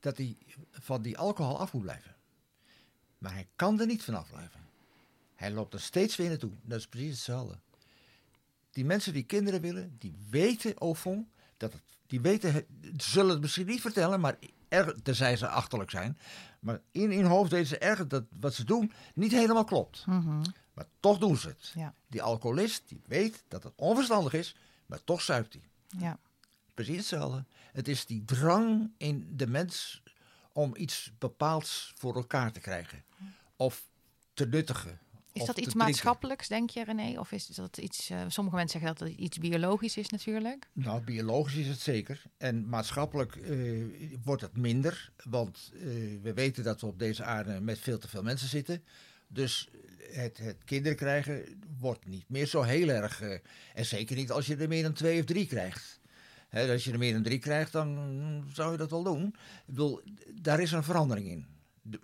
dat 0.00 0.16
hij 0.16 0.36
van 0.72 1.02
die 1.02 1.18
alcohol 1.18 1.58
af 1.60 1.72
moet 1.72 1.82
blijven. 1.82 2.14
Maar 3.18 3.32
hij 3.32 3.46
kan 3.56 3.80
er 3.80 3.86
niet 3.86 4.02
vanaf 4.02 4.28
blijven. 4.30 4.60
Hij 5.34 5.50
loopt 5.50 5.74
er 5.74 5.80
steeds 5.80 6.16
weer 6.16 6.28
naartoe. 6.28 6.50
Dat 6.62 6.78
is 6.78 6.86
precies 6.86 7.10
hetzelfde. 7.14 7.58
Die 8.70 8.84
mensen 8.84 9.12
die 9.12 9.22
kinderen 9.22 9.60
willen, 9.60 9.96
die 9.98 10.14
weten 10.30 10.74
au 10.78 10.94
fond 10.94 11.26
dat 11.56 11.72
het, 11.72 11.82
die 12.06 12.20
weten, 12.20 12.66
zullen 12.96 13.30
het 13.30 13.40
misschien 13.40 13.66
niet 13.66 13.80
vertellen, 13.80 14.20
maar 14.20 14.36
er, 14.68 15.02
tenzij 15.02 15.36
ze 15.36 15.48
achterlijk 15.48 15.90
zijn. 15.90 16.18
Maar 16.60 16.80
in 16.90 17.12
hun 17.12 17.24
hoofd 17.24 17.50
weten 17.50 17.66
ze 17.66 17.78
erg 17.78 18.06
dat 18.06 18.24
wat 18.40 18.54
ze 18.54 18.64
doen 18.64 18.92
niet 19.14 19.32
helemaal 19.32 19.64
klopt. 19.64 20.06
Mhm. 20.06 20.42
Maar 20.72 20.86
toch 21.00 21.18
doen 21.18 21.36
ze 21.36 21.48
het. 21.48 21.72
Ja. 21.74 21.94
Die 22.06 22.22
alcoholist 22.22 22.82
die 22.88 23.02
weet 23.06 23.44
dat 23.48 23.62
het 23.62 23.72
onverstandig 23.76 24.32
is, 24.32 24.56
maar 24.86 25.04
toch 25.04 25.22
zuipt 25.22 25.52
hij. 25.52 25.68
Ja. 25.98 26.18
Precies 26.74 26.96
hetzelfde. 26.96 27.44
Het 27.72 27.88
is 27.88 28.06
die 28.06 28.24
drang 28.24 28.90
in 28.96 29.32
de 29.36 29.46
mens 29.46 30.02
om 30.52 30.76
iets 30.76 31.12
bepaalds 31.18 31.92
voor 31.96 32.16
elkaar 32.16 32.52
te 32.52 32.60
krijgen. 32.60 33.04
Of 33.56 33.88
te 34.34 34.46
nuttigen. 34.46 34.98
Is 35.40 35.46
dat 35.46 35.58
iets 35.58 35.74
maatschappelijks, 35.74 36.48
denk 36.48 36.70
je, 36.70 36.84
René? 36.84 37.18
Of 37.18 37.32
is 37.32 37.46
dat 37.46 37.78
iets. 37.78 38.10
eh, 38.10 38.20
sommige 38.28 38.56
mensen 38.56 38.80
zeggen 38.80 38.98
dat 38.98 39.08
het 39.08 39.18
iets 39.18 39.38
biologisch 39.38 39.96
is, 39.96 40.08
natuurlijk. 40.08 40.68
Nou, 40.72 41.00
biologisch 41.00 41.54
is 41.54 41.68
het 41.68 41.80
zeker. 41.80 42.22
En 42.36 42.68
maatschappelijk 42.68 43.36
eh, 43.36 43.84
wordt 44.24 44.42
het 44.42 44.56
minder. 44.56 45.12
Want 45.24 45.70
eh, 45.74 45.80
we 46.22 46.32
weten 46.34 46.64
dat 46.64 46.80
we 46.80 46.86
op 46.86 46.98
deze 46.98 47.24
aarde 47.24 47.60
met 47.60 47.78
veel 47.78 47.98
te 47.98 48.08
veel 48.08 48.22
mensen 48.22 48.48
zitten. 48.48 48.84
Dus 49.28 49.68
het, 50.12 50.38
het 50.38 50.64
kinderen 50.64 50.96
krijgen 50.96 51.60
wordt 51.78 52.06
niet 52.06 52.28
meer 52.28 52.46
zo 52.46 52.62
heel 52.62 52.88
erg. 52.88 53.22
en 53.74 53.84
zeker 53.86 54.16
niet 54.16 54.30
als 54.30 54.46
je 54.46 54.56
er 54.56 54.68
meer 54.68 54.82
dan 54.82 54.92
twee 54.92 55.18
of 55.18 55.24
drie 55.24 55.46
krijgt. 55.46 56.00
Hè, 56.48 56.72
als 56.72 56.84
je 56.84 56.92
er 56.92 56.98
meer 56.98 57.12
dan 57.12 57.22
drie 57.22 57.38
krijgt, 57.38 57.72
dan 57.72 58.44
zou 58.52 58.72
je 58.72 58.78
dat 58.78 58.90
wel 58.90 59.02
doen. 59.02 59.26
Ik 59.26 59.34
bedoel, 59.66 60.00
daar 60.34 60.60
is 60.60 60.72
een 60.72 60.84
verandering 60.84 61.28
in. 61.28 61.46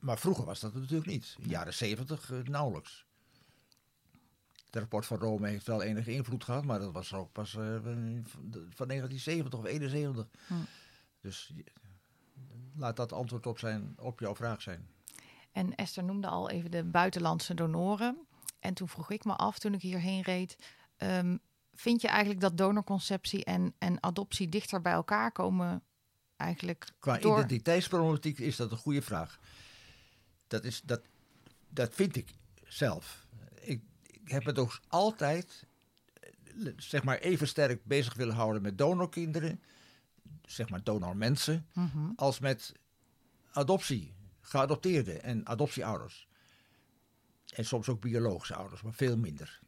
Maar 0.01 0.19
vroeger 0.19 0.45
was 0.45 0.61
dat 0.61 0.75
natuurlijk 0.75 1.07
niet. 1.07 1.35
In 1.39 1.43
de 1.43 1.51
jaren 1.51 1.75
zeventig 1.75 2.31
nauwelijks. 2.45 3.05
Het 4.75 4.83
rapport 4.83 5.07
van 5.07 5.19
Rome 5.19 5.49
heeft 5.49 5.67
wel 5.67 5.83
enige 5.83 6.13
invloed 6.13 6.45
gehad, 6.45 6.65
maar 6.65 6.79
dat 6.79 6.93
was 6.93 7.15
ook 7.15 7.33
pas 7.33 7.55
eh, 7.55 7.61
van 7.83 8.25
van 8.71 8.89
1970 8.89 9.59
of 9.59 9.65
71. 9.65 10.27
Hm. 10.47 10.55
Dus 11.21 11.53
laat 12.77 12.97
dat 12.97 13.13
antwoord 13.13 13.47
op, 13.47 13.59
zijn, 13.59 13.95
op 13.99 14.21
jouw 14.21 14.35
vraag 14.35 14.63
zijn. 14.63 14.89
En 15.53 15.75
Esther 15.75 16.05
noemde 16.05 16.27
al 16.27 16.51
even 16.51 16.71
de 16.71 16.85
buitenlandse 16.85 17.55
donoren. 17.55 18.19
En 18.61 18.75
toen 18.75 18.89
vroeg 18.89 19.11
ik 19.11 19.25
me 19.25 19.37
af, 19.37 19.59
toen 19.59 19.75
ik 19.75 19.83
hierheen 19.83 20.23
reed... 20.23 20.57
ehm, 20.97 21.37
vind 21.73 22.01
je 22.01 22.09
eigenlijk 22.09 22.41
dat 22.41 22.57
donorconceptie 22.57 23.45
en, 23.45 23.75
en 23.79 24.03
adoptie 24.03 24.49
dichter 24.49 24.81
bij 24.81 24.93
elkaar 24.93 25.33
komen? 25.33 25.83
Eigenlijk 26.37 26.89
Qua 26.99 27.19
door... 27.19 27.37
identiteitsproblematiek 27.37 28.39
is 28.39 28.57
dat 28.57 28.71
een 28.71 28.79
goede 28.79 29.03
vraag. 29.03 29.39
Dat, 30.47 30.65
is, 30.65 30.81
dat, 30.81 31.01
dat 31.69 31.95
vind 31.95 32.17
ik 32.17 32.31
zelf. 32.65 33.24
Heb 34.25 34.45
het 34.45 34.59
ook 34.59 34.81
altijd 34.89 35.67
eh, 36.23 36.73
zeg 36.77 37.03
maar 37.05 37.19
even 37.19 37.49
sterk 37.49 37.85
bezig 37.85 38.15
willen 38.15 38.35
houden 38.35 38.63
met 38.63 38.79
donorkinderen, 38.79 39.63
zeg 40.43 40.69
maar 40.69 40.83
donormensen, 40.83 41.67
Mhm. 41.73 42.11
als 42.17 42.39
met 42.39 42.73
adoptie, 43.53 44.15
geadopteerden 44.41 45.23
en 45.23 45.47
adoptieouders. 45.47 46.29
En 47.55 47.65
soms 47.65 47.89
ook 47.89 48.01
biologische 48.01 48.55
ouders, 48.55 48.83
maar 48.83 48.93
veel 48.95 49.17
minder. 49.17 49.61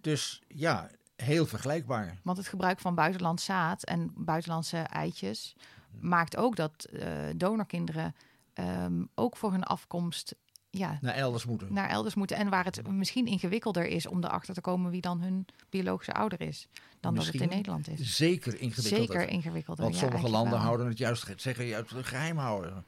Dus 0.00 0.42
ja, 0.48 0.90
heel 1.16 1.46
vergelijkbaar. 1.46 2.18
Want 2.22 2.36
het 2.38 2.48
gebruik 2.48 2.80
van 2.80 2.94
buitenlands 2.94 3.44
zaad 3.44 3.84
en 3.84 4.12
buitenlandse 4.14 4.76
eitjes 4.76 5.56
Hm. 6.00 6.08
maakt 6.08 6.36
ook 6.36 6.56
dat 6.56 6.84
eh, 6.84 7.28
donorkinderen 7.36 8.14
ehm, 8.52 9.04
ook 9.14 9.36
voor 9.36 9.50
hun 9.52 9.62
afkomst 9.64 10.34
ja, 10.78 10.98
Naar 11.00 11.14
elders 11.14 11.44
moeten. 11.44 11.72
naar 11.72 11.88
elders 11.88 12.14
moeten. 12.14 12.36
En 12.36 12.48
waar 12.48 12.64
het 12.64 12.88
misschien 12.88 13.26
ingewikkelder 13.26 13.86
is 13.86 14.06
om 14.06 14.24
erachter 14.24 14.54
te 14.54 14.60
komen 14.60 14.90
wie 14.90 15.00
dan 15.00 15.20
hun 15.20 15.46
biologische 15.70 16.12
ouder 16.12 16.40
is. 16.40 16.68
Dan 17.00 17.14
dat 17.14 17.26
het 17.26 17.34
in 17.34 17.48
Nederland 17.48 17.88
is. 17.88 18.16
Zeker 18.16 18.60
ingewikkelder. 18.60 19.06
Zeker 19.16 19.28
ingewikkelder. 19.28 19.84
Want 19.84 19.96
ja, 19.96 20.00
sommige 20.00 20.28
landen 20.28 20.52
wel. 20.52 20.60
houden 20.60 20.86
het 20.86 20.98
juist, 20.98 21.32
zeggen 21.36 21.66
juist 21.66 21.92
geheim 21.92 22.36
houden. 22.36 22.84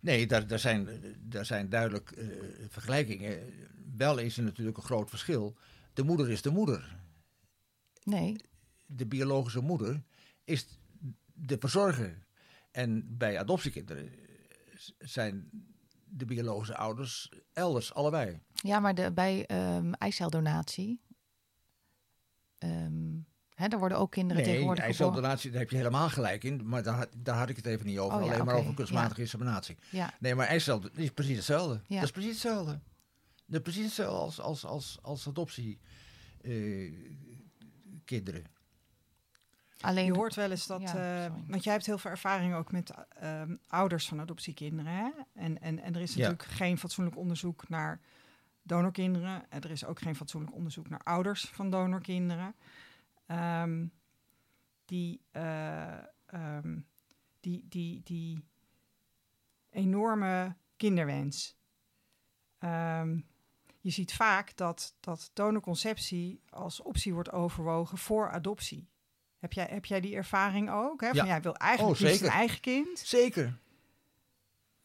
Nee, 0.00 0.26
daar, 0.26 0.46
daar, 0.46 0.58
zijn, 0.58 0.88
daar 1.18 1.44
zijn 1.44 1.68
duidelijk 1.68 2.10
eh, 2.10 2.26
vergelijkingen. 2.68 3.38
Wel 3.96 4.18
is 4.18 4.36
er 4.36 4.42
natuurlijk 4.42 4.76
een 4.76 4.82
groot 4.82 5.10
verschil. 5.10 5.56
De 5.92 6.02
moeder 6.02 6.30
is 6.30 6.42
de 6.42 6.50
moeder. 6.50 6.96
Nee, 8.02 8.36
De 8.86 9.06
biologische 9.06 9.60
moeder 9.60 10.02
is 10.44 10.66
de 11.32 11.56
verzorger. 11.58 12.26
En 12.70 13.16
bij 13.16 13.38
adoptiekinderen 13.38 14.10
zijn 14.98 15.50
de 16.08 16.24
biologische 16.24 16.76
ouders 16.76 17.32
elders, 17.52 17.94
allebei. 17.94 18.40
ja, 18.54 18.78
maar 18.80 18.94
de, 18.94 19.12
bij 19.12 19.46
ehm 19.46 19.92
eiceldonatie... 19.92 21.00
ehm, 22.58 23.14
hè, 23.54 23.68
daar 23.68 23.78
worden 23.78 23.98
ook 23.98 24.10
kinderen 24.10 24.42
Nee, 24.42 24.52
tegenwoordig 24.52 24.84
geboren. 24.84 25.04
eiceldonatie, 25.08 25.50
daar 25.50 25.60
heb 25.60 25.70
je 25.70 25.76
helemaal 25.76 26.08
gelijk 26.08 26.44
in. 26.44 26.68
Maar 26.68 26.82
daar, 26.82 27.06
daar 27.16 27.36
had 27.38 27.48
ik 27.48 27.56
het 27.56 27.66
even 27.66 27.86
niet 27.86 27.98
over. 27.98 28.18
Oh 28.18 28.24
ja, 28.24 28.32
alleen 28.32 28.44
maar 28.44 28.54
over 28.54 28.74
kunstmatige 28.74 29.20
inseminatie. 29.20 29.76
Ja, 29.90 30.14
Nee, 30.20 30.34
maar 30.34 30.46
eicel 30.46 30.82
is 30.94 31.10
precies 31.10 31.36
hetzelfde. 31.36 31.80
Ja. 31.86 31.94
Dat 31.94 32.04
is 32.04 32.10
precies 32.10 32.30
hetzelfde. 32.32 32.80
Dat 33.46 33.56
is 33.56 33.60
precies 33.62 33.84
hetzelfde 33.84 34.18
als, 34.18 34.40
als, 34.40 34.64
als, 34.64 34.98
als 35.02 35.28
adoptie. 35.28 35.78
eh, 36.42 36.92
kinderen. 38.04 38.44
Alleen... 39.80 40.04
Je 40.04 40.12
hoort 40.14 40.34
wel 40.34 40.50
eens 40.50 40.66
dat, 40.66 40.80
Ja, 40.80 41.24
eh, 41.24 41.32
want 41.46 41.64
jij 41.64 41.72
hebt 41.72 41.86
heel 41.86 41.98
veel 41.98 42.10
ervaring 42.10 42.54
ook 42.54 42.72
met 42.72 42.94
ehm, 43.08 43.56
ouders 43.66 44.08
van 44.08 44.20
adoptiekinderen. 44.20 44.92
Hè? 44.92 45.10
En, 45.34 45.60
en, 45.60 45.78
en 45.78 45.94
er 45.94 46.00
is 46.00 46.14
Ja. 46.14 46.28
natuurlijk 46.28 46.50
geen 46.56 46.78
fatsoenlijk 46.78 47.16
onderzoek 47.16 47.68
naar 47.68 48.00
donorkinderen. 48.62 49.50
En 49.50 49.60
er 49.62 49.70
is 49.70 49.84
ook 49.84 50.00
geen 50.00 50.16
fatsoenlijk 50.16 50.54
onderzoek 50.54 50.88
naar 50.88 51.00
ouders 51.02 51.44
van 51.44 51.70
donorkinderen. 51.70 52.54
Ehm, 53.26 53.86
die, 54.84 55.20
eh, 55.30 55.98
ehm, 56.26 56.78
die, 57.40 57.66
die, 57.68 58.00
die 58.04 58.44
enorme 59.70 60.56
kinderwens. 60.76 61.56
Ehm, 62.58 63.18
je 63.80 63.90
ziet 63.90 64.14
vaak 64.14 64.56
dat, 64.56 64.96
dat 65.00 65.30
donorconceptie 65.32 66.40
als 66.48 66.82
optie 66.82 67.14
wordt 67.14 67.32
overwogen 67.32 67.98
voor 67.98 68.30
adoptie. 68.30 68.88
Heb 69.46 69.52
jij, 69.54 69.66
heb 69.70 69.84
jij 69.84 70.00
die 70.00 70.14
ervaring 70.16 70.70
ook? 70.70 71.00
Hè? 71.00 71.06
Van, 71.08 71.16
Ja. 71.16 71.24
jij 71.26 71.40
wil 71.40 71.54
eigenlijk 71.56 72.00
Oh, 72.00 72.10
een 72.22 72.28
eigen 72.28 72.60
kind. 72.60 72.98
Zeker. 72.98 73.58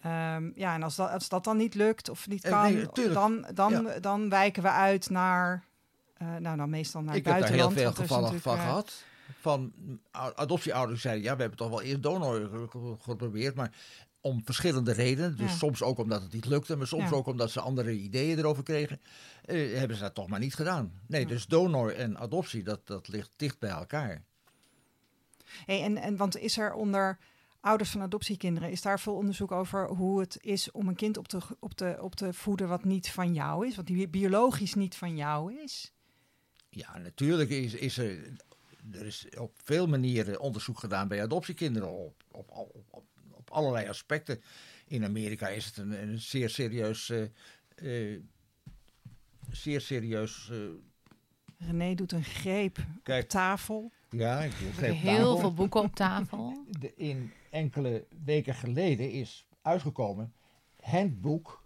Ehm, 0.02 0.52
ja, 0.56 0.74
en 0.74 0.84
als 0.84 0.96
dat, 0.96 1.10
als 1.10 1.30
dat 1.30 1.44
dan 1.44 1.58
niet 1.58 1.76
lukt 1.76 2.10
of 2.10 2.28
niet 2.28 2.44
Eh, 2.44 2.52
kan, 2.52 2.74
nee, 2.74 3.10
dan, 3.12 3.46
dan, 3.54 3.88
dan 4.02 4.30
wijken 4.30 4.64
we 4.64 4.70
uit 4.70 5.10
naar, 5.10 5.64
eh, 6.18 6.36
nou 6.36 6.58
dan 6.58 6.70
meestal 6.70 7.02
naar 7.02 7.16
ik 7.16 7.26
het 7.26 7.34
heb 7.34 7.42
daar 7.44 7.52
heel 7.52 7.60
buitenland. 7.60 7.96
veel 7.96 8.06
gevallen 8.06 8.42
van 8.42 8.56
eh, 8.58 8.62
gehad. 8.64 9.04
Van 9.40 9.72
a- 10.18 10.34
adoptieouders 10.36 11.02
zeiden, 11.02 11.24
ja, 11.24 11.34
we 11.36 11.40
hebben 11.40 11.58
toch 11.58 11.70
wel 11.70 11.82
eerst 11.82 12.04
donor 12.04 12.36
ge- 12.50 12.68
ge- 12.70 12.96
geprobeerd. 13.02 13.56
Maar 13.56 13.72
om 14.22 14.42
verschillende 14.46 14.92
redenen. 14.94 15.38
Dus 15.38 15.52
Ja. 15.52 15.58
soms 15.58 15.82
ook 15.82 15.98
omdat 15.98 16.22
het 16.22 16.34
niet 16.34 16.46
lukte. 16.46 16.76
Maar 16.76 16.88
soms 16.88 17.10
Ja. 17.10 17.16
ook 17.16 17.26
omdat 17.28 17.52
ze 17.52 17.62
andere 17.62 17.92
ideeën 17.92 18.38
erover 18.38 18.64
kregen. 18.64 19.02
hebben 19.46 19.98
ze 19.98 20.04
dat 20.04 20.14
toch 20.14 20.28
maar 20.28 20.40
niet 20.40 20.56
gedaan. 20.56 20.92
Nee, 21.08 21.26
dus 21.26 21.46
donor 21.46 21.96
en 21.96 22.18
adoptie, 22.18 22.64
dat, 22.64 22.88
dat 22.88 23.08
ligt 23.08 23.32
dicht 23.36 23.60
bij 23.60 23.70
elkaar. 23.70 24.24
Hey, 25.66 25.84
en, 25.84 25.98
en 25.98 26.18
want 26.18 26.38
is 26.38 26.58
er 26.58 26.74
onder 26.74 27.18
ouders 27.60 27.90
van 27.90 28.02
adoptiekinderen, 28.02 28.72
is 28.72 28.82
daar 28.82 29.00
veel 29.00 29.16
onderzoek 29.16 29.52
over 29.52 29.88
hoe 29.88 30.20
het 30.20 30.38
is 30.42 30.72
om 30.72 30.88
een 30.88 30.96
kind 30.96 31.18
op 31.18 31.28
te, 31.28 31.40
op 31.60 31.74
te, 31.74 31.98
op 32.02 32.16
te 32.16 32.34
voeden 32.34 32.68
wat 32.68 32.84
niet 32.84 33.10
van 33.10 33.34
jou 33.34 33.68
is, 33.68 33.76
wat 33.76 33.88
die 33.88 34.08
biologisch 34.08 34.74
niet 34.74 34.96
van 34.96 35.16
jou 35.16 35.62
is? 35.62 35.94
Ja, 36.70 36.98
natuurlijk 36.98 37.50
is, 37.50 37.74
is 37.74 37.98
er, 37.98 38.36
er 38.92 39.06
is 39.06 39.28
op 39.38 39.60
veel 39.64 39.88
manieren 39.88 40.40
onderzoek 40.40 40.80
gedaan 40.80 41.08
bij 41.08 41.22
adoptiekinderen 41.22 41.90
op, 41.90 42.24
op, 42.32 42.50
op, 42.50 43.06
op, 43.32 43.52
allerlei 43.52 43.88
aspecten. 43.88 44.42
In 44.88 45.04
Amerika 45.04 45.48
is 45.48 45.66
het 45.66 45.78
een, 45.78 45.92
een 45.92 46.20
zeer 46.20 46.50
serieus, 46.50 47.10
eh, 47.10 48.14
eh, 48.14 48.20
zeer 49.50 49.82
serieus. 49.82 50.50
eh, 50.52 50.58
René 51.68 51.96
doet 51.96 52.12
een 52.12 52.24
greep 52.24 52.86
kijk, 53.04 53.24
op 53.24 53.30
tafel. 53.30 53.92
Ja, 54.12 54.40
ik 54.42 54.54
heel 54.54 55.02
tafel. 55.18 55.38
veel 55.38 55.54
boeken 55.54 55.82
op 55.82 55.96
tafel. 55.96 56.66
De, 56.80 56.94
in 56.96 57.32
enkele 57.50 58.06
weken 58.24 58.56
geleden 58.56 59.12
is 59.12 59.46
uitgekomen 59.62 60.34
Handbook, 60.82 61.64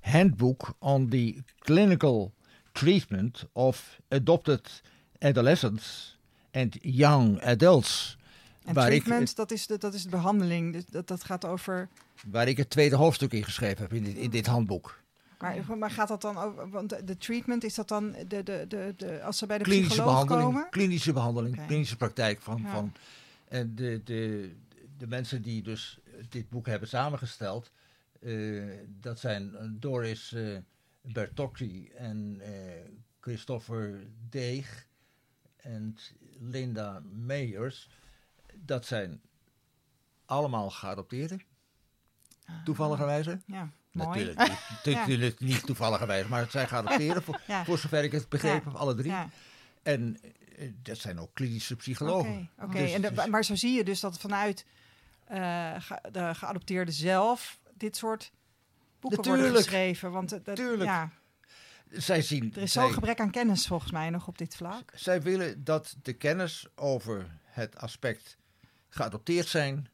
Handbook 0.00 0.74
on 0.78 1.08
the 1.08 1.42
Clinical 1.58 2.32
Treatment 2.72 3.46
of 3.52 4.00
Adopted 4.08 4.82
Adolescents 5.18 6.18
and 6.52 6.76
Young 6.80 7.40
Adults. 7.42 8.16
En 8.64 8.74
Waar 8.74 8.92
ik- 8.92 9.36
dat, 9.36 9.50
is 9.50 9.66
de, 9.66 9.78
dat 9.78 9.94
is 9.94 10.02
de 10.02 10.08
behandeling. 10.08 10.72
Dus 10.72 10.86
dat, 10.86 11.06
dat 11.08 11.24
gaat 11.24 11.44
over. 11.44 11.88
Waar 12.26 12.48
ik 12.48 12.56
het 12.56 12.70
tweede 12.70 12.96
hoofdstuk 12.96 13.32
in 13.32 13.44
geschreven 13.44 13.82
heb 13.82 13.92
in 13.92 14.02
dit, 14.02 14.16
in 14.16 14.30
dit 14.30 14.46
handboek. 14.46 15.02
Maar, 15.44 15.78
maar 15.78 15.90
gaat 15.90 16.08
dat 16.08 16.20
dan 16.20 16.38
over? 16.38 16.70
Want 16.70 17.06
de, 17.06 17.16
treatment 17.16 17.64
is 17.64 17.74
dat 17.74 17.88
dan 17.88 18.12
de, 18.12 18.42
de, 18.42 18.64
de, 18.68 18.94
de, 18.96 19.22
als 19.22 19.38
ze 19.38 19.46
bij 19.46 19.58
de 19.58 19.64
Klinische 19.64 20.02
behandeling, 20.02 20.44
komen? 20.44 20.70
klinische 20.70 21.12
behandeling, 21.12 21.66
klinische 21.66 21.96
praktijk 21.96 22.40
van. 22.40 22.62
Ja. 22.62 22.70
van 22.70 22.92
en 23.48 23.74
de, 23.74 24.00
de, 24.04 24.52
de 24.98 25.06
mensen 25.06 25.42
die 25.42 25.62
dus 25.62 25.98
dit 26.28 26.50
boek 26.50 26.66
hebben 26.66 26.88
samengesteld, 26.88 27.70
eh, 28.20 28.62
dat 29.00 29.18
zijn 29.18 29.76
Doris 29.80 30.32
eh 30.32 30.56
Bertocci 31.12 31.88
en 31.88 32.40
eh, 32.40 32.50
Christopher 33.20 34.06
Deeg 34.28 34.86
en 35.56 35.96
Linda 36.38 37.02
Meyers. 37.12 37.90
Dat 38.54 38.86
zijn 38.86 39.20
allemaal 40.24 40.70
geadopteerden, 40.70 41.42
toevalligerwijze. 42.64 43.40
Ja, 43.46 43.70
mooi. 43.94 44.24
Natuurlijk, 44.24 44.38
niet, 44.84 44.94
natuurlijk 44.96 45.40
niet 45.40 45.66
toevalligerwijze, 45.66 46.28
maar 46.28 46.40
het 46.40 46.50
zijn 46.50 46.68
geadopteerden, 46.68 47.22
voor, 47.22 47.78
zover 47.78 48.04
ik 48.04 48.12
het 48.12 48.28
begrepen 48.28 48.70
heb, 48.70 48.80
alle 48.80 48.94
drie. 48.94 49.14
En 49.82 50.18
eh, 50.56 50.70
dat 50.82 50.98
zijn 50.98 51.18
ook 51.20 51.30
klinische 51.34 51.72
Oké, 51.72 51.82
psychologen. 51.82 52.50
oké. 52.58 52.78
Dus- 52.78 52.92
En 52.92 53.00
de- 53.02 53.12
dus- 53.12 53.26
maar 53.26 53.44
zo 53.44 53.54
zie 53.54 53.72
je 53.76 53.84
dus 53.84 54.00
dat 54.00 54.18
vanuit 54.18 54.64
eh, 55.24 55.74
ge- 55.78 56.00
de 56.12 56.34
geadopteerde 56.34 56.92
zelf 56.92 57.58
dit 57.74 57.96
soort 57.96 58.32
boeken 59.00 59.24
worden 59.24 59.54
geschreven. 59.56 60.10
Want 60.12 60.30
het- 60.30 60.44
dat- 60.44 60.56
Tuurlijk. 60.56 60.90
ja, 60.90 61.10
zij 61.90 62.22
zien, 62.22 62.52
er 62.54 62.62
is 62.62 62.72
zij, 62.72 62.82
zo'n 62.84 62.92
gebrek 62.92 63.20
aan 63.20 63.30
kennis 63.30 63.66
volgens 63.66 63.92
mij 63.92 64.10
nog 64.10 64.26
op 64.28 64.38
dit 64.38 64.56
vlak. 64.56 64.90
zij 64.94 65.22
willen 65.22 65.64
dat 65.64 65.94
de 66.02 66.12
kennis 66.12 66.66
over 66.74 67.26
het 67.44 67.78
aspect 67.78 68.36
geadopteerd 68.88 69.46
zijn 69.48 69.88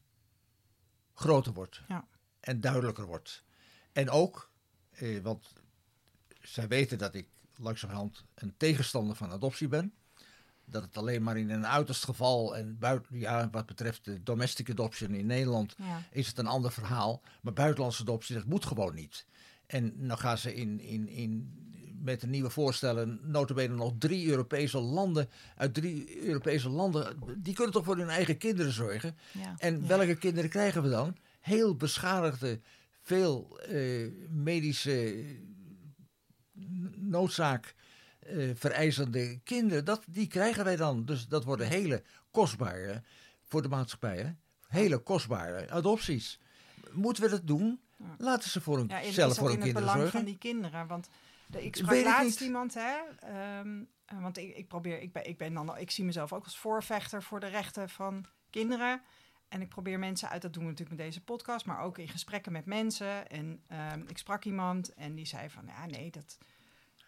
groter 1.14 1.53
wordt. 1.53 1.83
Ja. 1.89 2.05
En 2.41 2.61
duidelijker 2.61 3.05
wordt. 3.07 3.43
En 3.93 4.11
ook, 4.11 4.51
eh, 4.91 5.20
want 5.22 5.53
zij 6.43 6.68
weten 6.68 6.99
dat 6.99 7.14
ik 7.14 7.28
langzamerhand 7.57 8.24
een 8.34 8.55
tegenstander 8.57 9.16
van 9.16 9.30
adoptie 9.30 9.68
ben. 9.68 9.93
dat 10.64 10.82
het 10.82 10.97
alleen 10.97 11.22
maar 11.22 11.36
in 11.38 11.51
een 11.51 11.66
uiterst 11.66 12.05
geval 12.05 12.57
en 12.57 12.78
buiten, 12.78 13.18
ja, 13.18 13.49
wat 13.51 13.66
betreft 13.66 14.05
de 14.05 14.22
domestic 14.22 14.70
adoption 14.70 15.14
in 15.14 15.26
Nederland 15.26 15.74
Ja. 15.78 16.03
is 16.11 16.26
het 16.26 16.38
een 16.38 16.47
ander 16.47 16.72
verhaal. 16.72 17.22
Maar 17.43 17.53
buitenlandse 17.53 18.03
adoptie, 18.03 18.34
dat 18.34 18.45
moet 18.45 18.64
gewoon 18.64 18.95
niet. 18.95 19.26
En 19.66 20.07
dan 20.09 20.18
gaan 20.18 20.38
ze 20.38 20.55
in, 20.55 20.80
in, 20.80 21.09
in, 21.09 21.53
met 22.03 22.20
de 22.20 22.26
nieuwe 22.26 22.51
voorstellen, 22.51 23.20
notabene 23.22 23.74
nog 23.74 23.93
drie 23.99 24.28
Europese 24.28 24.78
landen, 24.78 25.28
uit 25.57 25.74
drie 25.74 26.24
Europese 26.26 26.68
landen, 26.68 27.16
die 27.36 27.55
kunnen 27.55 27.72
toch 27.72 27.84
voor 27.84 27.97
hun 27.97 28.09
eigen 28.09 28.36
kinderen 28.38 28.72
zorgen. 28.72 29.16
Ja. 29.32 29.55
En 29.59 29.80
Ja. 29.80 29.86
welke 29.86 30.14
kinderen 30.16 30.51
krijgen 30.51 30.82
we 30.82 30.88
dan? 30.88 31.16
Heel 31.41 31.76
beschadigde, 31.76 32.61
veel 33.01 33.61
eh, 33.61 34.07
medische 34.29 35.25
noodzaak 36.95 37.75
eh, 38.19 38.51
vereisende 38.55 39.39
kinderen. 39.45 39.85
Dat, 39.85 40.03
die 40.07 40.27
krijgen 40.27 40.65
wij 40.65 40.77
dan. 40.77 41.05
Dus 41.05 41.27
dat 41.27 41.45
worden 41.45 41.69
hele 41.69 42.03
kostbare, 42.31 43.03
voor 43.43 43.63
de 43.63 43.69
maatschappij, 43.69 44.17
hè? 44.17 44.31
hele 44.79 44.99
kostbare 44.99 45.71
adopties. 45.71 46.41
Moeten 46.91 47.23
we 47.23 47.29
dat 47.29 47.47
doen? 47.47 47.81
Laten 48.19 48.51
ze 48.51 48.61
voor 48.61 48.77
hun, 48.77 48.89
Ja, 48.89 49.13
zelf 49.13 49.31
is 49.33 49.39
voor 49.39 49.49
hun 49.49 49.57
in 49.57 49.63
het 49.63 49.73
kinderen 49.73 49.73
belang 49.73 49.99
zorgen. 49.99 50.19
van 50.19 50.25
die 50.25 50.39
kinderen. 50.39 50.87
Want 50.87 51.09
de, 51.47 51.65
ik 51.65 51.77
sprak 51.77 52.05
laatst 52.05 52.41
iemand, 52.41 52.75
hè. 52.75 52.97
ehm, 53.19 53.83
eh, 54.05 54.23
want 54.23 54.37
ik, 54.37 54.57
ik 54.57 54.69
probeer, 54.69 55.01
ik 55.01 55.13
ben, 55.13 55.29
ik 55.29 55.39
ben 55.39 55.55
dan, 55.55 55.79
ik 55.79 55.91
zie 55.91 56.05
mezelf 56.05 56.33
ook 56.33 56.45
als 56.45 56.59
voorvechter 56.59 57.23
voor 57.23 57.41
de 57.41 57.47
rechten 57.47 57.89
van 57.89 58.25
kinderen. 58.51 59.03
En 59.51 59.61
ik 59.61 59.69
probeer 59.69 59.99
mensen 59.99 60.29
uit, 60.29 60.43
dat 60.43 60.53
doen 60.53 60.63
we 60.63 60.69
natuurlijk 60.69 60.97
met 60.99 61.07
deze 61.07 61.25
podcast, 61.25 61.67
maar 61.67 61.81
ook 61.81 61.99
in 61.99 62.09
gesprekken 62.09 62.53
met 62.53 62.65
mensen. 62.67 63.29
En 63.29 63.63
ehm, 63.67 64.03
ik 64.07 64.19
sprak 64.19 64.45
iemand 64.45 64.95
en 64.95 65.15
die 65.15 65.27
zei 65.27 65.51
van, 65.51 65.67
ja, 65.67 65.87
nee, 65.87 66.11
dat. 66.11 66.39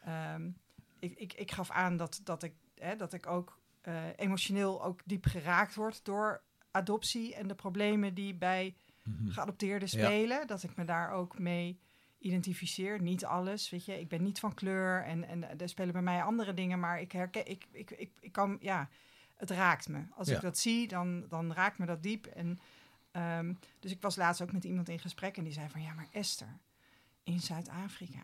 ehm, 0.04 0.50
ik, 0.98 1.18
ik, 1.18 1.32
ik 1.32 1.50
gaf 1.52 1.70
aan 1.70 1.96
dat, 1.96 2.20
dat, 2.24 2.42
ik, 2.42 2.54
hè, 2.74 2.96
dat 2.96 3.12
ik 3.12 3.26
ook 3.26 3.60
eh, 3.80 4.04
emotioneel 4.16 4.84
ook 4.84 5.00
diep 5.04 5.24
geraakt 5.26 5.74
word 5.74 6.04
door 6.04 6.42
adoptie 6.70 7.34
en 7.34 7.48
de 7.48 7.54
problemen 7.54 8.14
die 8.14 8.34
bij 8.34 8.74
Mhm. 9.04 9.28
geadopteerden 9.30 9.88
Ja. 9.90 10.04
spelen. 10.06 10.46
Dat 10.46 10.62
ik 10.62 10.76
me 10.76 10.84
daar 10.84 11.10
ook 11.10 11.38
mee 11.38 11.78
identificeer. 12.18 13.00
Niet 13.00 13.24
alles, 13.24 13.70
weet 13.70 13.84
je. 13.84 14.00
Ik 14.00 14.08
ben 14.08 14.22
niet 14.22 14.38
van 14.40 14.54
kleur 14.54 15.04
en, 15.04 15.24
en 15.28 15.58
er 15.60 15.68
spelen 15.68 15.92
bij 15.92 16.02
mij 16.02 16.22
andere 16.22 16.54
dingen. 16.54 16.80
Maar 16.80 17.00
ik 17.00 17.12
herken, 17.12 17.46
ik, 17.50 17.66
ik, 17.72 17.90
ik, 17.90 18.10
ik 18.20 18.32
kan, 18.32 18.56
ja, 18.60 18.88
het 19.36 19.50
raakt 19.50 19.88
me. 19.88 20.04
Als 20.10 20.28
Ja. 20.28 20.34
ik 20.34 20.40
dat 20.40 20.58
zie, 20.58 20.88
dan, 20.88 21.28
dan 21.28 21.52
raakt 21.52 21.78
me 21.78 21.86
dat 21.86 22.02
diep. 22.02 22.26
En, 22.26 22.58
ehm, 23.10 23.54
dus 23.80 23.90
ik 23.90 24.00
was 24.02 24.16
laatst 24.16 24.42
ook 24.42 24.52
met 24.52 24.64
iemand 24.64 24.88
in 24.88 24.98
gesprek 24.98 25.36
en 25.36 25.44
die 25.44 25.52
zei 25.52 25.68
van... 25.68 25.82
Ja, 25.82 25.92
maar 25.92 26.08
Esther, 26.10 26.58
in 27.22 27.40
Zuid-Afrika 27.40 28.22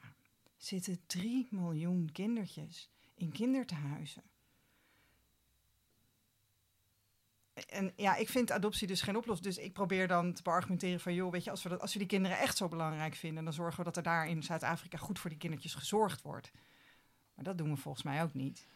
zitten 0.57 1.01
3 1.07 1.47
miljoen 1.51 2.13
kindertjes 2.13 2.91
in 3.15 3.33
kinderthuizen. 3.33 4.23
En 7.69 7.93
ja, 7.97 8.17
ik 8.17 8.29
vind 8.29 8.51
adoptie 8.51 8.87
dus 8.87 9.03
geen 9.03 9.17
oplossing. 9.17 9.55
Dus 9.55 9.65
ik 9.65 9.73
probeer 9.73 10.09
dan 10.09 10.33
te 10.33 10.43
beargumenteren 10.43 11.01
van... 11.01 11.15
joh, 11.15 11.33
weet 11.33 11.45
je, 11.45 11.51
als 11.51 11.63
we, 11.63 11.69
dat, 11.69 11.81
als 11.81 11.93
we 11.93 11.99
die 11.99 12.09
kinderen 12.09 12.39
echt 12.39 12.57
zo 12.57 12.69
belangrijk 12.69 13.15
vinden... 13.15 13.45
dan 13.45 13.53
zorgen 13.53 13.79
we 13.79 13.85
dat 13.85 13.97
er 13.97 14.03
daar 14.03 14.29
in 14.29 14.43
Zuid-Afrika 14.43 14.99
goed 14.99 15.19
voor 15.19 15.31
die 15.31 15.39
kindertjes 15.39 15.75
gezorgd 15.75 16.23
wordt. 16.23 16.51
Maar 17.35 17.45
dat 17.45 17.59
doen 17.59 17.71
we 17.71 17.77
volgens 17.77 18.05
mij 18.05 18.23
ook 18.23 18.35
niet. 18.35 18.67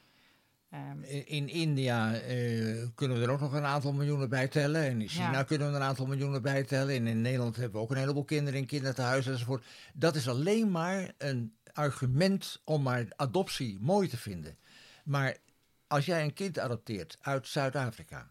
Ehm, 0.73 1.03
In 1.03 1.27
in 1.27 1.49
India 1.49 2.15
eh, 2.15 2.87
kunnen 2.95 3.19
we 3.19 3.25
er 3.25 3.31
ook 3.31 3.41
nog 3.41 3.53
een 3.53 3.65
aantal 3.65 3.93
miljoenen 3.93 4.29
bij 4.29 4.49
tellen. 4.49 4.83
En 4.83 5.01
in 5.01 5.09
China 5.09 5.33
Ja. 5.33 5.43
kunnen 5.43 5.67
we 5.69 5.75
er 5.75 5.81
een 5.81 5.87
aantal 5.87 6.07
miljoenen 6.07 6.43
bij 6.43 6.63
tellen. 6.65 6.95
En 6.95 7.07
in 7.07 7.21
Nederland 7.21 7.57
hebben 7.57 7.75
we 7.75 7.79
ook 7.87 7.91
een 7.91 7.97
heleboel 7.97 8.25
kinderen 8.25 8.61
in 8.61 8.67
kinderthuizen 8.67 9.33
enzovoort. 9.33 9.65
Dat 9.95 10.17
is 10.17 10.29
alleen 10.29 10.71
maar 10.71 11.13
een 11.19 11.55
argument 11.73 12.61
om 12.65 12.83
maar 12.83 13.07
adoptie 13.17 13.79
mooi 13.81 14.09
te 14.09 14.17
vinden. 14.17 14.57
Maar 15.05 15.37
als 15.87 16.07
jij 16.07 16.23
een 16.23 16.33
kind 16.35 16.59
adopteert 16.59 17.19
uit 17.21 17.49
Zuid-Afrika, 17.49 18.29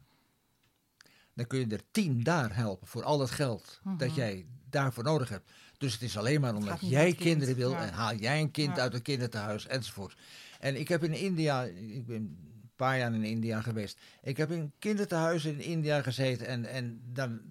dan 1.34 1.48
kun 1.48 1.60
je 1.60 1.68
er 1.68 1.82
tien 1.92 2.24
daar 2.24 2.56
helpen 2.56 2.88
voor 2.88 3.04
al 3.04 3.20
het 3.20 3.32
geld 3.32 3.80
dat 3.98 4.16
jij 4.16 4.46
daarvoor 4.70 5.04
nodig 5.04 5.30
hebt. 5.30 5.52
Dus 5.78 5.94
het 5.94 6.02
is 6.02 6.18
alleen 6.18 6.42
maar 6.42 6.56
omdat 6.56 6.78
jij 6.82 7.06
kind, 7.06 7.18
kinderen 7.18 7.56
wil 7.56 7.72
ja. 7.72 7.86
en 7.88 7.94
haal 7.94 8.16
jij 8.16 8.40
een 8.42 8.52
kind 8.52 8.76
Ja. 8.76 8.82
uit 8.82 8.94
een 8.94 9.02
kinderthuis 9.02 9.68
enzovoort. 9.68 10.16
En 10.62 10.80
ik 10.80 10.88
heb 10.88 11.04
in 11.04 11.14
India, 11.14 11.64
ik 11.64 12.06
ben 12.06 12.16
een 12.16 12.70
paar 12.76 12.98
jaar 12.98 13.14
in 13.14 13.24
India 13.24 13.62
geweest. 13.62 14.00
Ik 14.22 14.38
heb 14.38 14.52
in 14.52 14.72
kinderthuizen 14.80 15.52
in 15.52 15.60
India 15.60 16.02
gezeten 16.02 16.48
en, 16.48 16.66
en 16.66 17.02
dan, 17.14 17.42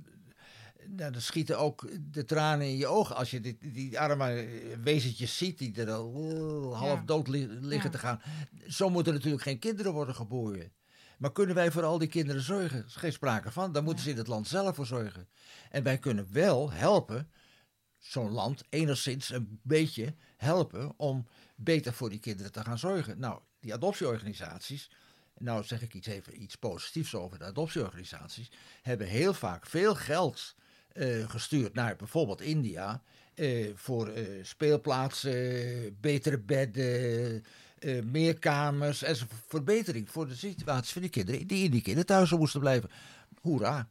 nou, 0.87 1.13
dan 1.13 1.21
schieten 1.21 1.59
ook 1.59 1.89
de 2.13 2.25
tranen 2.25 2.67
in 2.67 2.77
je 2.77 2.87
ogen 2.87 3.17
als 3.17 3.31
je 3.31 3.41
die, 3.41 3.59
die 3.73 4.01
arme 4.01 4.47
wezentjes 4.83 5.37
ziet 5.37 5.59
die 5.59 5.75
er 5.81 5.91
al 5.91 6.07
oh, 6.07 6.79
half 6.79 6.99
Ja. 6.99 7.05
dood 7.07 7.29
li- 7.29 7.47
liggen 7.61 7.91
Ja. 7.91 7.97
te 7.97 7.99
gaan. 7.99 8.21
Zo 8.69 8.91
moeten 8.91 9.13
natuurlijk 9.13 9.43
geen 9.43 9.59
kinderen 9.59 9.93
worden 9.93 10.15
geboren. 10.15 10.73
Maar 11.19 11.33
kunnen 11.33 11.55
wij 11.55 11.71
voor 11.71 11.83
al 11.85 11.99
die 11.99 12.09
kinderen 12.09 12.43
zorgen? 12.43 12.79
Er 12.79 12.87
is 12.87 12.95
geen 12.97 13.13
sprake 13.13 13.51
van. 13.51 13.73
Daar 13.73 13.83
moeten 13.83 14.05
ze 14.05 14.11
in 14.11 14.17
het 14.17 14.27
land 14.27 14.49
zelf 14.49 14.75
voor 14.77 14.87
zorgen. 14.87 15.29
En 15.71 15.83
wij 15.83 15.99
kunnen 15.99 16.27
wel 16.33 16.71
helpen, 16.73 17.31
zo'n 18.01 18.31
land 18.31 18.63
enigszins 18.69 19.31
een 19.31 19.61
beetje 19.63 20.15
helpen 20.37 20.93
om 20.97 21.27
beter 21.55 21.93
voor 21.93 22.11
die 22.11 22.21
kinderen 22.21 22.53
te 22.53 22.65
gaan 22.65 22.79
zorgen. 22.79 23.19
Nou, 23.19 23.41
die 23.61 23.75
adoptieorganisaties, 23.75 24.91
nou 25.39 25.65
zeg 25.65 25.83
ik 25.83 25.95
iets 25.95 26.07
even 26.07 26.43
iets 26.43 26.57
positiefs 26.57 27.15
over 27.15 27.39
de 27.39 27.45
adoptieorganisaties, 27.45 28.51
hebben 28.83 29.07
heel 29.07 29.35
vaak 29.35 29.67
veel 29.67 29.95
geld 29.95 30.55
eh, 30.93 31.29
gestuurd 31.29 31.75
naar 31.75 31.97
bijvoorbeeld 31.97 32.41
India 32.41 33.03
eh, 33.35 33.71
voor 33.75 34.09
eh, 34.09 34.25
speelplaatsen, 34.43 35.97
betere 36.01 36.39
bedden, 36.39 37.45
meer 38.05 38.39
kamers 38.39 39.03
en 39.03 39.17
verbetering 39.47 40.11
voor 40.11 40.29
de 40.29 40.35
situatie 40.35 40.93
van 40.93 41.03
die 41.03 41.11
kinderen 41.11 41.47
die 41.47 41.65
in 41.65 41.71
die 41.71 41.83
kinderthuizen 41.83 42.39
moesten 42.39 42.61
blijven. 42.61 42.91
Hoera. 43.41 43.91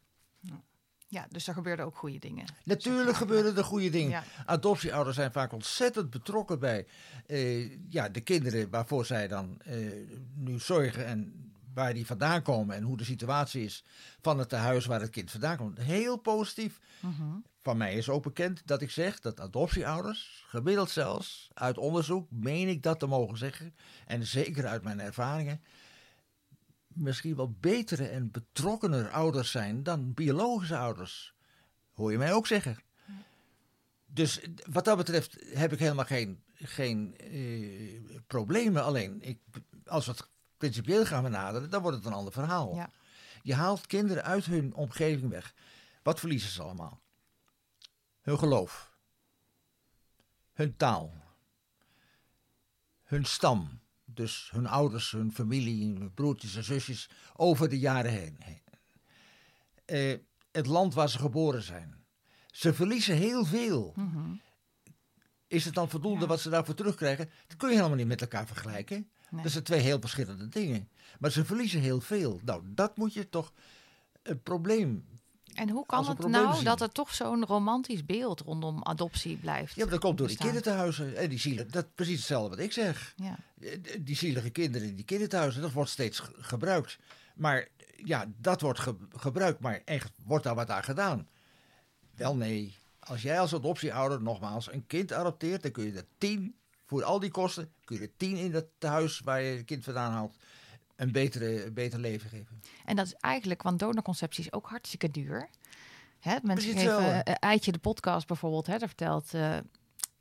Dus 1.29 1.47
er 1.47 1.53
gebeurden 1.53 1.85
ook 1.85 1.97
goede 1.97 2.19
dingen. 2.19 2.45
Natuurlijk 2.63 3.17
gebeuren 3.17 3.57
er 3.57 3.63
goede 3.63 3.89
dingen. 3.89 4.09
Ja. 4.09 4.23
Adoptieouders 4.45 5.15
zijn 5.15 5.31
vaak 5.31 5.53
ontzettend 5.53 6.09
betrokken 6.09 6.59
bij 6.59 6.87
eh, 7.25 7.89
ja, 7.89 8.09
de 8.09 8.21
kinderen 8.21 8.69
waarvoor 8.69 9.05
zij 9.05 9.27
dan 9.27 9.57
eh, 9.59 9.77
nu 10.35 10.59
zorgen 10.59 11.05
en 11.05 11.49
waar 11.73 11.93
die 11.93 12.05
vandaan 12.05 12.41
komen 12.41 12.75
en 12.75 12.83
hoe 12.83 12.97
de 12.97 13.03
situatie 13.03 13.63
is 13.63 13.83
van 14.21 14.39
het 14.39 14.49
tehuis 14.49 14.85
waar 14.85 15.01
het 15.01 15.09
kind 15.09 15.31
vandaan 15.31 15.57
komt. 15.57 15.77
Heel 15.77 16.17
positief. 16.17 16.79
Mhm. 16.99 17.37
Van 17.61 17.77
mij 17.77 17.93
is 17.93 18.09
ook 18.09 18.23
bekend 18.23 18.61
dat 18.65 18.81
ik 18.81 18.91
zeg 18.91 19.19
dat 19.19 19.39
adoptieouders, 19.39 20.43
gemiddeld 20.47 20.89
zelfs, 20.89 21.49
uit 21.53 21.77
onderzoek, 21.77 22.27
meen 22.31 22.67
ik 22.67 22.83
dat 22.83 22.99
te 22.99 23.05
mogen 23.05 23.37
zeggen, 23.37 23.75
en 24.05 24.25
zeker 24.25 24.67
uit 24.67 24.83
mijn 24.83 24.99
ervaringen, 24.99 25.61
misschien 26.99 27.35
wel 27.35 27.55
betere 27.59 28.07
en 28.07 28.31
betrokkener 28.31 29.09
ouders 29.09 29.51
zijn 29.51 29.83
dan 29.83 30.13
biologische 30.13 30.77
ouders. 30.77 31.33
Hoor 31.93 32.11
je 32.11 32.17
mij 32.17 32.33
ook 32.33 32.47
zeggen. 32.47 32.77
Dus 34.05 34.39
wat 34.71 34.85
dat 34.85 34.97
betreft 34.97 35.37
heb 35.53 35.73
ik 35.73 35.79
helemaal 35.79 36.05
geen, 36.05 36.43
geen 36.53 37.17
eh, 37.17 38.19
problemen. 38.27 38.83
Alleen, 38.83 39.21
ik, 39.21 39.39
als 39.85 40.05
we 40.05 40.11
het 40.11 40.29
principieel 40.57 41.05
gaan 41.05 41.23
benaderen, 41.23 41.69
dan 41.69 41.81
wordt 41.81 41.97
het 41.97 42.05
een 42.05 42.13
ander 42.13 42.33
verhaal. 42.33 42.75
Ja. 42.75 42.89
Je 43.43 43.53
haalt 43.53 43.87
kinderen 43.87 44.23
uit 44.23 44.45
hun 44.45 44.73
omgeving 44.73 45.29
weg. 45.29 45.53
Wat 46.03 46.19
verliezen 46.19 46.49
ze 46.49 46.61
allemaal? 46.61 47.01
Hun 48.21 48.39
geloof. 48.39 48.97
Hun 50.53 50.75
taal. 50.75 51.13
Hun 53.03 53.25
stam. 53.25 53.79
Dus 54.13 54.49
hun 54.53 54.67
ouders, 54.67 55.11
hun 55.11 55.31
familie, 55.33 55.83
hun 55.93 56.13
broertjes 56.13 56.55
en 56.55 56.63
zusjes 56.63 57.09
over 57.35 57.69
de 57.69 57.79
jaren 57.79 58.11
heen. 58.11 58.37
Eh, 59.85 60.17
het 60.51 60.65
land 60.65 60.93
waar 60.93 61.09
ze 61.09 61.17
geboren 61.19 61.63
zijn. 61.63 62.05
Ze 62.47 62.73
verliezen 62.73 63.15
heel 63.15 63.45
veel. 63.45 63.93
Mhm. 63.95 64.33
Is 65.47 65.65
het 65.65 65.73
dan 65.73 65.89
voldoende 65.89 66.21
Ja. 66.21 66.27
wat 66.27 66.39
ze 66.39 66.49
daarvoor 66.49 66.73
terugkrijgen? 66.73 67.29
Dat 67.47 67.57
kun 67.57 67.69
je 67.69 67.75
helemaal 67.75 67.97
niet 67.97 68.07
met 68.07 68.21
elkaar 68.21 68.47
vergelijken. 68.47 69.09
Nee. 69.29 69.43
Dat 69.43 69.51
zijn 69.51 69.63
twee 69.63 69.79
heel 69.79 69.99
verschillende 69.99 70.47
dingen. 70.47 70.89
Maar 71.19 71.31
ze 71.31 71.45
verliezen 71.45 71.81
heel 71.81 72.01
veel. 72.01 72.39
Nou, 72.43 72.63
dat 72.65 72.97
moet 72.97 73.13
je 73.13 73.29
toch 73.29 73.53
een 74.23 74.41
probleem. 74.41 75.05
En 75.59 75.69
hoe 75.69 75.85
kan 75.85 76.07
het 76.07 76.27
nou 76.27 76.55
zien. 76.55 76.63
dat 76.63 76.81
er 76.81 76.91
toch 76.91 77.13
zo'n 77.15 77.45
romantisch 77.45 78.05
beeld 78.05 78.39
rondom 78.41 78.83
adoptie 78.83 79.37
blijft? 79.37 79.75
Ja, 79.75 79.81
maar 79.83 79.91
dat 79.91 79.99
komt 79.99 80.17
door 80.17 80.27
die 80.27 80.37
kinderthuizen. 80.37 81.15
En 81.17 81.29
die 81.29 81.39
zielen, 81.39 81.71
dat 81.71 81.83
is 81.83 81.89
precies 81.95 82.17
hetzelfde 82.17 82.49
wat 82.49 82.59
ik 82.65 82.71
zeg. 82.71 83.13
Ja. 83.15 83.35
Eh, 83.61 83.77
Die 83.99 84.15
zielige 84.15 84.49
kinderen 84.49 84.87
in 84.87 84.95
die 84.95 85.05
kinderthuizen, 85.05 85.61
dat 85.61 85.71
wordt 85.71 85.89
steeds 85.89 86.19
ge- 86.19 86.33
gebruikt. 86.39 86.97
Maar 87.35 87.67
ja, 88.05 88.25
dat 88.37 88.61
wordt 88.61 88.79
ge- 88.79 88.95
gebruikt. 89.15 89.59
Maar 89.59 89.81
echt, 89.85 90.11
wordt 90.25 90.43
daar 90.43 90.55
wat 90.55 90.69
aan 90.69 90.83
gedaan? 90.83 91.27
Wel 92.15 92.35
nee. 92.35 92.75
Als 92.99 93.21
jij 93.21 93.39
als 93.39 93.53
adoptieouder 93.53 94.21
nogmaals 94.21 94.71
een 94.71 94.87
kind 94.87 95.13
adopteert, 95.13 95.61
dan 95.61 95.71
kun 95.71 95.85
je 95.85 95.91
er 95.93 96.05
tien, 96.17 96.55
voor 96.85 97.03
al 97.03 97.19
die 97.19 97.31
kosten, 97.31 97.71
kun 97.83 97.95
je 97.95 98.01
er 98.01 98.11
tien 98.17 98.35
in 98.37 98.51
dat 98.51 98.65
thuis 98.77 99.19
waar 99.19 99.41
je 99.41 99.55
het 99.57 99.65
kind 99.65 99.83
vandaan 99.83 100.11
haalt, 100.11 100.35
een, 100.99 101.11
betere, 101.11 101.65
een 101.65 101.73
beter 101.73 101.99
leven 101.99 102.29
geven. 102.29 102.61
En 102.85 102.95
dat 102.95 103.05
is 103.05 103.13
eigenlijk, 103.13 103.61
want 103.61 103.79
donorconceptie 103.79 104.43
is 104.43 104.53
ook 104.53 104.67
hartstikke 104.67 105.11
duur. 105.11 105.49
Hè, 106.19 106.37
mensen 106.43 106.73
Precies 106.73 106.91
geven 106.91 107.23
eh, 107.23 107.33
Eitje 107.39 107.71
de 107.71 107.79
podcast 107.79 108.27
bijvoorbeeld, 108.27 108.67
hè, 108.67 108.77
daar 108.77 108.87
vertelt, 108.87 109.33
eh, 109.33 109.57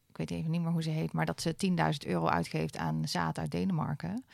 ik 0.09 0.17
weet 0.17 0.31
even 0.31 0.51
niet 0.51 0.61
meer 0.61 0.71
hoe 0.71 0.83
ze 0.83 0.91
heet, 0.91 1.13
maar 1.13 1.27
dat 1.27 1.41
ze 1.41 1.57
10.000 1.57 2.07
euro 2.07 2.27
uitgeeft 2.27 2.77
aan 2.77 3.09
zaad 3.09 3.39
uit 3.39 3.51
Denemarken. 3.51 4.25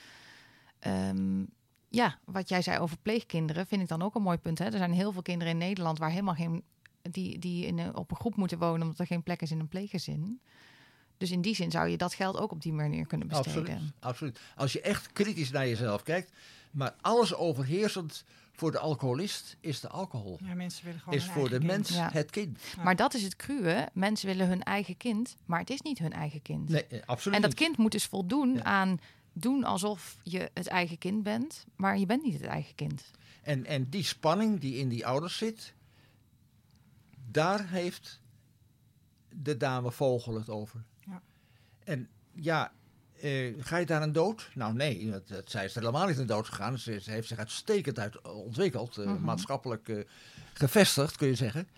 Ehm, 0.79 1.45
ja, 1.89 2.19
wat 2.25 2.49
jij 2.49 2.63
zei 2.63 2.79
over 2.79 2.97
pleegkinderen, 2.99 3.67
vind 3.67 3.83
ik 3.83 3.89
dan 3.89 4.03
ook 4.03 4.15
een 4.15 4.23
mooi 4.23 4.39
punt. 4.39 4.59
Hè? 4.59 4.65
Er 4.65 4.79
zijn 4.79 4.93
heel 4.93 5.13
veel 5.13 5.23
kinderen 5.23 5.53
in 5.53 5.59
Nederland 5.59 5.99
waar 5.99 6.11
helemaal 6.11 6.35
geen. 6.35 6.63
die, 7.03 7.39
die 7.39 7.67
in 7.67 7.79
een, 7.79 7.97
op 7.97 8.11
een 8.11 8.17
groep 8.17 8.37
moeten 8.37 8.59
wonen 8.59 8.83
omdat 8.83 8.99
er 8.99 9.07
geen 9.07 9.23
plek 9.23 9.43
is 9.43 9.51
in 9.51 9.61
een 9.61 9.69
pleeggezin. 9.69 10.41
Dus 11.19 11.31
in 11.31 11.41
die 11.41 11.55
zin 11.55 11.71
zou 11.71 11.89
je 11.89 11.97
dat 11.97 12.15
geld 12.15 12.37
ook 12.37 12.53
op 12.53 12.63
die 12.63 12.73
manier 12.73 13.07
kunnen 13.07 13.29
besteden. 13.29 13.63
Absoluut, 13.63 13.93
absoluut. 14.01 14.39
Als 14.57 14.73
je 14.73 14.81
echt 14.81 15.13
kritisch 15.13 15.51
naar 15.51 15.69
jezelf 15.69 16.03
kijkt, 16.03 16.33
maar 16.71 16.95
alles 17.01 17.35
overheersend 17.35 18.25
voor 18.53 18.71
de 18.71 18.79
alcoholist 18.79 19.57
is 19.61 19.81
de 19.81 19.89
alcohol. 19.89 20.39
Ja, 20.45 20.55
mensen 20.55 20.85
willen 20.85 21.01
gewoon 21.01 21.15
Is 21.19 21.25
hun 21.25 21.33
voor 21.33 21.49
de 21.49 21.59
kind. 21.59 21.65
mens 21.71 21.89
Ja. 21.91 22.11
het 22.13 22.31
kind. 22.31 22.59
Ja. 22.77 22.83
Maar 22.83 22.97
dat 22.97 23.15
is 23.15 23.23
het 23.23 23.37
cruwe. 23.37 23.89
Mensen 23.93 24.27
willen 24.27 24.49
hun 24.49 24.63
eigen 24.63 24.97
kind, 24.97 25.37
maar 25.45 25.61
het 25.61 25.71
is 25.71 25.81
niet 25.81 25.99
hun 25.99 26.13
eigen 26.13 26.43
kind. 26.43 26.69
Nee, 26.69 26.87
eh, 26.87 27.01
absoluut 27.07 27.37
en 27.37 27.43
dat 27.43 27.55
kind 27.55 27.77
moet 27.77 27.93
dus 27.93 28.05
voldoen 28.05 28.55
Ja. 28.55 28.63
aan 28.63 29.01
doen 29.33 29.65
alsof 29.65 30.17
je 30.23 30.51
het 30.55 30.67
eigen 30.67 30.99
kind 30.99 31.23
bent, 31.23 31.65
maar 31.77 31.99
je 31.99 32.07
bent 32.07 32.23
niet 32.23 32.33
het 32.35 32.43
eigen 32.43 32.75
kind. 32.75 33.03
En, 33.43 33.65
en 33.67 33.89
die 33.91 34.05
spanning 34.05 34.61
die 34.61 34.75
in 34.77 34.89
die 34.89 35.07
ouders 35.07 35.37
zit, 35.37 35.75
daar 37.31 37.69
heeft 37.69 38.21
de 39.33 39.57
dame 39.57 39.93
Vogel 39.93 40.35
het 40.35 40.49
over. 40.51 40.85
En 41.85 42.09
ja, 42.33 42.73
eh, 43.21 43.55
ga 43.59 43.77
je 43.77 43.87
daar 43.87 44.03
een 44.03 44.13
dood? 44.13 44.51
Nou 44.55 44.75
nee, 44.75 45.11
dat, 45.11 45.29
dat, 45.29 45.51
zij 45.51 45.65
is 45.65 45.75
er 45.75 45.81
helemaal 45.81 46.07
niet 46.07 46.19
in 46.19 46.27
dood 46.27 46.47
gegaan. 46.49 46.79
Ze, 46.79 47.01
ze 47.01 47.11
heeft 47.11 47.29
zich 47.29 47.39
uitstekend 47.39 47.99
uit 47.99 48.23
ontwikkeld, 48.23 48.99
eh, 48.99 49.07
Mhm. 49.07 49.25
maatschappelijk 49.25 49.89
eh, 49.89 49.99
gevestigd 50.53 51.17
kun 51.17 51.29
je 51.29 51.35
zeggen. 51.35 51.69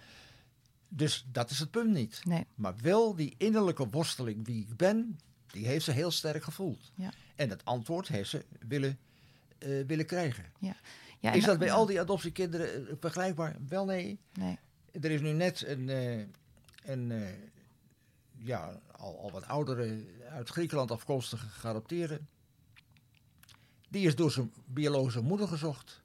Dus 0.88 1.26
dat 1.32 1.50
is 1.50 1.58
het 1.58 1.70
punt 1.70 1.92
niet. 1.92 2.20
Nee. 2.24 2.46
Maar 2.54 2.74
wel 2.82 3.14
die 3.14 3.34
innerlijke 3.38 3.88
worsteling 3.88 4.46
wie 4.46 4.62
ik 4.62 4.76
ben, 4.76 5.18
die 5.46 5.66
heeft 5.66 5.84
ze 5.84 5.90
heel 5.92 6.10
sterk 6.10 6.42
gevoeld. 6.42 6.92
Ja. 6.94 7.10
En 7.34 7.50
het 7.50 7.64
antwoord 7.64 8.08
heeft 8.08 8.30
ze 8.30 8.44
willen, 8.68 8.98
eh, 9.58 9.68
willen 9.86 10.06
krijgen. 10.06 10.44
Ja, 11.20 11.32
Is 11.32 11.44
dat 11.44 11.58
bij 11.58 11.70
al 11.72 11.86
die 11.86 12.00
adoptiekinderen 12.00 12.88
eh, 12.88 12.94
vergelijkbaar? 13.00 13.56
Wel 13.68 13.84
nee. 13.84 14.18
Nee. 14.32 14.58
Er 15.00 15.10
is 15.10 15.20
nu 15.20 15.32
net 15.32 15.66
een, 15.66 15.88
eh, 15.88 16.18
een 16.84 17.10
eh, 17.12 17.28
ja, 18.38 18.80
al, 18.96 19.18
al 19.20 19.30
wat 19.30 19.46
oudere, 19.48 20.04
uit 20.30 20.48
Griekenland 20.48 20.90
afkomstige 20.90 21.48
geadopteerde. 21.48 22.20
Die 23.88 24.06
is 24.06 24.14
door 24.16 24.30
zijn 24.30 24.52
biologische 24.66 25.20
moeder 25.22 25.48
gezocht. 25.48 26.02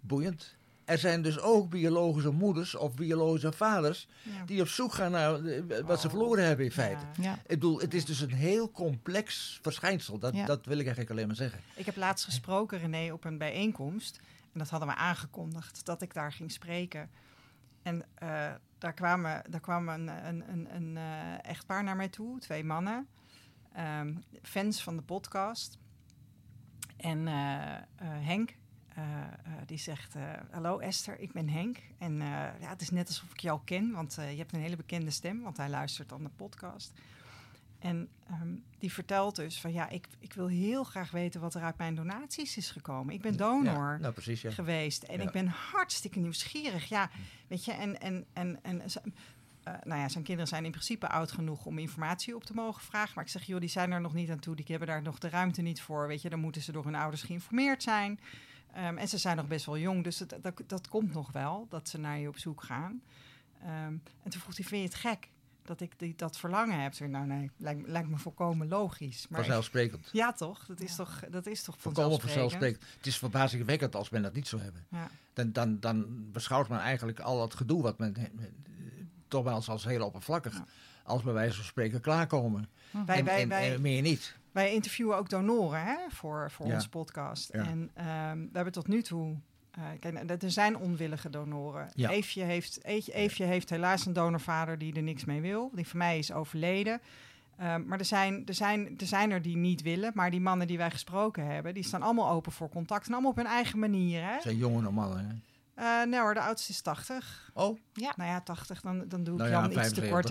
Boeiend. 0.00 0.54
Er 0.84 0.98
zijn 0.98 1.22
dus 1.22 1.38
ook 1.38 1.70
biologische 1.70 2.30
moeders 2.30 2.74
of 2.74 2.94
biologische 2.94 3.52
vaders 3.52 4.08
Ja. 4.22 4.44
die 4.44 4.60
op 4.60 4.68
zoek 4.68 4.92
gaan 4.92 5.10
naar 5.10 5.44
eh, 5.44 5.62
wat 5.84 6.00
ze 6.00 6.06
Oh, 6.06 6.12
verloren 6.12 6.44
hebben 6.46 6.64
in 6.64 6.72
feite. 6.72 7.04
Ja. 7.16 7.22
Ja. 7.22 7.34
Ik 7.34 7.48
bedoel, 7.48 7.80
het 7.80 7.94
is 7.94 8.04
dus 8.04 8.20
een 8.20 8.32
heel 8.32 8.70
complex 8.70 9.58
verschijnsel. 9.62 10.18
Dat, 10.18 10.34
dat 10.46 10.64
wil 10.64 10.74
ik 10.78 10.80
eigenlijk 10.86 11.10
alleen 11.10 11.26
maar 11.26 11.36
zeggen. 11.36 11.60
Ik 11.74 11.86
heb 11.86 11.96
laatst 11.96 12.24
gesproken, 12.24 12.78
René, 12.78 13.12
op 13.12 13.24
een 13.24 13.38
bijeenkomst. 13.38 14.20
En 14.52 14.58
dat 14.58 14.68
hadden 14.68 14.88
we 14.88 14.94
aangekondigd, 14.94 15.84
dat 15.84 16.02
ik 16.02 16.14
daar 16.14 16.32
ging 16.32 16.52
spreken. 16.52 17.10
En 17.82 18.04
eh, 18.14 18.52
daar 18.78 18.92
kwamen, 18.92 19.42
daar 19.50 19.60
kwam 19.60 19.88
een, 19.88 20.26
een, 20.26 20.50
een, 20.50 20.74
een 20.74 20.96
eh, 20.96 21.44
echtpaar 21.50 21.84
naar 21.84 21.96
mij 21.96 22.08
toe, 22.08 22.38
twee 22.38 22.64
mannen. 22.64 23.08
ehm, 23.72 24.14
fans 24.42 24.82
van 24.82 24.96
de 24.96 25.02
podcast. 25.02 25.78
En 26.96 27.28
eh, 27.28 27.76
Henk, 28.02 28.56
die 29.66 29.78
zegt... 29.78 30.14
Hallo 30.50 30.78
Esther, 30.78 31.18
ik 31.18 31.32
ben 31.32 31.48
Henk. 31.48 31.78
En 31.98 32.16
ja, 32.60 32.68
het 32.68 32.80
is 32.80 32.90
net 32.90 33.06
alsof 33.06 33.32
ik 33.32 33.48
al 33.48 33.58
ken, 33.58 33.92
want 33.92 34.14
je 34.14 34.20
hebt 34.20 34.52
een 34.52 34.60
hele 34.60 34.76
bekende 34.76 35.10
stem. 35.10 35.42
Want 35.42 35.56
hij 35.56 35.68
luistert 35.68 36.08
dan 36.08 36.22
de 36.22 36.30
podcast. 36.36 36.92
En 37.82 38.08
ehm, 38.26 38.54
die 38.78 38.92
vertelt 38.92 39.36
dus 39.36 39.60
van 39.60 39.72
ja, 39.72 39.88
ik, 39.88 40.08
ik 40.18 40.32
wil 40.32 40.46
heel 40.46 40.84
graag 40.84 41.10
weten 41.10 41.40
wat 41.40 41.54
er 41.54 41.62
uit 41.62 41.78
mijn 41.78 41.94
donaties 41.94 42.56
is 42.56 42.70
gekomen. 42.70 43.14
Ik 43.14 43.20
ben 43.22 43.36
donor 43.36 43.92
Ja, 43.92 43.98
nou, 43.98 44.12
precies, 44.12 44.40
ja. 44.40 44.50
geweest 44.50 45.02
en 45.02 45.18
Ja. 45.18 45.22
ik 45.22 45.30
ben 45.30 45.46
hartstikke 45.46 46.18
nieuwsgierig. 46.18 46.88
Ja, 46.88 47.10
weet 47.48 47.64
je, 47.64 47.72
en, 47.72 48.00
en, 48.00 48.24
en, 48.32 48.58
en 48.62 48.80
eh, 49.62 49.74
nou 49.84 50.00
ja, 50.00 50.08
zijn 50.08 50.24
kinderen 50.24 50.48
zijn 50.48 50.64
in 50.64 50.70
principe 50.70 51.08
oud 51.08 51.32
genoeg 51.32 51.66
om 51.66 51.78
informatie 51.78 52.34
op 52.34 52.44
te 52.44 52.54
mogen 52.54 52.82
vragen. 52.82 53.12
Maar 53.14 53.24
ik 53.24 53.30
zeg, 53.30 53.44
joh, 53.44 53.60
die 53.60 53.68
zijn 53.68 53.92
er 53.92 54.00
nog 54.00 54.14
niet 54.14 54.30
aan 54.30 54.38
toe. 54.38 54.56
Die 54.56 54.64
hebben 54.68 54.88
daar 54.88 55.02
nog 55.02 55.18
de 55.18 55.28
ruimte 55.28 55.62
niet 55.62 55.80
voor. 55.80 56.06
Weet 56.06 56.22
je, 56.22 56.28
dan 56.30 56.40
moeten 56.40 56.62
ze 56.62 56.72
door 56.72 56.84
hun 56.84 56.94
ouders 56.94 57.22
geïnformeerd 57.22 57.82
zijn. 57.82 58.20
Ehm, 58.74 58.96
en 58.98 59.08
ze 59.08 59.18
zijn 59.18 59.36
nog 59.36 59.46
best 59.48 59.66
wel 59.66 59.78
jong, 59.78 60.04
dus 60.04 60.16
dat, 60.16 60.34
dat, 60.42 60.62
dat 60.66 60.88
komt 60.88 61.12
nog 61.12 61.32
wel, 61.32 61.66
dat 61.70 61.88
ze 61.88 61.98
naar 61.98 62.18
je 62.18 62.28
op 62.28 62.38
zoek 62.38 62.62
gaan. 62.62 63.02
Ehm, 63.62 63.94
en 64.22 64.30
toen 64.30 64.40
vroeg 64.40 64.56
hij, 64.56 64.64
vind 64.64 64.82
je 64.82 64.88
het 64.88 64.96
gek 64.98 65.28
dat 65.64 65.80
ik 65.80 65.98
die, 65.98 66.14
dat 66.16 66.38
verlangen 66.38 66.82
heb? 66.82 66.94
Zei, 66.94 67.10
nou 67.10 67.26
nee, 67.26 67.50
lijkt, 67.56 67.88
lijkt 67.88 68.08
me 68.08 68.16
volkomen 68.16 68.68
logisch. 68.68 69.26
Maar 69.28 69.38
ik- 69.38 69.44
Vanzelfsprekend. 69.44 70.08
ja, 70.12 70.32
toch? 70.32 70.66
Dat 70.66 70.80
is 70.80 70.96
toch, 70.96 71.22
dat 71.30 71.46
is 71.46 71.62
toch 71.62 71.76
Volkomen 71.78 72.20
vanzelfsprekend? 72.20 72.84
Het 72.96 73.06
is 73.06 73.18
verbazingwekkend 73.18 73.94
als 73.96 74.10
men 74.10 74.22
dat 74.22 74.32
niet 74.34 74.48
zou 74.48 74.62
hebben. 74.62 74.86
Ja. 74.90 75.08
Dan, 75.32 75.52
dan, 75.52 75.80
dan 75.80 76.06
beschouwt 76.32 76.68
men 76.68 76.78
eigenlijk 76.78 77.20
al 77.20 77.38
dat 77.38 77.54
gedoe 77.54 77.82
wat 77.82 77.98
men, 77.98 78.16
eh, 78.16 78.24
toch 79.28 79.44
wel 79.44 79.54
als, 79.54 79.68
als 79.68 79.84
heel 79.84 80.04
oppervlakkig, 80.06 80.54
Ja. 80.54 80.64
als 81.04 81.22
bij 81.22 81.32
wijze 81.32 81.54
van 81.56 81.64
spreken 81.64 82.00
klaarkomen. 82.00 82.68
Wij, 83.06 83.18
en, 83.18 83.24
wij, 83.24 83.42
en, 83.42 83.48
wij, 83.48 83.74
en 83.74 83.80
meer 83.82 84.02
niet. 84.02 84.36
wij 84.52 84.72
interviewen 84.74 85.16
ook 85.16 85.28
donoren 85.28 85.84
hè, 85.84 85.96
voor, 86.08 86.50
voor 86.50 86.66
Ja. 86.66 86.74
onze 86.74 86.88
podcast. 86.88 87.52
Ja. 87.52 87.64
En 87.66 87.90
ehm, 87.94 88.38
we 88.38 88.48
hebben 88.52 88.72
tot 88.72 88.88
nu 88.88 89.02
toe... 89.02 89.36
eh, 89.72 89.82
kijk, 90.00 90.42
er 90.42 90.50
zijn 90.50 90.76
onwillige 90.76 91.30
donoren. 91.30 91.90
Ja. 91.94 92.10
Eefje, 92.10 92.42
heeft, 92.42 92.84
Eefje, 92.84 93.44
heeft 93.44 93.70
helaas 93.70 94.06
een 94.06 94.12
donorvader 94.12 94.78
die 94.78 94.94
er 94.94 95.02
niks 95.02 95.24
mee 95.24 95.40
wil. 95.40 95.70
Die 95.74 95.88
van 95.88 95.98
mij 95.98 96.18
is 96.18 96.32
overleden. 96.32 97.00
Ehm, 97.56 97.86
maar 97.86 97.98
er 97.98 98.04
zijn, 98.04 98.42
er, 98.46 98.54
zijn, 98.54 98.98
er 98.98 99.06
zijn 99.06 99.30
er 99.30 99.42
die 99.42 99.56
niet 99.56 99.82
willen. 99.82 100.10
Maar 100.14 100.30
die 100.30 100.40
mannen 100.40 100.66
die 100.66 100.78
wij 100.78 100.90
gesproken 100.90 101.46
hebben... 101.46 101.74
die 101.74 101.84
staan 101.84 102.02
allemaal 102.02 102.30
open 102.30 102.52
voor 102.52 102.68
contact. 102.68 103.06
En 103.06 103.12
allemaal 103.12 103.30
op 103.30 103.36
hun 103.36 103.46
eigen 103.46 103.78
manier. 103.78 104.22
Hè? 104.22 104.40
Zijn 104.40 104.56
jonge 104.56 104.90
mannen. 104.90 105.26
Hè? 105.26 105.34
Eh, 105.74 106.06
nee 106.06 106.20
hoor, 106.20 106.34
de 106.34 106.40
oudste 106.40 106.72
is 106.72 106.80
80. 106.80 107.50
Oh, 107.54 107.78
Ja. 107.92 108.12
Nou 108.16 108.30
ja, 108.30 108.40
80, 108.40 108.80
dan, 108.80 109.08
dan 109.08 109.24
doe 109.24 109.34
ik 109.34 109.40
Nou 109.40 109.50
ja, 109.50 109.60
dan 109.60 109.70
iets 109.70 109.92
te 109.92 110.00
75. 110.00 110.10
kort. 110.10 110.28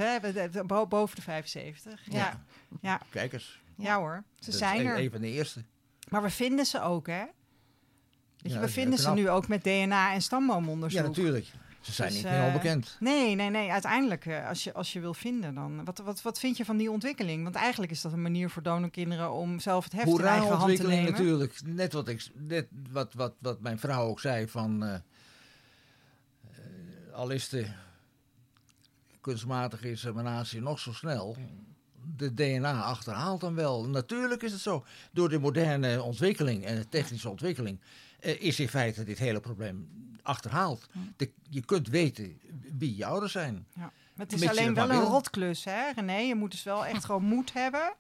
Hè? 0.64 0.86
Boven 0.86 1.16
de 1.16 1.22
75. 1.22 2.06
Ja, 2.06 2.18
ja. 2.18 2.42
ja. 2.82 3.02
kijk 3.10 3.34
eens. 3.34 3.62
hoor, 3.78 4.24
ze 4.40 4.50
Dat 4.50 4.60
zijn 4.60 4.86
er. 4.86 4.98
een 4.98 5.12
van 5.12 5.22
de 5.22 5.28
eerste. 5.28 5.64
Maar 6.10 6.22
we 6.22 6.30
vinden 6.30 6.66
ze 6.66 6.82
ook, 6.82 7.08
hè? 7.08 7.24
Ja, 8.44 8.60
we 8.60 8.68
vinden 8.68 9.00
ze 9.00 9.12
nu 9.12 9.30
ook 9.30 9.48
met 9.48 9.64
DNA 9.64 10.14
en 10.14 10.22
stamboomonderzoek. 10.22 11.02
Ja, 11.02 11.08
natuurlijk. 11.08 11.46
Ze 11.82 11.92
zijn 11.92 12.08
Dus, 12.08 12.18
niet 12.18 12.26
eh, 12.26 12.32
meer 12.32 12.46
onbekend. 12.48 12.98
Nee, 13.00 13.36
nee, 13.36 13.50
nee. 13.50 13.72
Uiteindelijk, 13.72 14.26
eh, 14.26 14.48
als 14.48 14.64
je, 14.64 14.74
als 14.74 14.94
je 14.94 15.00
wil 15.00 15.14
vinden, 15.14 15.56
dan... 15.56 15.86
Wat, 15.86 15.98
wat, 15.98 16.22
wat 16.22 16.40
vind 16.40 16.58
je 16.58 16.66
van 16.66 16.78
die 16.78 16.92
ontwikkeling? 16.92 17.44
Want 17.44 17.56
eigenlijk 17.56 17.92
is 17.92 18.02
dat 18.02 18.14
een 18.14 18.22
manier 18.22 18.50
voor 18.50 18.64
donorkinderen 18.64 19.32
om 19.32 19.60
zelf 19.60 19.84
het 19.84 19.94
heft 19.94 20.08
in 20.08 20.20
eigen 20.26 20.56
hand 20.56 20.76
te 20.76 20.88
nemen. 20.88 21.12
natuurlijk. 21.12 21.60
Net, 21.66 21.94
wat, 21.94 22.08
ik, 22.08 22.30
net 22.34 22.68
wat, 22.92 23.14
wat, 23.14 23.34
wat 23.40 23.62
mijn 23.62 23.80
vrouw 23.80 24.08
ook 24.08 24.20
zei 24.20 24.48
van... 24.48 24.84
eh, 24.84 24.94
eh, 24.94 25.02
al 27.14 27.30
is 27.30 27.50
de 27.50 27.66
kunstmatige 29.22 29.90
inseminatie 29.90 30.62
nog 30.62 30.80
zo 30.80 30.94
snel... 30.94 31.38
De 32.16 32.34
DNA 32.34 32.82
achterhaalt 32.82 33.42
dan 33.42 33.56
wel. 33.56 33.88
Natuurlijk 33.90 34.44
is 34.44 34.52
het 34.52 34.62
zo. 34.62 34.86
Door 35.12 35.30
de 35.30 35.40
moderne 35.40 36.02
ontwikkeling 36.04 36.66
en 36.66 36.76
de 36.76 36.90
technische 36.90 37.30
ontwikkeling... 37.30 37.80
eh, 38.22 38.42
is 38.42 38.60
in 38.60 38.70
feite 38.70 39.04
dit 39.04 39.18
hele 39.20 39.40
probleem 39.40 39.88
achterhaald. 40.22 40.88
De, 41.16 41.32
je 41.50 41.66
kunt 41.66 41.88
weten 41.88 42.40
wie 42.78 42.96
je 42.96 43.06
ouders 43.06 43.32
zijn. 43.32 43.66
Maar 43.74 43.92
het 44.16 44.34
is 44.34 44.50
alleen 44.50 44.74
wel 44.74 44.90
een 44.90 45.04
rotklus, 45.04 45.64
hè 45.64 45.92
René? 45.96 46.18
Je 46.18 46.36
moet 46.36 46.52
dus 46.52 46.64
wel 46.64 46.86
echt 46.86 47.06
gewoon 47.06 47.24
moed 47.24 47.54
hebben. 47.54 47.94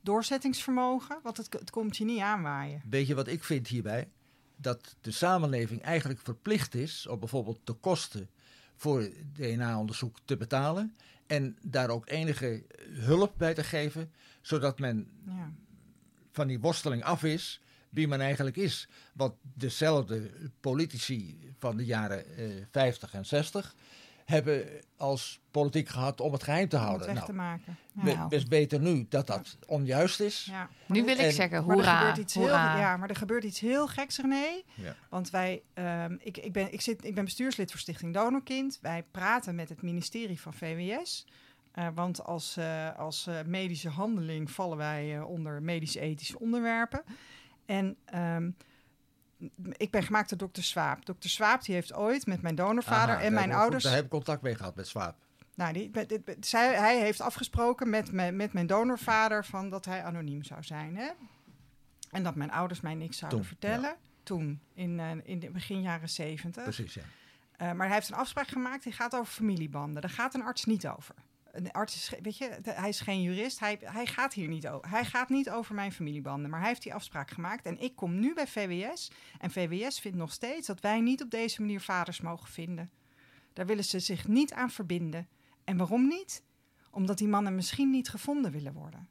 Doorzettingsvermogen, 0.00 1.18
want 1.22 1.36
het, 1.36 1.52
het 1.52 1.70
komt 1.70 1.96
je 1.96 2.04
niet 2.04 2.20
aanwaaien. 2.20 2.82
Weet 2.90 3.06
je 3.06 3.14
wat 3.14 3.28
ik 3.28 3.44
vind 3.44 3.68
hierbij? 3.68 4.08
Dat 4.56 4.96
de 5.00 5.10
samenleving 5.10 5.82
eigenlijk 5.82 6.20
verplicht 6.20 6.74
is 6.74 7.06
om 7.06 7.18
bijvoorbeeld 7.18 7.60
de 7.64 7.72
kosten 7.72 8.28
voor 8.76 9.10
DNA-onderzoek 9.32 10.16
te 10.24 10.36
betalen. 10.36 10.96
En 11.26 11.56
daar 11.62 11.88
ook 11.90 12.08
enige 12.08 12.64
hulp 12.88 13.34
bij 13.36 13.54
te 13.54 13.64
geven, 13.64 14.12
zodat 14.40 14.78
men 14.78 15.10
Ja. 15.26 15.52
van 16.32 16.46
die 16.46 16.60
worsteling 16.60 17.04
af 17.04 17.22
is 17.24 17.60
wie 17.92 18.08
men 18.08 18.20
eigenlijk 18.20 18.56
is. 18.56 18.88
Want 19.14 19.34
dezelfde 19.54 20.30
politici 20.60 21.38
van 21.58 21.76
de 21.76 21.84
jaren 21.84 22.36
eh, 22.36 22.44
50 22.70 23.14
en 23.14 23.26
60 23.26 23.74
hebben 24.24 24.66
als 24.96 25.40
politiek 25.50 25.88
gehad 25.88 26.20
om 26.20 26.32
het 26.32 26.42
geheim 26.42 26.68
te 26.68 26.76
Om 26.76 26.82
het 26.82 26.88
houden. 26.90 27.06
weg 27.06 27.16
Nou, 27.16 27.26
te 27.26 27.32
maken. 27.36 27.76
Ja. 27.94 28.02
we, 28.02 28.12
Nou. 28.14 28.28
we 28.28 28.44
weten 28.48 28.82
nu 28.82 29.06
dat 29.08 29.26
dat 29.26 29.56
onjuist 29.66 30.20
is. 30.20 30.44
Ja. 30.50 30.68
Nu 30.86 31.04
wil 31.04 31.14
ik 31.14 31.20
En- 31.20 31.32
zeggen, 31.32 31.66
Maar 31.66 31.76
er, 31.76 31.82
hoera, 31.82 31.98
gebeurt 31.98 32.16
iets 32.18 32.34
heel, 32.34 32.46
ja, 32.48 32.96
maar 32.96 33.08
er 33.10 33.16
gebeurt 33.16 33.44
iets 33.44 33.60
heel 33.60 33.88
geks, 33.88 34.18
René. 34.18 34.62
Ja. 34.74 34.94
Want 35.08 35.30
wij, 35.30 35.62
ehm, 35.74 36.16
ik, 36.20 36.36
ik, 36.38 36.52
ben, 36.52 36.72
ik, 36.72 36.80
zit, 36.80 37.04
ik 37.04 37.14
ben 37.14 37.24
bestuurslid 37.24 37.70
voor 37.70 37.80
Stichting 37.80 38.14
Donorkind. 38.14 38.78
Wij 38.82 39.02
praten 39.10 39.54
met 39.54 39.68
het 39.68 39.82
ministerie 39.82 40.40
van 40.40 40.54
VWS. 40.54 41.26
Eh, 41.72 41.88
want 41.94 42.24
als, 42.24 42.56
eh, 42.56 42.98
als 42.98 43.26
eh, 43.26 43.34
medische 43.46 43.88
handeling 43.88 44.50
vallen 44.50 44.76
wij 44.76 45.16
eh, 45.16 45.28
onder 45.28 45.62
medisch-ethische 45.62 46.38
onderwerpen. 46.38 47.02
En 47.66 47.96
ehm, 48.04 48.50
ik 49.76 49.90
ben 49.90 50.02
gemaakt 50.02 50.28
door 50.28 50.38
dokter 50.38 50.62
Swaap. 50.62 51.06
Dokter 51.06 51.30
Swaap 51.30 51.64
die 51.64 51.74
heeft 51.74 51.94
ooit 51.94 52.26
met 52.26 52.42
mijn 52.42 52.54
donorvader 52.54 53.14
Aha, 53.14 53.24
en 53.24 53.32
mijn 53.32 53.52
ouders... 53.52 53.84
Daar 53.84 53.94
heb 53.94 54.04
ik 54.04 54.10
contact 54.10 54.42
mee 54.42 54.54
gehad 54.54 54.74
met 54.74 54.88
Swaap. 54.88 55.16
Nou, 55.54 55.72
die, 55.72 55.90
dit- 55.90 56.36
zij, 56.40 56.74
hij 56.74 56.98
heeft 57.00 57.20
afgesproken 57.20 57.90
met, 57.90 58.12
me, 58.12 58.30
met 58.32 58.52
mijn 58.52 58.66
donorvader 58.66 59.44
van 59.44 59.70
dat 59.70 59.84
hij 59.84 60.04
anoniem 60.04 60.44
zou 60.44 60.62
zijn. 60.62 60.96
Hè? 60.96 61.10
En 62.10 62.22
dat 62.22 62.34
mijn 62.34 62.50
ouders 62.50 62.80
mij 62.80 62.94
niks 62.94 63.18
zouden 63.18 63.40
Toen, 63.40 63.48
vertellen. 63.48 63.96
toen, 64.22 64.60
in, 64.74 64.98
uh, 64.98 65.10
in 65.22 65.38
de 65.38 65.50
begin 65.50 65.82
jaren 65.82 66.08
zeventig. 66.08 66.62
Precies, 66.62 66.94
ja. 66.94 67.02
Uh, 67.02 67.72
maar 67.72 67.86
hij 67.86 67.96
heeft 67.96 68.08
een 68.08 68.16
afspraak 68.16 68.48
gemaakt 68.48 68.82
die 68.82 68.92
gaat 68.92 69.14
over 69.14 69.32
familiebanden. 69.32 70.02
Daar 70.02 70.10
gaat 70.10 70.34
een 70.34 70.42
arts 70.42 70.64
niet 70.64 70.86
over. 70.86 71.14
Een 71.52 71.72
arts 71.72 71.94
is, 71.94 72.12
weet 72.22 72.36
je, 72.36 72.58
hij 72.62 72.88
is 72.88 73.00
geen 73.00 73.22
jurist. 73.22 73.58
Hij, 73.58 73.78
hij 73.80 74.06
gaat 74.06 74.32
hier 74.32 74.48
niet 74.48 74.68
over. 74.68 74.90
Hij 74.90 75.04
gaat 75.04 75.28
niet 75.28 75.50
over 75.50 75.74
mijn 75.74 75.92
familiebanden. 75.92 76.50
Maar 76.50 76.60
hij 76.60 76.68
heeft 76.68 76.82
die 76.82 76.94
afspraak 76.94 77.30
gemaakt. 77.30 77.66
En 77.66 77.80
ik 77.80 77.96
kom 77.96 78.18
nu 78.18 78.34
bij 78.34 78.46
VWS. 78.46 79.10
En 79.38 79.50
VWS 79.50 80.00
vindt 80.00 80.16
nog 80.16 80.32
steeds 80.32 80.66
dat 80.66 80.80
wij 80.80 81.00
niet 81.00 81.22
op 81.22 81.30
deze 81.30 81.60
manier 81.60 81.80
vaders 81.80 82.20
mogen 82.20 82.48
vinden. 82.48 82.90
Daar 83.52 83.66
willen 83.66 83.84
ze 83.84 83.98
zich 83.98 84.28
niet 84.28 84.52
aan 84.52 84.70
verbinden. 84.70 85.28
En 85.64 85.76
waarom 85.76 86.08
niet? 86.08 86.42
Omdat 86.90 87.18
die 87.18 87.28
mannen 87.28 87.54
misschien 87.54 87.90
niet 87.90 88.08
gevonden 88.08 88.52
willen 88.52 88.72
worden. 88.72 89.08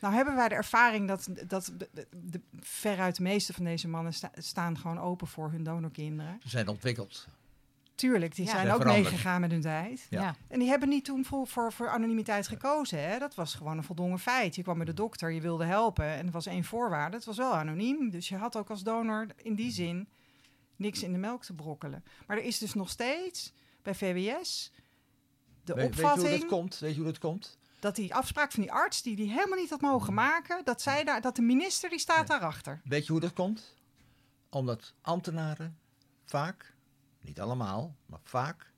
Nou 0.00 0.14
hebben 0.14 0.34
wij 0.34 0.48
de 0.48 0.54
ervaring 0.54 1.08
dat, 1.08 1.28
dat 1.46 1.72
de, 2.10 2.40
veruit 2.60 3.16
de 3.16 3.22
meeste 3.22 3.52
van 3.52 3.64
deze 3.64 3.88
mannen 3.88 4.12
staan 4.34 4.78
gewoon 4.78 4.98
open 4.98 5.26
voor 5.26 5.50
hun 5.50 5.62
donorkinderen. 5.62 6.40
Ze 6.42 6.48
zijn 6.48 6.68
ontwikkeld. 6.68 7.28
Tuurlijk, 7.98 8.34
die 8.34 8.48
zijn 8.48 8.70
ook 8.70 8.84
meegegaan 8.84 9.40
met 9.40 9.50
hun 9.50 9.60
tijd. 9.60 10.06
Ja. 10.10 10.36
En 10.48 10.58
die 10.58 10.68
hebben 10.68 10.88
niet 10.88 11.04
toen 11.04 11.24
voor, 11.24 11.46
voor, 11.46 11.72
voor 11.72 11.88
anonimiteit 11.88 12.48
gekozen. 12.48 13.08
Hè? 13.08 13.18
Dat 13.18 13.34
was 13.34 13.54
gewoon 13.54 13.76
een 13.76 13.84
voldongen 13.84 14.18
feit. 14.18 14.54
Je 14.54 14.62
kwam 14.62 14.76
bij 14.76 14.84
de 14.84 14.94
dokter, 14.94 15.30
je 15.30 15.40
wilde 15.40 15.64
helpen 15.64 16.04
en 16.04 16.26
er 16.26 16.32
was 16.32 16.46
één 16.46 16.64
voorwaarde. 16.64 17.16
Het 17.16 17.24
was 17.24 17.36
wel 17.36 17.54
anoniem, 17.54 18.10
dus 18.10 18.28
je 18.28 18.36
had 18.36 18.56
ook 18.56 18.70
als 18.70 18.82
donor 18.82 19.26
in 19.36 19.54
die 19.54 19.70
zin 19.70 20.08
niks 20.76 21.02
in 21.02 21.12
de 21.12 21.18
melk 21.18 21.44
te 21.44 21.54
brokkelen. 21.54 22.04
Maar 22.26 22.36
er 22.36 22.42
is 22.42 22.58
dus 22.58 22.74
nog 22.74 22.90
steeds 22.90 23.52
bij 23.82 23.94
VWS 23.94 24.72
de 25.64 25.74
weet, 25.74 25.86
opvatting... 25.86 26.22
Weet 26.22 26.24
je 26.24 26.30
hoe 26.30 26.38
dat 26.38 26.58
komt? 26.58 26.78
Weet 26.78 26.90
je 26.90 26.96
hoe 26.96 27.06
dat 27.06 27.18
komt? 27.18 27.58
Dat 27.80 27.96
die 27.96 28.14
afspraak 28.14 28.52
van 28.52 28.62
die 28.62 28.72
arts, 28.72 29.02
die 29.02 29.16
die 29.16 29.30
helemaal 29.30 29.58
niet 29.58 29.70
had 29.70 29.80
mogen 29.80 30.14
maken... 30.14 30.64
dat, 30.64 30.82
zij 30.82 31.04
daar, 31.04 31.20
dat 31.20 31.36
de 31.36 31.42
minister, 31.42 31.90
die 31.90 31.98
staat 31.98 32.28
Nee. 32.28 32.38
daarachter. 32.38 32.80
Weet 32.84 33.06
je 33.06 33.12
hoe 33.12 33.20
dat 33.20 33.32
komt? 33.32 33.74
Omdat 34.50 34.94
ambtenaren 35.00 35.78
vaak, 36.24 36.74
niet 37.20 37.40
allemaal, 37.40 37.96
maar 38.06 38.20
vaak, 38.22 38.72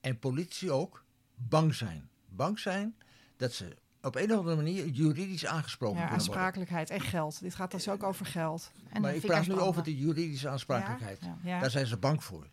en 0.00 0.18
politie 0.18 0.70
ook, 0.70 1.04
bang 1.34 1.74
zijn. 1.74 2.08
Bang 2.28 2.58
zijn 2.58 2.96
dat 3.36 3.52
ze 3.52 3.76
op 4.02 4.14
een 4.14 4.32
of 4.32 4.38
andere 4.38 4.56
manier 4.56 4.86
juridisch 4.86 5.46
aangesproken 5.46 5.96
Ja, 5.98 6.06
kunnen 6.06 6.24
worden. 6.24 6.42
aansprakelijkheid 6.42 6.90
en 6.90 7.00
geld. 7.00 7.40
Dit 7.40 7.54
gaat 7.54 7.70
dus 7.70 7.88
ook 7.88 8.02
over 8.02 8.26
geld. 8.26 8.72
En 8.88 9.00
maar 9.00 9.14
ik 9.14 9.20
praat 9.20 9.46
nu 9.46 9.54
over 9.54 9.82
de 9.82 9.96
juridische 9.96 10.48
aansprakelijkheid. 10.48 11.20
Ja. 11.20 11.38
Ja. 11.42 11.60
Daar 11.60 11.70
zijn 11.70 11.86
ze 11.86 11.96
bang 11.96 12.24
voor. 12.24 12.48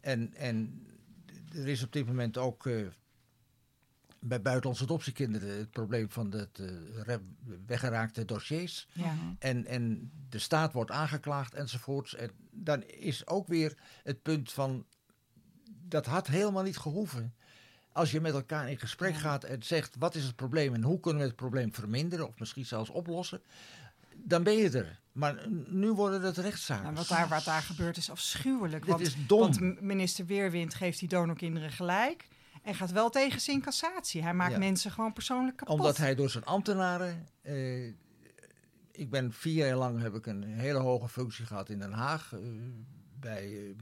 En, 0.00 0.34
en 0.34 0.86
er 1.54 1.68
is 1.68 1.82
op 1.82 1.92
dit 1.92 2.06
moment 2.06 2.38
ook 2.38 2.66
eh, 2.66 2.86
bij 4.20 4.40
buitenlandse 4.42 4.84
adoptiekinderen 4.84 5.58
het 5.58 5.70
probleem 5.70 6.10
van 6.10 6.30
de 6.30 6.48
re- 7.04 7.20
weggeraakte 7.66 8.24
dossiers. 8.24 8.88
Ja. 8.92 9.14
En, 9.38 9.66
en 9.66 10.10
de 10.28 10.38
staat 10.38 10.72
wordt 10.72 10.90
aangeklaagd 10.90 11.54
enzovoorts. 11.54 12.14
En 12.14 12.30
dan 12.50 12.82
is 12.82 13.26
ook 13.26 13.46
weer 13.48 13.74
het 14.02 14.22
punt 14.22 14.52
van, 14.52 14.86
dat 15.88 16.06
had 16.06 16.26
helemaal 16.26 16.62
niet 16.62 16.76
gehoeven. 16.78 17.34
Als 17.92 18.10
je 18.10 18.20
met 18.20 18.32
elkaar 18.34 18.70
in 18.70 18.78
gesprek 18.78 19.12
Ja. 19.12 19.18
gaat 19.18 19.44
en 19.44 19.62
zegt, 19.62 19.96
wat 19.98 20.14
is 20.14 20.24
het 20.24 20.36
probleem 20.36 20.74
en 20.74 20.82
hoe 20.82 21.00
kunnen 21.00 21.20
we 21.22 21.26
het 21.28 21.36
probleem 21.36 21.74
verminderen 21.74 22.28
of 22.28 22.38
misschien 22.38 22.66
zelfs 22.66 22.90
oplossen, 22.90 23.42
dan 24.16 24.42
ben 24.42 24.56
je 24.56 24.70
er. 24.70 25.00
Maar 25.12 25.48
nu 25.68 25.92
worden 25.92 26.22
het 26.22 26.36
rechtszaken. 26.36 26.82
Nou, 26.84 26.94
wat, 26.94 27.08
daar, 27.08 27.28
wat 27.28 27.44
daar 27.44 27.62
gebeurt 27.62 27.96
is 27.96 28.10
afschuwelijk. 28.10 28.82
Dit 28.82 28.90
Want, 28.90 29.06
is 29.06 29.16
dom. 29.26 29.40
want 29.40 29.80
minister 29.80 30.26
Weerwind 30.26 30.74
geeft 30.74 30.98
die 30.98 31.08
donorkinderen 31.08 31.70
gelijk. 31.70 32.28
En 32.62 32.74
gaat 32.74 32.90
wel 32.92 33.10
tegen 33.10 33.40
zijn 33.40 33.60
cassatie. 33.60 34.22
Hij 34.22 34.34
maakt 34.34 34.52
Ja. 34.52 34.58
mensen 34.58 34.90
gewoon 34.90 35.12
persoonlijk 35.12 35.56
kapot. 35.56 35.74
Omdat 35.74 35.96
hij 35.96 36.14
door 36.14 36.30
zijn 36.30 36.44
ambtenaren. 36.44 37.26
eh, 37.42 37.86
ik 38.92 39.10
ben 39.10 39.32
vier 39.32 39.66
jaar 39.66 39.76
lang 39.76 40.00
heb 40.00 40.14
ik 40.14 40.26
een 40.26 40.42
hele 40.42 40.78
hoge 40.78 41.08
functie 41.08 41.46
gehad 41.46 41.68
in 41.68 41.78
Den 41.78 41.92
Haag. 41.92 42.32
eh, 42.32 42.38
bij 43.20 43.44
eh, 43.44 43.74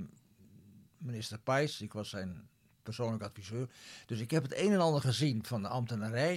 minister 0.98 1.38
Pijs. 1.38 1.80
Ik 1.80 1.92
was 1.92 2.08
zijn 2.08 2.48
persoonlijk 2.82 3.22
adviseur. 3.22 3.68
Dus 4.06 4.20
ik 4.20 4.30
heb 4.30 4.42
het 4.42 4.58
een 4.58 4.72
en 4.72 4.80
ander 4.80 5.00
gezien 5.00 5.44
van 5.44 5.62
de 5.62 5.68
ambtenarij. 5.68 6.34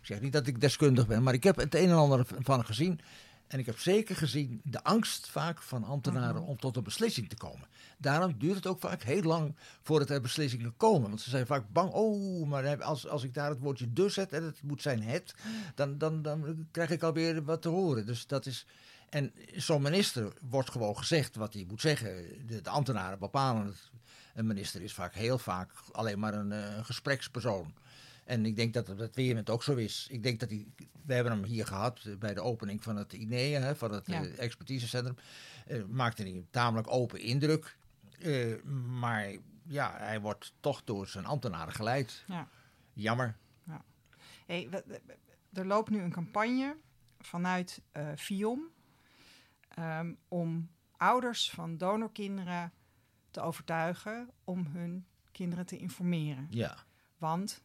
Ik 0.00 0.08
zeg 0.08 0.20
niet 0.20 0.32
dat 0.32 0.46
ik 0.46 0.60
deskundig 0.60 1.06
ben, 1.06 1.22
maar 1.22 1.34
ik 1.34 1.44
heb 1.44 1.56
het 1.56 1.74
een 1.74 1.88
en 1.88 1.96
ander 1.96 2.26
van 2.38 2.64
gezien. 2.64 3.00
En 3.52 3.58
ik 3.58 3.66
heb 3.66 3.78
zeker 3.78 4.16
gezien 4.16 4.60
de 4.64 4.84
angst 4.84 5.30
vaak 5.30 5.62
van 5.62 5.84
ambtenaren 5.84 6.40
Mhm. 6.40 6.50
om 6.50 6.56
tot 6.56 6.76
een 6.76 6.82
beslissing 6.82 7.28
te 7.28 7.36
komen. 7.36 7.68
Daarom 7.98 8.38
duurt 8.38 8.54
het 8.54 8.66
ook 8.66 8.80
vaak 8.80 9.02
heel 9.02 9.22
lang 9.22 9.56
voordat 9.82 10.10
er 10.10 10.20
beslissingen 10.20 10.76
komen. 10.76 11.08
Want 11.08 11.20
ze 11.20 11.30
zijn 11.30 11.46
vaak 11.46 11.64
bang, 11.68 11.90
oh, 11.90 12.46
maar 12.48 12.82
als, 12.82 13.08
als 13.08 13.22
ik 13.22 13.34
daar 13.34 13.50
het 13.50 13.58
woordje 13.58 13.92
dus 13.92 14.14
zet 14.14 14.32
en 14.32 14.42
het 14.44 14.62
moet 14.62 14.82
zijn 14.82 15.02
het, 15.02 15.34
dan, 15.74 15.98
dan, 15.98 16.22
dan 16.22 16.66
krijg 16.70 16.90
ik 16.90 17.02
alweer 17.02 17.44
wat 17.44 17.62
te 17.62 17.68
horen. 17.68 18.06
Dus 18.06 18.26
dat 18.26 18.46
is. 18.46 18.66
En 19.08 19.32
zo'n 19.54 19.82
minister 19.82 20.32
wordt 20.40 20.70
gewoon 20.70 20.96
gezegd 20.96 21.36
wat 21.36 21.52
hij 21.52 21.64
moet 21.68 21.80
zeggen. 21.80 22.24
De, 22.46 22.60
de 22.60 22.70
ambtenaren 22.70 23.18
bepalen 23.18 23.66
het. 23.66 23.90
Een 24.34 24.46
minister 24.46 24.82
is 24.82 24.94
vaak 24.94 25.14
heel 25.14 25.38
vaak 25.38 25.70
alleen 25.92 26.18
maar 26.18 26.34
een 26.34 26.52
eh, 26.52 26.84
gesprekspersoon. 26.84 27.74
En 28.24 28.46
ik 28.46 28.56
denk 28.56 28.74
dat 28.74 28.86
het 28.86 29.14
Weerwind 29.14 29.50
ook 29.50 29.62
zo 29.62 29.74
is. 29.74 30.06
Ik 30.10 30.22
denk 30.22 30.40
dat 30.40 30.48
hij, 30.50 30.66
we 31.06 31.14
hebben 31.14 31.32
hem 31.32 31.44
hier 31.44 31.66
gehad 31.66 32.04
eh, 32.04 32.16
bij 32.16 32.34
de 32.34 32.40
opening 32.40 32.82
van 32.82 32.96
het 32.96 33.12
INEA, 33.12 33.60
hè, 33.60 33.76
van 33.76 33.92
het 33.92 34.06
Ja. 34.06 34.22
eh, 34.24 34.38
expertisecentrum. 34.38 35.16
Eh, 35.66 35.84
maakte 35.84 36.22
hij 36.22 36.30
een 36.32 36.46
tamelijk 36.50 36.90
open 36.90 37.20
indruk. 37.20 37.76
Eh, 38.18 38.62
maar 38.86 39.36
ja, 39.66 39.94
hij 39.98 40.20
wordt 40.20 40.52
toch 40.60 40.84
door 40.84 41.08
zijn 41.08 41.24
ambtenaren 41.26 41.72
geleid. 41.74 42.24
Ja. 42.26 42.48
Jammer. 42.92 43.36
Hey, 44.46 44.68
we- 44.70 44.82
we- 44.86 45.00
we- 45.06 45.60
er 45.60 45.66
loopt 45.66 45.90
nu 45.90 46.00
een 46.00 46.12
campagne 46.12 46.76
vanuit 47.18 47.82
eh 47.92 48.08
FIOM 48.16 48.68
ehm, 49.68 50.14
om 50.28 50.70
ouders 50.96 51.50
van 51.50 51.76
donorkinderen 51.76 52.72
te 53.30 53.40
overtuigen 53.40 54.30
om 54.44 54.66
hun 54.66 55.06
kinderen 55.32 55.66
te 55.66 55.76
informeren. 55.76 56.46
Ja, 56.50 56.76
Want 57.18 57.62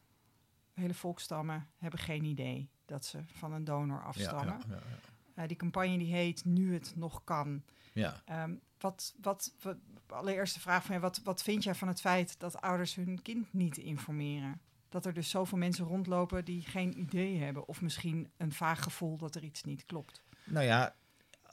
hele 0.78 0.94
volkstammen 0.94 1.68
hebben 1.78 2.00
geen 2.00 2.24
idee 2.24 2.68
dat 2.84 3.04
ze 3.04 3.18
van 3.26 3.52
een 3.52 3.64
donor 3.64 3.98
ja, 3.98 4.02
afstammen. 4.04 4.60
ja, 4.68 4.74
ja, 4.74 5.42
Eh, 5.42 5.48
die 5.48 5.56
campagne 5.56 5.98
die 5.98 6.12
heet 6.14 6.44
Nu 6.44 6.74
het 6.74 6.92
nog 6.96 7.24
kan. 7.24 7.62
ja. 7.92 8.22
Ehm, 8.24 8.54
wat, 8.78 9.14
wat, 9.20 9.52
wat, 9.62 9.76
allereerste 10.06 10.60
vraag 10.60 10.84
van 10.84 10.94
je, 10.94 11.00
wat, 11.00 11.20
wat 11.24 11.42
vind 11.42 11.62
jij 11.64 11.74
van 11.74 11.88
het 11.88 12.00
feit 12.00 12.38
dat 12.40 12.60
ouders 12.60 12.94
hun 12.94 13.22
kind 13.22 13.52
niet 13.52 13.76
informeren? 13.76 14.60
Dat 14.88 15.06
er 15.06 15.12
dus 15.14 15.30
zoveel 15.30 15.58
mensen 15.58 15.84
rondlopen 15.84 16.44
die 16.44 16.62
geen 16.62 16.98
idee 17.00 17.38
hebben. 17.38 17.68
Of 17.68 17.80
misschien 17.80 18.30
een 18.36 18.52
vaag 18.52 18.82
gevoel 18.82 19.16
dat 19.16 19.34
er 19.34 19.42
iets 19.42 19.62
niet 19.64 19.86
klopt. 19.86 20.22
Nou 20.44 20.64
ja, 20.66 20.94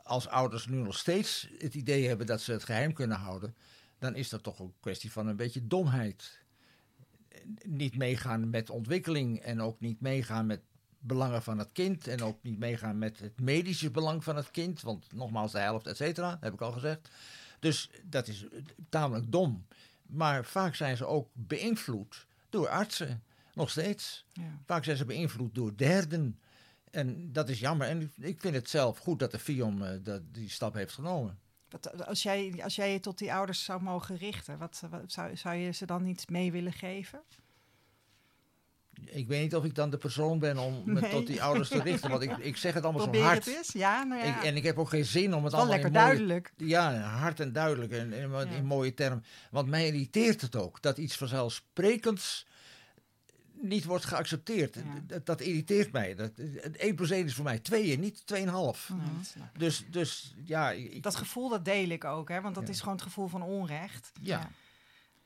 als 0.04 0.28
ouders 0.28 0.68
nu 0.68 0.78
nog 0.78 0.98
steeds 0.98 1.50
het 1.58 1.74
idee 1.74 2.08
hebben 2.08 2.26
dat 2.26 2.42
ze 2.42 2.52
het 2.52 2.64
geheim 2.64 2.94
kunnen 2.94 3.18
houden, 3.18 3.56
dan 4.00 4.16
is 4.16 4.30
dat 4.30 4.44
toch 4.44 4.60
een 4.60 4.74
kwestie 4.80 5.12
van 5.12 5.28
een 5.28 5.36
beetje 5.36 5.68
domheid. 5.68 6.44
Niet 7.64 7.98
meegaan 7.98 8.50
met 8.50 8.70
ontwikkeling 8.70 9.40
en 9.40 9.62
ook 9.62 9.80
niet 9.80 10.02
meegaan 10.02 10.46
met 10.46 10.62
belangen 11.00 11.44
van 11.44 11.58
het 11.58 11.70
kind 11.72 12.08
en 12.08 12.22
ook 12.22 12.38
niet 12.42 12.60
meegaan 12.60 12.98
met 12.98 13.20
het 13.20 13.40
medische 13.40 13.92
belang 13.92 14.24
van 14.24 14.36
het 14.36 14.52
kind, 14.52 14.82
want 14.82 15.14
nogmaals 15.14 15.52
de 15.52 15.60
helft, 15.60 15.88
et 15.88 15.98
cetera, 15.98 16.38
heb 16.42 16.54
ik 16.54 16.62
al 16.62 16.72
gezegd. 16.72 17.10
Dus 17.60 17.90
dat 18.04 18.28
is 18.28 18.46
tamelijk 18.90 19.32
dom. 19.32 19.66
Maar 20.06 20.46
vaak 20.46 20.76
zijn 20.76 20.98
ze 20.98 21.06
ook 21.06 21.30
beïnvloed 21.34 22.26
door 22.50 22.68
artsen, 22.68 23.24
nog 23.54 23.70
steeds. 23.70 24.26
Ja. 24.34 24.60
Vaak 24.66 24.84
zijn 24.84 24.98
ze 24.98 25.06
beïnvloed 25.06 25.56
door 25.56 25.76
derden. 25.76 26.40
En 26.92 27.32
dat 27.32 27.50
is 27.50 27.60
jammer. 27.60 27.88
En 27.88 28.12
ik 28.20 28.42
vind 28.42 28.56
het 28.56 28.70
zelf 28.70 28.98
goed 28.98 29.20
dat 29.20 29.32
de 29.32 29.40
FIOM 29.40 29.82
eh, 29.82 30.04
dat 30.04 30.22
die 30.32 30.50
stap 30.50 30.74
heeft 30.74 30.94
genomen. 30.94 31.40
Wat, 31.82 32.06
als, 32.08 32.24
jij, 32.24 32.60
als 32.64 32.76
jij 32.76 32.92
je 32.92 33.00
tot 33.00 33.18
die 33.18 33.34
ouders 33.34 33.64
zou 33.64 33.82
mogen 33.82 34.18
richten, 34.18 34.58
wat, 34.58 34.82
wat 34.90 35.02
zou, 35.12 35.38
zou 35.38 35.56
je 35.56 35.72
ze 35.72 35.86
dan 35.86 36.04
niet 36.04 36.30
mee 36.30 36.52
willen 36.52 36.74
geven? 36.74 37.22
Ik 39.06 39.28
weet 39.28 39.42
niet 39.42 39.56
of 39.56 39.64
ik 39.66 39.76
dan 39.76 39.90
de 39.90 39.98
persoon 39.98 40.40
ben 40.40 40.58
om 40.58 40.82
me 40.86 41.00
Nee. 41.00 41.12
tot 41.12 41.28
die 41.28 41.44
ouders 41.44 41.70
te 41.70 41.82
richten. 41.92 42.10
Want 42.10 42.22
ik, 42.24 42.38
ik 42.38 42.58
zeg 42.58 42.74
het 42.74 42.84
allemaal 42.84 43.14
zo 43.14 43.22
hard. 43.22 43.46
het 43.46 43.56
eens. 43.56 43.72
Ja, 43.72 44.04
nou 44.04 44.26
ja. 44.26 44.38
Ik, 44.38 44.44
en 44.44 44.56
ik 44.56 44.64
heb 44.64 44.78
ook 44.78 44.90
geen 44.90 45.06
zin 45.06 45.34
om 45.34 45.44
het 45.44 45.52
wel 45.52 45.62
allemaal 45.62 45.80
lekker 45.82 46.02
mooie, 46.02 46.06
duidelijk. 46.06 46.54
Ja, 46.58 47.00
hard 47.02 47.40
en 47.40 47.54
duidelijk 47.54 47.92
en, 47.92 48.14
en 48.14 48.30
wat- 48.30 48.48
Ja. 48.50 48.56
in 48.56 48.66
mooie 48.66 48.94
termen. 48.94 49.24
Want 49.52 49.68
mij 49.68 49.86
irriteert 49.88 50.42
het 50.42 50.56
ook 50.56 50.82
dat 50.82 50.98
iets 50.98 51.18
vanzelfsprekends 51.18 52.46
niet 53.68 53.86
wordt 53.86 54.06
geaccepteerd. 54.06 54.76
Ja. 54.76 54.82
Dat, 55.08 55.26
dat 55.26 55.42
irriteert 55.42 55.92
mij. 55.92 56.16
Dat, 56.16 56.32
1 56.78 56.96
plus 56.96 57.10
1 57.10 57.26
is 57.26 57.34
voor 57.36 57.44
mij 57.44 57.60
2 57.60 57.94
en 57.94 58.00
niet 58.00 58.24
2,5. 58.34 58.38
Ja, 58.38 58.52
dat 58.54 58.76
snap 59.22 59.54
ik. 59.54 59.60
Dus, 59.60 59.86
dus 59.90 60.34
ja, 60.44 60.72
ik, 60.72 61.04
Dat 61.04 61.16
gevoel 61.16 61.50
dat 61.50 61.66
deel 61.66 61.90
ik 61.90 62.04
ook, 62.04 62.30
hè, 62.30 62.42
want 62.42 62.56
dat 62.56 62.64
Ja. 62.68 62.70
is 62.74 62.80
gewoon 62.80 62.94
het 62.96 63.04
gevoel 63.04 63.28
van 63.28 63.42
onrecht. 63.42 64.12
ja. 64.22 64.50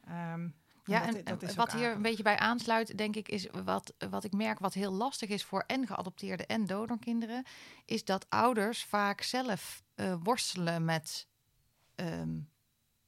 Ehm, 0.05 0.47
Ja, 0.83 1.05
dat- 1.05 1.15
en, 1.15 1.23
dat 1.23 1.43
en 1.43 1.55
wat 1.55 1.73
hier 1.73 1.91
een 1.91 2.01
beetje 2.01 2.23
bij 2.23 2.37
aansluit, 2.37 2.97
denk 2.97 3.15
ik, 3.15 3.27
is 3.27 3.47
wat, 3.63 3.93
wat 4.09 4.23
ik 4.23 4.33
merk 4.33 4.59
wat 4.59 4.73
heel 4.73 4.91
lastig 4.91 5.29
is 5.29 5.43
voor 5.43 5.63
en 5.67 5.87
geadopteerde 5.87 6.45
en 6.45 6.65
donorkinderen, 6.65 7.43
is 7.85 8.03
dat 8.05 8.25
ouders 8.29 8.83
vaak 8.83 9.21
zelf 9.21 9.83
eh, 9.95 10.15
worstelen 10.23 10.85
met 10.85 11.27
ehm, 11.95 12.39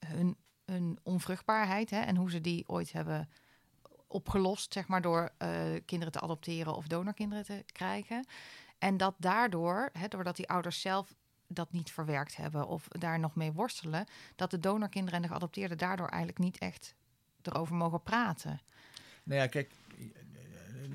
hun, 0.06 0.38
hun 0.66 1.00
onvruchtbaarheid 1.04 1.90
hè, 1.90 2.00
en 2.00 2.16
hoe 2.16 2.32
ze 2.32 2.42
die 2.42 2.64
ooit 2.68 2.92
hebben 2.92 3.30
opgelost, 4.12 4.74
zeg 4.74 4.88
maar, 4.88 5.02
door 5.02 5.32
eh, 5.38 5.50
kinderen 5.86 6.14
te 6.14 6.20
adopteren 6.20 6.76
of 6.76 6.88
donorkinderen 6.88 7.46
te 7.46 7.64
krijgen. 7.72 8.26
En 8.78 8.98
dat 8.98 9.16
daardoor, 9.18 9.90
hè, 9.94 10.08
doordat 10.08 10.36
die 10.36 10.50
ouders 10.50 10.82
zelf 10.82 11.14
dat 11.48 11.72
niet 11.72 11.92
verwerkt 11.92 12.36
hebben 12.36 12.68
of 12.68 12.88
daar 12.88 13.20
nog 13.20 13.36
mee 13.36 13.52
worstelen, 13.52 14.06
dat 14.36 14.52
de 14.52 14.60
donorkinderen 14.60 15.16
en 15.16 15.22
de 15.22 15.28
geadopteerden 15.28 15.78
daardoor 15.78 16.08
eigenlijk 16.08 16.40
niet 16.40 16.58
echt 16.58 16.96
erover 17.42 17.76
mogen 17.76 18.04
praten. 18.04 18.62
Nou 19.24 19.42
ja, 19.42 19.48
kijk, 19.48 19.72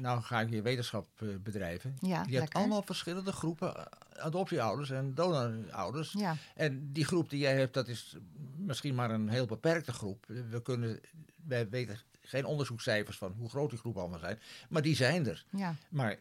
nou 0.00 0.22
ga 0.22 0.40
ik 0.40 0.48
hier 0.48 0.62
wetenschap 0.62 1.08
eh, 1.16 1.28
bedrijven. 1.42 1.96
Ja, 2.00 2.24
je 2.28 2.38
hebt 2.38 2.54
allemaal 2.54 2.82
verschillende 2.82 3.32
groepen 3.32 3.76
eh, 3.76 3.84
adoptieouders 4.24 4.90
en 4.90 5.14
donorouders. 5.14 6.12
Ja, 6.12 6.36
En 6.54 6.92
die 6.92 7.04
groep 7.04 7.30
die 7.30 7.38
jij 7.38 7.56
hebt, 7.56 7.74
dat 7.74 7.88
is 7.88 8.16
misschien 8.56 8.94
maar 8.94 9.10
een 9.10 9.28
heel 9.28 9.46
beperkte 9.46 9.92
groep. 9.92 10.26
We 10.26 10.62
kunnen, 10.62 11.00
wij 11.46 11.68
weten 11.68 11.98
geen 12.26 12.44
onderzoekscijfers 12.44 13.18
van 13.18 13.32
hoe 13.38 13.48
groot 13.48 13.70
die 13.70 13.78
groepen 13.78 14.00
allemaal 14.00 14.18
zijn. 14.18 14.38
Maar 14.68 14.82
die 14.82 14.96
zijn 14.96 15.26
er. 15.26 15.44
ja, 15.50 15.76
Maar 15.88 16.18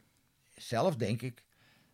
zelf 0.56 0.95
denk 0.95 1.22
ik 1.22 1.43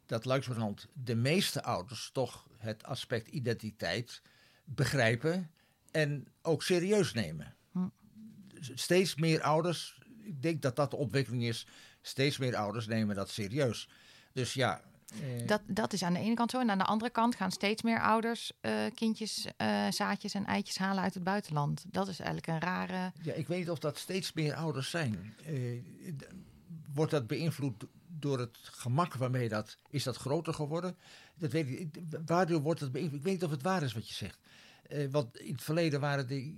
dat 0.06 0.26
langzamerhand 0.26 0.88
de 0.94 1.16
meeste 1.16 1.64
ouders 1.64 2.10
toch 2.14 2.48
het 2.58 2.84
aspect 2.84 3.28
identiteit 3.28 4.22
begrijpen 4.64 5.52
en 5.92 6.28
ook 6.42 6.64
serieus 6.64 7.14
nemen. 7.14 7.56
Hm. 7.72 7.88
Steeds 8.60 9.16
meer 9.16 9.42
ouders, 9.42 10.02
ik 10.24 10.42
denk 10.42 10.62
dat 10.62 10.76
dat 10.76 10.92
de 10.92 10.98
ontwikkeling 10.98 11.44
is, 11.44 11.68
steeds 12.02 12.38
meer 12.38 12.56
ouders 12.56 12.88
nemen 12.88 13.16
dat 13.16 13.30
serieus. 13.30 13.90
Dus 14.34 14.54
ja, 14.54 14.82
eh, 15.20 15.48
dat, 15.48 15.62
dat 15.66 15.94
is 15.94 16.04
aan 16.04 16.14
de 16.14 16.20
ene 16.20 16.34
kant 16.34 16.52
zo. 16.52 16.60
En 16.60 16.70
aan 16.70 16.78
de 16.78 16.84
andere 16.84 17.12
kant 17.12 17.36
gaan 17.36 17.52
steeds 17.52 17.82
meer 17.82 18.02
ouders 18.02 18.52
eh, 18.62 18.74
kindjes, 18.96 19.48
eh, 19.58 19.88
zaadjes 19.90 20.34
en 20.34 20.46
eitjes 20.46 20.78
halen 20.78 21.04
uit 21.04 21.14
het 21.14 21.24
buitenland. 21.24 21.86
Dat 21.88 22.08
is 22.08 22.20
eigenlijk 22.20 22.48
een 22.48 22.70
rare. 22.70 23.12
ja, 23.22 23.34
ik 23.34 23.48
weet 23.48 23.60
niet 23.60 23.70
of 23.70 23.80
dat 23.80 23.98
steeds 23.98 24.34
meer 24.34 24.54
ouders 24.54 24.90
zijn. 24.90 25.36
Wordt 26.94 27.12
dat 27.12 27.28
beïnvloed 27.28 27.86
door 28.08 28.40
het 28.40 28.58
gemak 28.62 29.14
waarmee 29.14 29.50
dat... 29.50 29.78
Is 29.90 30.04
dat 30.04 30.18
groter 30.18 30.54
geworden? 30.54 30.98
Dat 31.38 31.52
weet 31.52 31.68
ik, 31.68 32.02
waardoor 32.26 32.62
wordt 32.62 32.80
het 32.80 32.92
beïnvloed? 32.92 33.18
Ik 33.20 33.24
weet 33.24 33.34
niet 33.34 33.44
of 33.44 33.52
het 33.52 33.62
waar 33.62 33.84
is 33.84 33.94
wat 33.94 34.08
je 34.08 34.14
zegt. 34.14 34.40
Want 35.12 35.38
in 35.38 35.54
het 35.54 35.64
verleden 35.64 36.00
waren 36.00 36.28
die, 36.28 36.58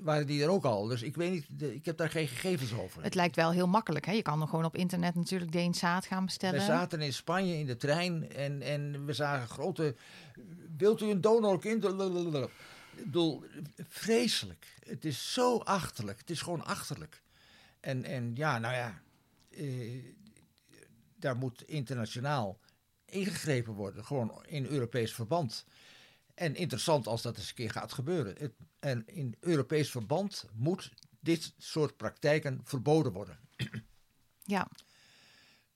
waren 0.00 0.26
die 0.26 0.42
er 0.42 0.48
ook 0.48 0.64
al. 0.64 0.86
Dus 0.86 1.02
ik 1.02 1.16
weet 1.16 1.30
niet, 1.30 1.46
de- 1.48 1.74
ik 1.74 1.84
heb 1.84 1.96
daar 1.96 2.10
geen 2.10 2.28
gegevens 2.28 2.72
over. 2.74 3.02
Het 3.02 3.14
lijkt 3.14 3.36
wel 3.36 3.50
heel 3.50 3.66
makkelijk. 3.66 4.06
Hè? 4.06 4.12
Je 4.12 4.22
kan 4.22 4.40
er 4.40 4.48
gewoon 4.48 4.64
op 4.64 4.76
internet 4.76 5.14
natuurlijk 5.14 5.52
DNA 5.52 6.00
gaan 6.00 6.24
bestellen. 6.24 6.58
We 6.60 6.66
zaten 6.66 7.00
in 7.00 7.12
Spanje 7.12 7.58
in 7.58 7.66
de 7.66 7.76
trein 7.76 8.32
en, 8.32 8.62
en 8.62 9.04
we 9.04 9.12
zagen 9.12 9.48
grote... 9.48 9.94
Wilt 10.76 11.00
u 11.00 11.10
een 11.10 11.20
donorkind? 11.20 11.84
Ik 11.84 13.04
bedoel, 13.04 13.44
vreselijk. 13.88 14.74
Het 14.86 15.04
is 15.04 15.32
zo 15.32 15.58
achterlijk. 15.58 16.18
Het 16.18 16.30
is 16.30 16.40
gewoon 16.40 16.64
achterlijk. 16.64 17.22
En, 17.80 18.04
en 18.04 18.30
ja, 18.34 18.58
nou 18.58 18.74
ja, 18.74 19.02
eh, 19.50 20.04
daar 21.16 21.36
moet 21.36 21.62
internationaal 21.62 22.58
ingegrepen 23.04 23.72
worden. 23.72 24.04
Gewoon 24.04 24.44
in 24.46 24.66
Europees 24.66 25.14
verband. 25.14 25.64
En 26.34 26.54
interessant 26.54 27.06
als 27.06 27.22
dat 27.22 27.36
eens 27.36 27.48
een 27.48 27.54
keer 27.54 27.70
gaat 27.70 27.92
gebeuren. 27.92 28.34
Het, 28.38 28.52
en 28.78 29.02
in 29.06 29.36
Europees 29.40 29.90
verband 29.90 30.44
moet 30.52 30.92
dit 31.20 31.52
soort 31.58 31.96
praktijken 31.96 32.60
verboden 32.64 33.12
worden. 33.12 33.38
Ja, 34.46 34.68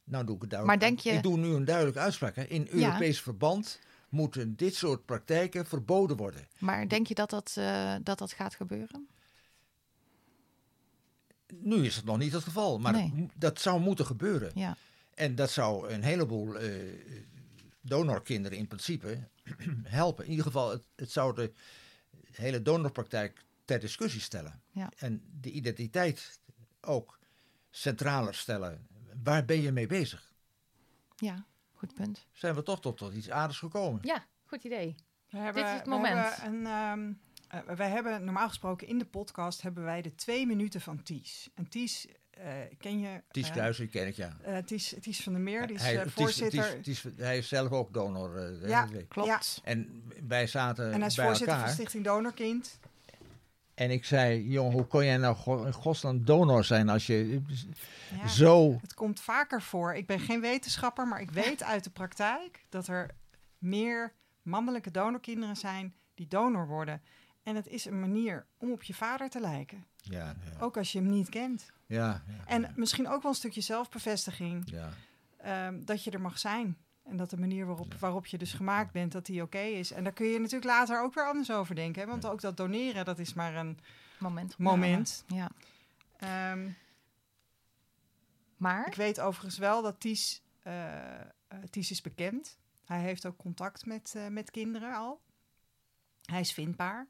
Nou 0.04 0.24
doe 0.24 0.34
ik 0.34 0.40
het 0.40 0.50
duidelijk. 0.50 0.80
Maar 0.80 0.88
denk 0.90 1.00
je- 1.00 1.10
Ik 1.10 1.22
doe 1.22 1.36
nu 1.38 1.48
een 1.48 1.64
duidelijke 1.64 2.00
uitspraak. 2.00 2.36
Hè. 2.36 2.42
In 2.44 2.66
Europees 2.70 3.20
verband 3.20 3.78
moeten 4.08 4.56
dit 4.56 4.74
soort 4.74 5.04
praktijken 5.04 5.66
verboden 5.66 6.16
worden. 6.16 6.48
maar 6.58 6.88
denk 6.88 7.06
je 7.06 7.14
dat 7.14 7.30
dat, 7.30 7.54
eh, 7.58 7.94
dat, 8.02 8.18
dat 8.18 8.32
gaat 8.32 8.54
gebeuren? 8.54 9.08
Nu 11.54 11.84
is 11.84 11.96
het 11.96 12.04
nog 12.04 12.18
niet 12.18 12.32
het 12.32 12.42
geval, 12.44 12.78
maar 12.78 12.92
Nee. 12.92 13.26
dat 13.36 13.60
zou 13.60 13.80
moeten 13.80 14.06
gebeuren. 14.06 14.50
Ja, 14.54 14.76
En 15.14 15.34
dat 15.34 15.50
zou 15.50 15.88
een 15.88 16.02
heleboel 16.02 16.54
eh, 16.58 16.70
donorkinderen 17.80 18.58
in 18.58 18.66
principe 18.66 19.28
helpen. 19.82 20.24
In 20.24 20.30
ieder 20.30 20.46
geval, 20.46 20.70
het, 20.70 20.84
het 20.96 21.10
zou 21.10 21.34
de 21.34 21.52
hele 22.32 22.62
donorpraktijk 22.62 23.44
ter 23.64 23.80
discussie 23.80 24.20
stellen. 24.20 24.62
Ja. 24.70 24.90
En 24.96 25.22
de 25.40 25.50
identiteit 25.50 26.40
ook 26.80 27.18
centraler 27.70 28.34
stellen. 28.34 28.86
Waar 29.22 29.44
ben 29.44 29.60
je 29.60 29.72
mee 29.72 29.86
bezig? 29.86 30.32
ja, 31.16 31.44
goed 31.72 31.94
punt. 31.94 32.26
Zijn 32.32 32.54
we 32.54 32.62
toch 32.62 32.80
tot, 32.80 32.96
tot 32.96 33.14
iets 33.14 33.30
aardigs 33.30 33.58
gekomen? 33.58 34.00
Ja, 34.02 34.26
goed 34.44 34.64
idee. 34.64 34.94
We 35.30 35.38
hebben, 35.38 35.62
Dit 35.62 35.72
is 35.72 35.78
het 35.78 35.84
we 35.84 35.90
moment. 35.90 36.36
hebben 36.36 36.54
een, 36.54 36.66
ehm, 36.66 37.12
eh, 37.68 37.76
wij 37.76 37.90
hebben 37.90 38.24
normaal 38.24 38.48
gesproken 38.48 38.86
in 38.86 38.98
de 38.98 39.06
podcast 39.06 39.62
hebben 39.62 39.84
wij 39.84 40.02
de 40.02 40.14
twee 40.14 40.46
minuten 40.46 40.80
van 40.80 41.02
Ties. 41.02 41.50
En 41.54 41.68
Ties 41.68 42.06
ken 42.78 42.98
je. 42.98 43.22
Ties 43.30 43.46
eh, 43.46 43.52
Kruijs, 43.52 43.76
die 43.76 43.88
ken 43.88 44.06
ik 44.06 44.14
ja. 44.16 44.36
eh, 44.42 44.56
Ties, 44.56 44.94
Ties 45.00 45.22
van 45.22 45.32
der 45.32 45.42
Meer, 45.42 45.66
die 45.66 45.76
is 45.76 45.82
Hij- 45.82 45.96
eh, 45.96 46.02
Ties- 46.02 46.12
voorzitter. 46.12 46.80
Ties- 46.82 47.00
Ties- 47.02 47.12
hij 47.16 47.38
is 47.38 47.48
zelf 47.48 47.70
ook 47.70 47.92
donor. 47.92 48.36
eh, 48.36 48.60
de 48.60 48.68
Ja. 48.68 48.88
Klopt. 49.08 49.60
En 49.64 50.02
wij 50.28 50.46
zaten 50.46 50.92
en 50.92 50.98
hij 50.98 51.08
is 51.08 51.14
bij 51.14 51.24
voorzitter 51.24 51.54
elkaar. 51.54 51.68
van 51.68 51.76
Stichting 51.78 52.04
Donorkind. 52.04 52.78
En 53.74 53.90
ik 53.90 54.04
zei, 54.04 54.48
jongen, 54.48 54.72
hoe 54.72 54.86
kon 54.86 55.04
jij 55.04 55.16
nou 55.16 55.36
go- 55.36 55.64
in 55.64 55.72
godsnaam 55.72 56.24
donor 56.24 56.64
zijn 56.64 56.88
als 56.88 57.06
je 57.06 57.40
Ja. 58.20 58.26
zo... 58.28 58.78
Het 58.80 58.94
komt 58.94 59.20
vaker 59.20 59.62
voor. 59.62 59.94
Ik 59.94 60.06
ben 60.06 60.20
geen 60.20 60.40
wetenschapper, 60.40 61.06
maar 61.08 61.20
ik 61.20 61.30
weet 61.30 61.62
uit 61.62 61.84
de 61.84 61.90
praktijk 61.90 62.64
dat 62.68 62.86
er 62.88 63.10
meer 63.58 64.12
mannelijke 64.42 64.90
donorkinderen 64.90 65.56
zijn 65.56 65.94
die 66.14 66.28
donor 66.28 66.66
worden. 66.66 67.02
En 67.48 67.56
het 67.56 67.66
is 67.66 67.84
een 67.84 68.00
manier 68.00 68.46
om 68.58 68.72
op 68.72 68.82
je 68.82 68.94
vader 68.94 69.28
te 69.28 69.40
lijken. 69.40 69.86
Ja, 69.96 70.24
ja, 70.24 70.60
Ook 70.60 70.76
als 70.76 70.92
je 70.92 70.98
hem 70.98 71.08
niet 71.08 71.28
kent. 71.28 71.70
ja, 71.86 72.22
ja, 72.26 72.44
En 72.46 72.62
ja, 72.62 72.72
misschien 72.76 73.08
ook 73.08 73.22
wel 73.22 73.30
een 73.30 73.36
stukje 73.36 73.60
zelfbevestiging. 73.60 74.70
ja. 74.70 74.90
ehm, 75.36 75.84
dat 75.84 76.04
je 76.04 76.10
er 76.10 76.20
mag 76.20 76.38
zijn. 76.38 76.76
En 77.04 77.16
dat 77.16 77.30
de 77.30 77.36
manier 77.38 77.66
waarop, 77.66 77.92
Ja. 77.92 77.98
waarop 77.98 78.26
je 78.26 78.38
dus 78.38 78.52
gemaakt 78.52 78.92
bent, 78.92 79.12
dat 79.12 79.26
die 79.26 79.42
oké 79.42 79.58
is. 79.58 79.92
En 79.92 80.04
daar 80.04 80.12
kun 80.12 80.26
je 80.26 80.38
natuurlijk 80.38 80.70
later 80.70 81.02
ook 81.02 81.14
weer 81.14 81.28
anders 81.28 81.50
over 81.50 81.74
denken. 81.74 82.02
Hè? 82.02 82.08
Want 82.08 82.26
ook 82.26 82.40
dat 82.40 82.56
doneren, 82.56 83.04
dat 83.04 83.18
is 83.18 83.34
maar 83.34 83.54
een 83.56 83.78
Moment. 84.18 84.58
moment. 84.58 85.24
Ja. 85.26 85.50
Ehm, 86.16 86.70
Maar, 88.56 88.86
ik 88.86 88.94
weet 88.94 89.20
overigens 89.20 89.58
wel 89.58 89.82
dat 89.82 90.00
Ties, 90.00 90.42
eh, 90.62 91.20
Ties 91.70 91.90
is 91.90 92.00
bekend. 92.00 92.58
Hij 92.84 93.00
heeft 93.00 93.26
ook 93.26 93.36
contact 93.36 93.86
met, 93.86 94.12
eh, 94.16 94.26
met 94.26 94.50
kinderen 94.50 94.94
al. 94.94 95.20
Hij 96.24 96.40
is 96.40 96.52
vindbaar. 96.52 97.06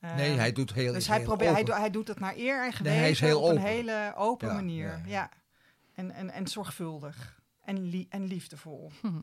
Nee, 0.00 0.30
Ehm, 0.30 0.38
hij 0.38 0.52
doet 0.52 0.72
heel 0.72 0.92
Dus 0.92 1.06
hij, 1.06 1.16
heel 1.16 1.26
probeert, 1.26 1.66
hij, 1.68 1.78
hij 1.80 1.90
doet 1.90 2.08
het 2.08 2.20
naar 2.20 2.36
eer 2.36 2.64
en 2.64 2.72
geweten 2.72 2.92
Nee, 2.92 3.00
hij 3.00 3.10
is 3.10 3.20
heel 3.20 3.42
op 3.42 3.50
een 3.50 3.58
hele 3.58 4.12
open 4.16 4.48
Ja, 4.48 4.54
manier. 4.54 4.86
ja, 4.86 4.96
Ja, 4.96 5.02
ja. 5.06 5.30
En, 5.94 6.10
en, 6.10 6.30
en 6.30 6.46
zorgvuldig. 6.46 7.40
En, 7.64 7.82
lie- 7.88 8.06
en 8.10 8.24
liefdevol. 8.24 8.92
Hm. 9.00 9.06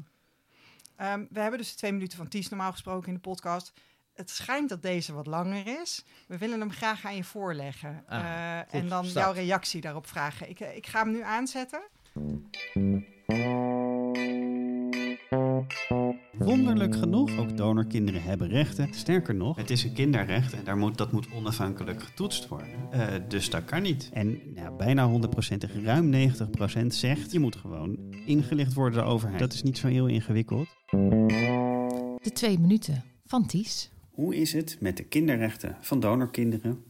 Ehm, 0.95 1.25
we 1.29 1.39
hebben 1.39 1.59
dus 1.59 1.71
de 1.71 1.77
twee 1.77 1.91
minuten 1.91 2.17
van 2.17 2.27
Ties 2.27 2.49
normaal 2.49 2.71
gesproken 2.71 3.07
in 3.07 3.13
de 3.13 3.19
podcast. 3.19 3.73
Het 4.13 4.29
schijnt 4.29 4.69
dat 4.69 4.81
deze 4.81 5.13
wat 5.13 5.27
langer 5.27 5.79
is. 5.81 6.05
We 6.27 6.37
willen 6.37 6.59
hem 6.59 6.71
graag 6.71 7.05
aan 7.05 7.15
je 7.15 7.23
voorleggen. 7.23 8.03
Ah, 8.07 8.19
Eh, 8.19 8.59
goed, 8.59 8.71
en 8.81 8.87
dan 8.89 9.05
start. 9.05 9.25
jouw 9.25 9.33
reactie 9.33 9.81
daarop 9.81 10.07
vragen. 10.07 10.49
Ik, 10.49 10.59
eh, 10.59 10.75
ik 10.75 10.87
ga 10.87 10.99
hem 11.03 11.11
nu 11.11 11.21
aanzetten. 11.21 11.81
Wonderlijk 16.39 16.95
genoeg, 16.95 17.37
ook 17.37 17.57
donorkinderen 17.57 18.23
hebben 18.23 18.47
rechten. 18.47 18.93
Sterker 18.93 19.35
nog, 19.35 19.55
het 19.55 19.69
is 19.69 19.83
een 19.83 19.93
kinderrecht 19.93 20.53
en 20.53 20.63
daar 20.63 20.77
moet, 20.77 20.97
dat 20.97 21.11
moet 21.11 21.27
onafhankelijk 21.33 22.03
getoetst 22.03 22.47
worden. 22.47 22.69
Eh, 22.91 23.07
dus 23.27 23.49
dat 23.49 23.65
kan 23.65 23.81
niet. 23.81 24.09
En 24.13 24.39
ja, 24.55 24.71
bijna 24.71 25.07
100%, 25.07 25.83
ruim 25.83 26.09
90% 26.11 26.85
zegt, 26.87 27.31
je 27.31 27.39
moet 27.39 27.55
gewoon 27.55 27.97
ingelicht 28.25 28.73
worden 28.73 28.93
door 28.93 29.03
de 29.03 29.09
overheid. 29.13 29.39
Dat 29.39 29.53
is 29.53 29.63
niet 29.63 29.77
zo 29.77 29.87
heel 29.87 30.07
ingewikkeld. 30.07 30.67
de 32.21 32.31
twee 32.33 32.59
minuten 32.59 33.03
van 33.25 33.45
Ties. 33.45 33.89
Hoe 34.11 34.35
is 34.35 34.53
het 34.53 34.77
met 34.79 34.97
de 34.97 35.03
kinderrechten 35.03 35.77
van 35.79 35.99
donorkinderen 35.99 36.83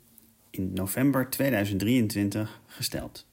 in 0.50 0.72
november 0.74 1.30
2023 1.30 2.62
gesteld? 2.66 3.27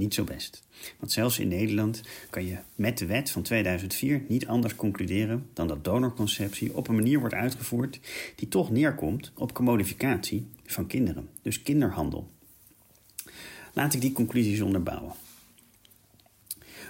Niet 0.00 0.14
zo 0.14 0.24
best. 0.24 0.62
Want 0.98 1.12
zelfs 1.12 1.38
in 1.38 1.48
Nederland 1.48 2.02
kan 2.30 2.46
je 2.46 2.56
met 2.74 2.98
de 2.98 3.06
wet 3.06 3.30
van 3.30 3.42
2004 3.42 4.22
niet 4.28 4.46
anders 4.46 4.76
concluderen 4.76 5.46
dan 5.52 5.68
dat 5.68 5.84
donorconceptie 5.84 6.76
op 6.76 6.88
een 6.88 6.94
manier 6.94 7.18
wordt 7.18 7.34
uitgevoerd 7.34 8.00
die 8.34 8.48
toch 8.48 8.70
neerkomt 8.70 9.32
op 9.34 9.54
commodificatie 9.54 10.46
van 10.66 10.86
kinderen, 10.86 11.28
dus 11.42 11.62
kinderhandel. 11.62 12.30
Laat 13.72 13.94
ik 13.94 14.00
die 14.00 14.12
conclusies 14.12 14.60
onderbouwen. 14.60 15.12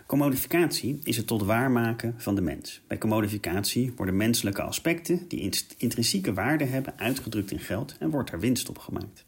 Commodificatie 0.06 0.98
is 1.02 1.16
het 1.16 1.26
tot 1.26 1.42
waarmaken 1.42 2.14
van 2.16 2.34
de 2.34 2.40
mens. 2.40 2.80
Bij 2.86 2.98
commodificatie 2.98 3.92
worden 3.96 4.16
menselijke 4.16 4.62
aspecten 4.62 5.28
die 5.28 5.52
intrinsieke 5.76 6.32
waarde 6.32 6.64
hebben 6.64 6.98
uitgedrukt 6.98 7.50
in 7.50 7.61
geld 7.61 7.96
en 7.98 8.11
wordt 8.11 8.32
er 8.32 8.40
winst 8.40 8.68
op 8.68 8.78
gemaakt. 8.78 9.24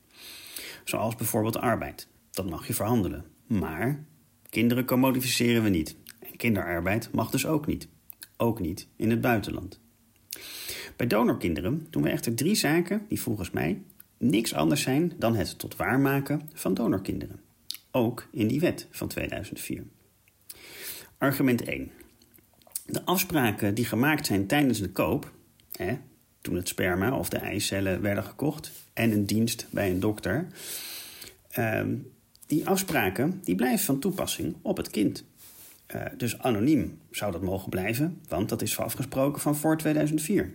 Zoals 0.85 1.15
bijvoorbeeld 1.15 1.57
arbeid. 1.57 2.07
Dat 2.31 2.51
mag 2.51 2.67
je 2.67 2.75
verhandelen. 2.75 3.32
Maar 3.59 4.05
kinderen 4.49 4.85
commodificeren 4.85 5.63
we 5.63 5.69
niet. 5.69 5.97
En 6.19 6.37
kinderarbeid 6.37 7.13
mag 7.13 7.31
dus 7.31 7.47
ook 7.47 7.67
niet. 7.67 7.89
Ook 8.37 8.61
niet 8.61 8.89
in 8.97 9.11
het 9.11 9.21
buitenland. 9.21 9.81
Bij 10.97 11.07
donorkinderen 11.07 11.87
doen 11.91 12.03
we 12.03 12.09
echter 12.09 12.35
drie 12.35 12.55
zaken 12.55 13.05
die 13.09 13.21
volgens 13.21 13.51
mij 13.51 13.83
niks 14.19 14.55
anders 14.55 14.83
zijn 14.83 15.13
dan 15.19 15.37
het 15.37 15.59
tot 15.59 15.77
waarmaken 15.77 16.51
van 16.53 16.75
donorkinderen. 16.75 17.41
Ook 17.91 18.29
in 18.31 18.47
die 18.47 18.61
wet 18.61 18.89
van 18.91 19.09
2004. 19.09 19.85
Argument 21.19 21.63
1. 21.63 21.91
De 22.87 23.05
afspraken 23.05 23.75
die 23.75 23.85
gemaakt 23.85 24.27
zijn 24.27 24.47
tijdens 24.47 24.81
de 24.81 24.91
koop, 24.91 25.33
hè, 25.73 25.97
toen 26.41 26.55
het 26.55 26.69
sperma 26.69 27.17
of 27.17 27.29
de 27.29 27.39
eicellen 27.39 28.01
werden 28.01 28.25
gekocht 28.25 28.73
en 28.93 29.13
een 29.13 29.27
dienst 29.27 29.67
bij 29.71 29.91
een 29.91 30.01
dokter, 30.01 30.47
ehm, 31.51 31.95
die 32.53 32.69
afspraken 32.69 33.41
die 33.45 33.55
blijven 33.55 33.85
van 33.85 33.99
toepassing 33.99 34.55
op 34.63 34.77
het 34.77 34.91
kind. 34.91 35.25
Uh, 35.95 36.03
dus 36.17 36.39
anoniem 36.39 36.99
zou 37.11 37.33
dat 37.33 37.43
mogen 37.43 37.71
blijven, 37.71 38.21
want 38.29 38.49
dat 38.49 38.63
is 38.63 38.79
afgesproken 38.79 39.41
van 39.41 39.57
voor 39.57 39.77
2004. 39.77 40.53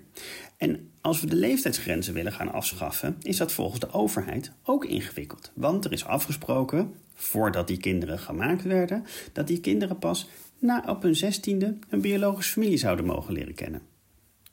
En 0.58 0.90
als 1.02 1.22
we 1.22 1.28
de 1.28 1.36
leeftijdsgrenzen 1.36 2.14
willen 2.14 2.32
gaan 2.32 2.52
afschaffen, 2.52 3.18
is 3.22 3.38
dat 3.38 3.52
volgens 3.52 3.80
de 3.80 3.92
overheid 3.92 4.52
ook 4.64 4.86
ingewikkeld. 4.86 5.52
Want 5.54 5.86
er 5.86 5.92
is 5.92 6.06
afgesproken, 6.06 6.94
voordat 7.14 7.68
die 7.68 7.78
kinderen 7.78 8.20
gemaakt 8.20 8.64
werden, 8.64 9.06
dat 9.34 9.48
die 9.48 9.60
kinderen 9.60 10.00
pas 10.00 10.30
na 10.60 10.84
op 10.88 11.02
hun 11.02 11.16
zestiende 11.16 11.78
een 11.90 12.02
biologische 12.02 12.52
familie 12.52 12.78
zouden 12.78 13.06
mogen 13.06 13.34
leren 13.34 13.56
kennen. 13.56 13.82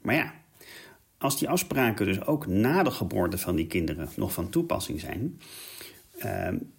Maar 0.03 0.15
ja, 0.15 0.35
als 1.19 1.39
die 1.39 1.49
afspraken 1.49 2.07
dus 2.07 2.27
ook 2.27 2.47
na 2.47 2.83
de 2.83 2.91
geboorte 2.91 3.39
van 3.39 3.57
die 3.57 3.67
kinderen 3.67 4.09
nog 4.17 4.33
van 4.33 4.51
toepassing 4.51 5.01
zijn, 5.01 5.39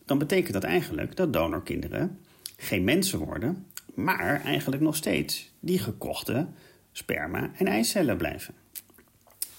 dan 0.05 0.17
betekent 0.17 0.53
dat 0.53 0.63
eigenlijk 0.63 1.15
dat 1.15 1.33
donorkinderen 1.33 2.19
geen 2.57 2.83
mensen 2.83 3.19
worden, 3.19 3.65
maar 3.93 4.41
eigenlijk 4.41 4.81
nog 4.81 4.95
steeds 4.95 5.51
die 5.59 5.79
gekochte 5.79 6.47
sperma 6.91 7.51
en 7.53 7.67
eicellen 7.67 8.17
blijven. 8.17 8.53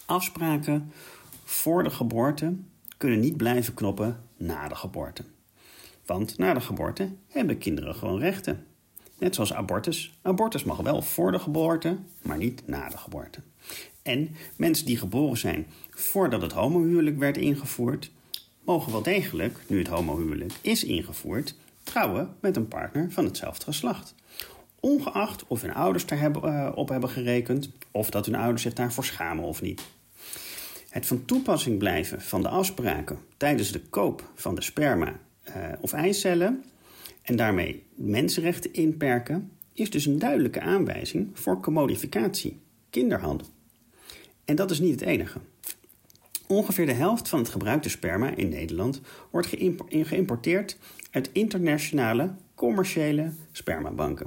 Afspraken 0.07 0.93
voor 1.45 1.83
de 1.83 1.91
geboorte 1.91 2.55
kunnen 2.97 3.20
niet 3.20 3.37
blijven 3.37 3.74
knoppen 3.74 4.20
na 4.37 4.68
de 4.68 4.74
geboorte. 4.74 5.24
Want 6.07 6.39
na 6.39 6.55
de 6.55 6.61
geboorte 6.61 7.11
hebben 7.29 7.59
kinderen 7.59 7.95
gewoon 7.95 8.18
rechten. 8.18 8.66
Net 9.18 9.35
zoals 9.35 9.53
abortus. 9.53 10.18
Abortus 10.22 10.64
mag 10.64 10.77
wel 10.77 11.03
voor 11.03 11.33
de 11.33 11.39
geboorte, 11.39 11.99
maar 12.22 12.37
niet 12.37 12.66
na 12.66 12.89
de 12.89 12.97
geboorte. 12.97 13.41
En 14.03 14.37
mensen 14.57 14.87
die 14.87 14.97
geboren 14.97 15.39
zijn 15.39 15.66
voordat 15.91 16.43
het 16.43 16.53
homohuwelijk 16.53 17.18
werd 17.18 17.37
ingevoerd, 17.37 18.11
mogen 18.67 18.93
wel 18.93 19.03
degelijk, 19.03 19.59
nu 19.67 19.79
het 19.79 19.89
homohuwelijk 19.89 20.53
is 20.61 20.85
ingevoerd, 20.85 21.55
trouwen 21.83 22.37
met 22.41 22.57
een 22.57 22.69
partner 22.69 23.11
van 23.11 23.25
hetzelfde 23.25 23.64
geslacht. 23.64 24.14
Ongeacht 24.81 25.45
of 25.47 25.62
hun 25.62 25.75
ouders 25.75 26.07
daarop 26.07 26.77
op 26.77 26.89
hebben 26.89 27.11
gerekend 27.11 27.71
of 27.91 28.11
dat 28.11 28.27
hun 28.27 28.35
ouders 28.35 28.62
zich 28.62 28.73
daarvoor 28.73 29.05
schamen 29.05 29.45
of 29.45 29.62
niet. 29.62 29.83
Het 30.89 31.07
van 31.07 31.25
toepassing 31.25 31.79
blijven 31.79 32.21
van 32.21 32.43
de 32.43 32.49
afspraken 32.49 33.19
tijdens 33.37 33.73
de 33.73 33.81
koop 33.81 34.31
van 34.35 34.55
de 34.55 34.62
sperma 34.62 35.12
uh, 35.49 35.55
of 35.81 35.93
eicellen 35.93 36.64
en 37.23 37.37
daarmee 37.37 37.83
mensenrechten 37.95 38.73
inperken, 38.73 39.51
is 39.73 39.91
dus 39.91 40.07
een 40.07 40.19
duidelijke 40.19 40.61
aanwijzing 40.61 41.31
voor 41.33 41.61
commodificatie, 41.61 42.61
kinderhandel. 42.91 43.47
En 44.45 44.57
dat 44.57 44.71
is 44.71 44.81
niet 44.81 45.01
het 45.01 45.09
enige. 45.09 45.41
Ongeveer 46.47 46.87
de 46.87 46.93
helft 46.93 47.29
van 47.29 47.39
het 47.39 47.49
gebruikte 47.49 47.89
sperma 47.89 48.37
in 48.37 48.49
Nederland 48.49 49.01
wordt 49.31 49.49
geïmporteerd 49.91 50.79
uit 51.11 51.31
internationale 51.33 52.35
commerciële 52.55 53.33
spermabanken. 53.53 54.27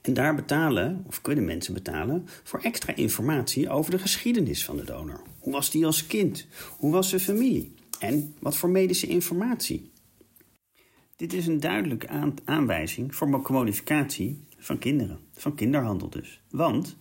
En 0.00 0.14
daar 0.14 0.34
betalen, 0.34 1.04
of 1.06 1.20
kunnen 1.20 1.44
mensen 1.44 1.74
betalen, 1.74 2.26
voor 2.42 2.60
extra 2.60 2.96
informatie 2.96 3.68
over 3.68 3.90
de 3.90 3.98
geschiedenis 3.98 4.64
van 4.64 4.76
de 4.76 4.84
donor. 4.84 5.20
Hoe 5.38 5.52
was 5.52 5.70
die 5.70 5.86
als 5.86 6.06
kind? 6.06 6.46
Hoe 6.78 6.92
was 6.92 7.08
zijn 7.08 7.20
familie? 7.20 7.74
En 7.98 8.34
wat 8.38 8.56
voor 8.56 8.70
medische 8.70 9.06
informatie? 9.06 9.90
Dit 11.16 11.32
is 11.32 11.46
een 11.46 11.60
duidelijke 11.60 12.32
aanwijzing 12.44 13.14
voor 13.14 13.42
commodificatie 13.42 14.44
van 14.58 14.78
kinderen, 14.78 15.18
van 15.32 15.54
kinderhandel 15.54 16.10
dus. 16.10 16.40
Want 16.50 16.96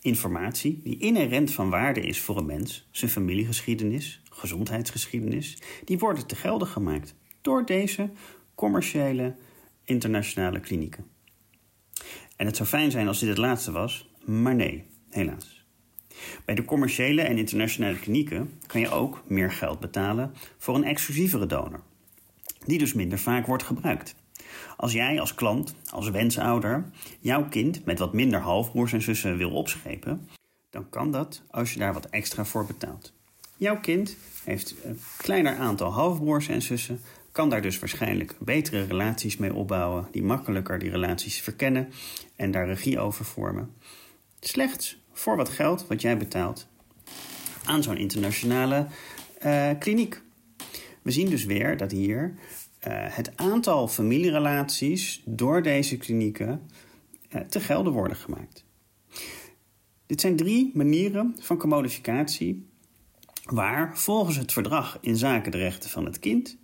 informatie 0.00 0.80
die 0.82 0.98
inherent 0.98 1.52
van 1.52 1.70
waarde 1.70 2.00
is 2.00 2.20
voor 2.20 2.36
een 2.36 2.46
mens, 2.46 2.88
zijn 2.90 3.10
familiegeschiedenis, 3.10 4.22
gezondheidsgeschiedenis, 4.30 5.58
die 5.84 5.98
worden 5.98 6.26
te 6.26 6.36
geldig 6.36 6.72
gemaakt 6.72 7.14
door 7.40 7.66
deze 7.66 8.10
commerciële 8.54 9.34
internationale 9.84 10.60
klinieken. 10.60 11.06
En 12.36 12.46
het 12.46 12.56
zou 12.56 12.68
fijn 12.68 12.90
zijn 12.90 13.08
als 13.08 13.18
dit 13.18 13.28
het 13.28 13.38
laatste 13.38 13.72
was, 13.72 14.08
maar 14.24 14.54
nee, 14.54 14.84
helaas. 15.10 15.66
Bij 16.44 16.54
de 16.54 16.64
commerciële 16.64 17.22
en 17.22 17.38
internationale 17.38 17.98
klinieken 17.98 18.52
kan 18.66 18.80
je 18.80 18.90
ook 18.90 19.22
meer 19.26 19.52
geld 19.52 19.80
betalen 19.80 20.32
voor 20.58 20.74
een 20.74 20.84
exclusievere 20.84 21.46
donor, 21.46 21.82
die 22.66 22.78
dus 22.78 22.92
minder 22.92 23.18
vaak 23.18 23.46
wordt 23.46 23.62
gebruikt. 23.62 24.14
Als 24.80 24.92
jij 24.92 25.20
als 25.20 25.34
klant, 25.34 25.74
als 25.90 26.10
wensouder, 26.10 26.84
jouw 27.20 27.48
kind 27.48 27.84
met 27.84 27.98
wat 27.98 28.12
minder 28.12 28.40
halfbroers 28.40 28.92
en 28.92 29.02
zussen 29.02 29.36
wil 29.36 29.50
opschepen, 29.50 30.28
dan 30.70 30.88
kan 30.88 31.12
dat 31.12 31.42
als 31.50 31.72
je 31.72 31.78
daar 31.78 31.92
wat 31.92 32.06
extra 32.06 32.44
voor 32.44 32.66
betaalt. 32.66 33.12
Jouw 33.56 33.80
kind 33.80 34.16
heeft 34.44 34.74
een 34.84 35.00
kleiner 35.16 35.56
aantal 35.56 35.92
halfbroers 35.92 36.48
en 36.48 36.62
zussen, 36.62 37.00
kan 37.32 37.50
daar 37.50 37.62
dus 37.62 37.78
waarschijnlijk 37.78 38.36
betere 38.38 38.84
relaties 38.84 39.36
mee 39.36 39.54
opbouwen, 39.54 40.08
die 40.10 40.22
makkelijker 40.22 40.78
die 40.78 40.90
relaties 40.90 41.40
verkennen 41.40 41.88
en 42.36 42.50
daar 42.50 42.66
regie 42.66 43.00
over 43.00 43.24
vormen. 43.24 43.74
Slechts 44.40 44.98
voor 45.12 45.36
wat 45.36 45.48
geld 45.48 45.86
wat 45.86 46.02
jij 46.02 46.16
betaalt 46.16 46.66
aan 47.64 47.82
zo'n 47.82 47.96
internationale 47.96 48.86
uh, 49.44 49.70
kliniek. 49.78 50.20
We 51.02 51.10
zien 51.10 51.30
dus 51.30 51.44
weer 51.44 51.76
dat 51.76 51.90
hier 51.90 52.34
het 52.88 53.36
aantal 53.36 53.88
familierelaties 53.88 55.22
door 55.24 55.62
deze 55.62 55.96
klinieken 55.96 56.70
uh, 57.30 57.40
te 57.40 57.60
gelden 57.60 57.92
worden 57.92 58.16
gemaakt. 58.16 58.64
Dit 60.06 60.20
zijn 60.20 60.36
drie 60.36 60.70
manieren 60.74 61.36
van 61.38 61.58
commodificatie 61.58 62.66
waar 63.44 63.98
volgens 63.98 64.36
het 64.36 64.52
verdrag 64.52 64.98
in 65.00 65.16
zaken 65.16 65.50
de 65.50 65.58
rechten 65.58 65.90
van 65.90 66.04
het 66.04 66.18
kind 66.18 66.58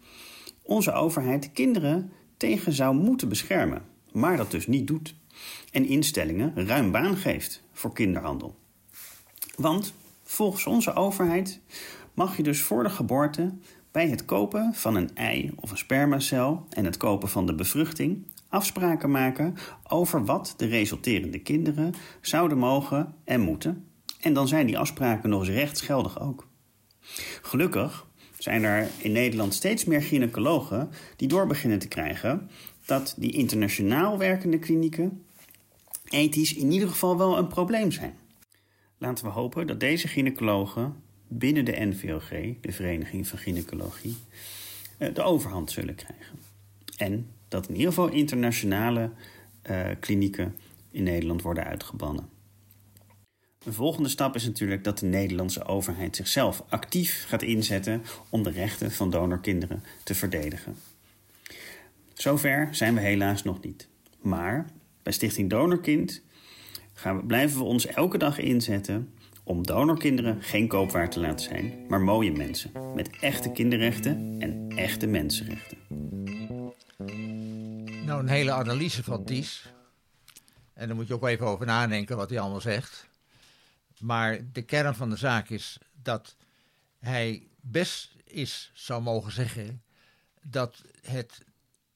onze 0.62 0.92
overheid 0.92 1.52
kinderen 1.52 2.12
tegen 2.36 2.72
zou 2.72 2.96
moeten 2.96 3.28
beschermen, 3.28 3.82
maar 4.12 4.36
dat 4.36 4.50
dus 4.50 4.66
niet 4.66 4.86
doet. 4.86 5.14
En 5.70 5.86
instellingen 5.86 6.66
ruim 6.66 6.90
baan 6.90 7.16
geeft 7.16 7.62
voor 7.72 7.92
kinderhandel. 7.92 8.58
Want 9.56 9.94
volgens 10.22 10.66
onze 10.66 10.94
overheid 10.94 11.60
mag 12.14 12.36
je 12.36 12.42
dus 12.42 12.60
voor 12.60 12.82
de 12.82 12.90
geboorte 12.90 13.54
bij 13.94 14.08
het 14.08 14.24
kopen 14.24 14.74
van 14.74 14.94
een 14.94 15.14
ei 15.14 15.52
of 15.56 15.70
een 15.70 15.76
spermacel 15.76 16.66
en 16.70 16.84
het 16.84 16.96
kopen 16.96 17.28
van 17.28 17.46
de 17.46 17.54
bevruchting 17.54 18.26
afspraken 18.48 19.10
maken 19.10 19.54
over 19.88 20.24
wat 20.24 20.54
de 20.56 20.66
resulterende 20.66 21.38
kinderen 21.38 21.94
zouden 22.20 22.58
mogen 22.58 23.14
en 23.24 23.40
moeten. 23.40 23.88
En 24.20 24.32
dan 24.32 24.48
zijn 24.48 24.66
die 24.66 24.78
afspraken 24.78 25.30
nog 25.30 25.40
eens 25.40 25.48
rechtsgeldig 25.48 26.20
ook. 26.20 26.48
Gelukkig 27.42 28.06
zijn 28.38 28.62
er 28.62 28.88
in 28.98 29.12
Nederland 29.12 29.54
steeds 29.54 29.84
meer 29.84 30.02
gynaecologen 30.02 30.90
die 31.16 31.28
door 31.28 31.46
beginnen 31.46 31.78
te 31.78 31.88
krijgen 31.88 32.50
dat 32.86 33.14
die 33.18 33.32
internationaal 33.32 34.18
werkende 34.18 34.58
klinieken 34.58 35.24
ethisch 36.08 36.54
in 36.54 36.72
ieder 36.72 36.88
geval 36.88 37.18
wel 37.18 37.38
een 37.38 37.48
probleem 37.48 37.90
zijn. 37.90 38.14
Laten 38.98 39.24
we 39.24 39.30
hopen 39.30 39.66
dat 39.66 39.80
deze 39.80 40.08
gynaecologen 40.08 41.02
binnen 41.28 41.64
de 41.64 41.76
NVOG, 41.78 42.28
de 42.60 42.72
Vereniging 42.72 43.26
van 43.26 43.38
Gynaecologie, 43.38 44.16
eh, 44.98 45.14
de 45.14 45.22
overhand 45.22 45.70
zullen 45.70 45.94
krijgen. 45.94 46.38
En 46.96 47.30
dat 47.48 47.68
in 47.68 47.74
ieder 47.74 47.88
geval 47.88 48.08
internationale 48.08 49.10
uh, 49.70 49.86
klinieken 50.00 50.56
in 50.90 51.02
Nederland 51.02 51.42
worden 51.42 51.64
uitgebannen. 51.64 52.28
Een 53.64 53.72
volgende 53.72 54.08
stap 54.08 54.34
is 54.34 54.44
natuurlijk 54.44 54.84
dat 54.84 54.98
de 54.98 55.06
Nederlandse 55.06 55.64
overheid 55.64 56.16
zichzelf 56.16 56.64
actief 56.68 57.24
gaat 57.28 57.42
inzetten 57.42 58.02
om 58.28 58.42
de 58.42 58.50
rechten 58.50 58.92
van 58.92 59.10
donorkinderen 59.10 59.82
te 60.02 60.14
verdedigen. 60.14 60.76
Zover 62.14 62.68
zijn 62.70 62.94
we 62.94 63.00
helaas 63.00 63.42
nog 63.42 63.62
niet. 63.62 63.88
Maar 64.20 64.66
bij 65.02 65.12
Stichting 65.12 65.50
Donorkind 65.50 66.22
gaan 66.92 67.16
we, 67.16 67.24
blijven 67.24 67.58
we 67.58 67.64
ons 67.64 67.86
elke 67.86 68.18
dag 68.18 68.38
inzetten 68.38 69.12
om 69.44 69.66
donorkinderen 69.66 70.42
geen 70.42 70.68
koopwaar 70.68 71.10
te 71.10 71.20
laten 71.20 71.44
zijn, 71.44 71.86
maar 71.88 72.00
mooie 72.00 72.32
mensen 72.32 72.94
met 72.94 73.10
echte 73.20 73.52
kinderrechten 73.52 74.36
en 74.38 74.68
echte 74.68 75.06
mensenrechten. 75.06 75.78
Nou, 78.04 78.20
een 78.20 78.28
hele 78.28 78.52
analyse 78.52 79.02
van 79.02 79.24
Ties. 79.24 79.72
En 80.72 80.86
daar 80.86 80.96
moet 80.96 81.06
je 81.06 81.14
ook 81.14 81.26
even 81.26 81.46
over 81.46 81.66
nadenken 81.66 82.16
wat 82.16 82.30
hij 82.30 82.40
allemaal 82.40 82.60
zegt. 82.60 83.08
Maar 83.98 84.38
de 84.52 84.62
kern 84.62 84.94
van 84.94 85.10
de 85.10 85.16
zaak 85.16 85.48
is 85.48 85.78
dat 86.02 86.36
hij 86.98 87.48
best 87.60 88.14
is, 88.24 88.70
zou 88.74 89.02
mogen 89.02 89.32
zeggen, 89.32 89.82
dat 90.42 90.82
het 91.00 91.44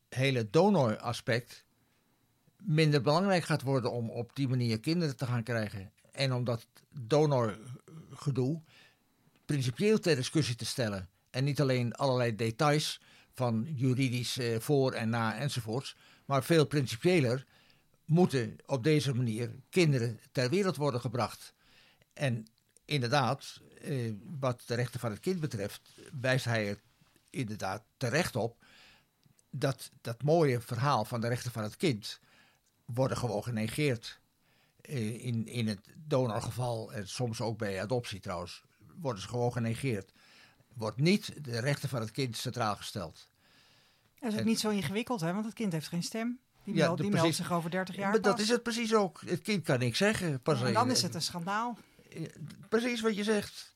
hele 0.09 0.51
donoraspect 0.51 1.65
minder 2.57 3.03
belangrijk 3.03 3.45
gaat 3.45 3.63
worden 3.63 3.93
om 3.93 4.11
op 4.11 4.31
die 4.35 4.49
manier 4.49 4.81
kinderen 4.81 5.17
te 5.17 5.27
gaan 5.27 5.43
krijgen. 5.43 5.93
En 6.13 6.33
om 6.33 6.45
dat 6.45 6.67
donorgedoe 6.91 8.63
principieel 9.45 9.99
ter 9.99 10.17
discussie 10.17 10.55
te 10.55 10.67
stellen. 10.67 11.09
En 11.31 11.45
niet 11.45 11.61
alleen 11.61 11.95
allerlei 11.95 12.37
details 12.37 13.01
van 13.33 13.67
juridisch 13.75 14.39
eh, 14.39 14.61
voor 14.61 14.93
en 14.93 15.09
na 15.09 15.37
enzovoorts. 15.37 15.97
Maar 16.25 16.45
veel 16.45 16.67
principiëler 16.67 17.47
moeten 18.05 18.57
op 18.67 18.85
deze 18.85 19.15
manier 19.15 19.55
kinderen 19.71 20.21
ter 20.33 20.51
wereld 20.51 20.77
worden 20.77 21.01
gebracht. 21.01 21.55
En 22.13 22.47
inderdaad, 22.85 23.61
eh, 23.81 24.13
wat 24.41 24.63
de 24.67 24.75
rechten 24.75 25.01
van 25.01 25.11
het 25.11 25.21
kind 25.21 25.41
betreft, 25.41 25.91
wijst 26.21 26.45
hij 26.45 26.69
er 26.69 26.81
inderdaad 27.31 27.83
terecht 27.97 28.37
op 28.37 28.65
dat 29.51 29.91
dat 30.01 30.23
mooie 30.23 30.61
verhaal 30.61 31.05
van 31.05 31.21
de 31.21 31.29
rechten 31.29 31.53
van 31.53 31.63
het 31.63 31.77
kind 31.77 32.21
worden 32.85 33.17
gewoon 33.17 33.43
genegeerd. 33.43 34.21
Eh, 34.89 35.25
in, 35.25 35.47
in 35.47 35.69
het 35.69 35.81
donorgeval 35.97 36.93
en 36.93 37.09
soms 37.09 37.41
ook 37.41 37.59
bij 37.59 37.81
adoptie 37.83 38.21
trouwens, 38.21 38.63
worden 39.01 39.23
ze 39.23 39.29
gewoon 39.29 39.53
genegeerd. 39.53 40.13
Wordt 40.75 41.01
niet 41.01 41.45
de 41.45 41.61
rechten 41.61 41.89
van 41.89 42.01
het 42.01 42.11
kind 42.11 42.37
centraal 42.37 42.77
gesteld. 42.77 43.29
Dat 44.19 44.29
is 44.29 44.35
ook 44.35 44.41
En- 44.41 44.47
niet 44.47 44.61
zo 44.61 44.71
ingewikkeld, 44.71 45.21
hè? 45.21 45.33
want 45.33 45.45
het 45.45 45.55
kind 45.55 45.73
heeft 45.73 45.89
geen 45.89 46.03
stem. 46.03 46.39
Die, 46.65 46.75
Ja, 46.75 46.95
die 46.95 46.97
meldt 47.05 47.17
precies. 47.19 47.37
zich 47.37 47.53
over 47.53 47.71
30 47.71 47.97
jaar 47.97 48.11
Maar 48.11 48.21
dat 48.21 48.39
is 48.39 48.49
het 48.49 48.63
precies 48.63 48.95
ook. 48.95 49.21
Het 49.27 49.43
kind 49.43 49.65
kan 49.65 49.79
niks 49.79 49.99
zeggen. 49.99 50.41
Pas 50.41 50.63
En 50.63 50.73
dan 50.73 50.91
is 50.91 51.03
het 51.03 51.15
een 51.15 51.23
schandaal. 51.23 51.79
Precies 52.69 53.01
wat 53.01 53.17
je 53.17 53.25
zegt. 53.25 53.75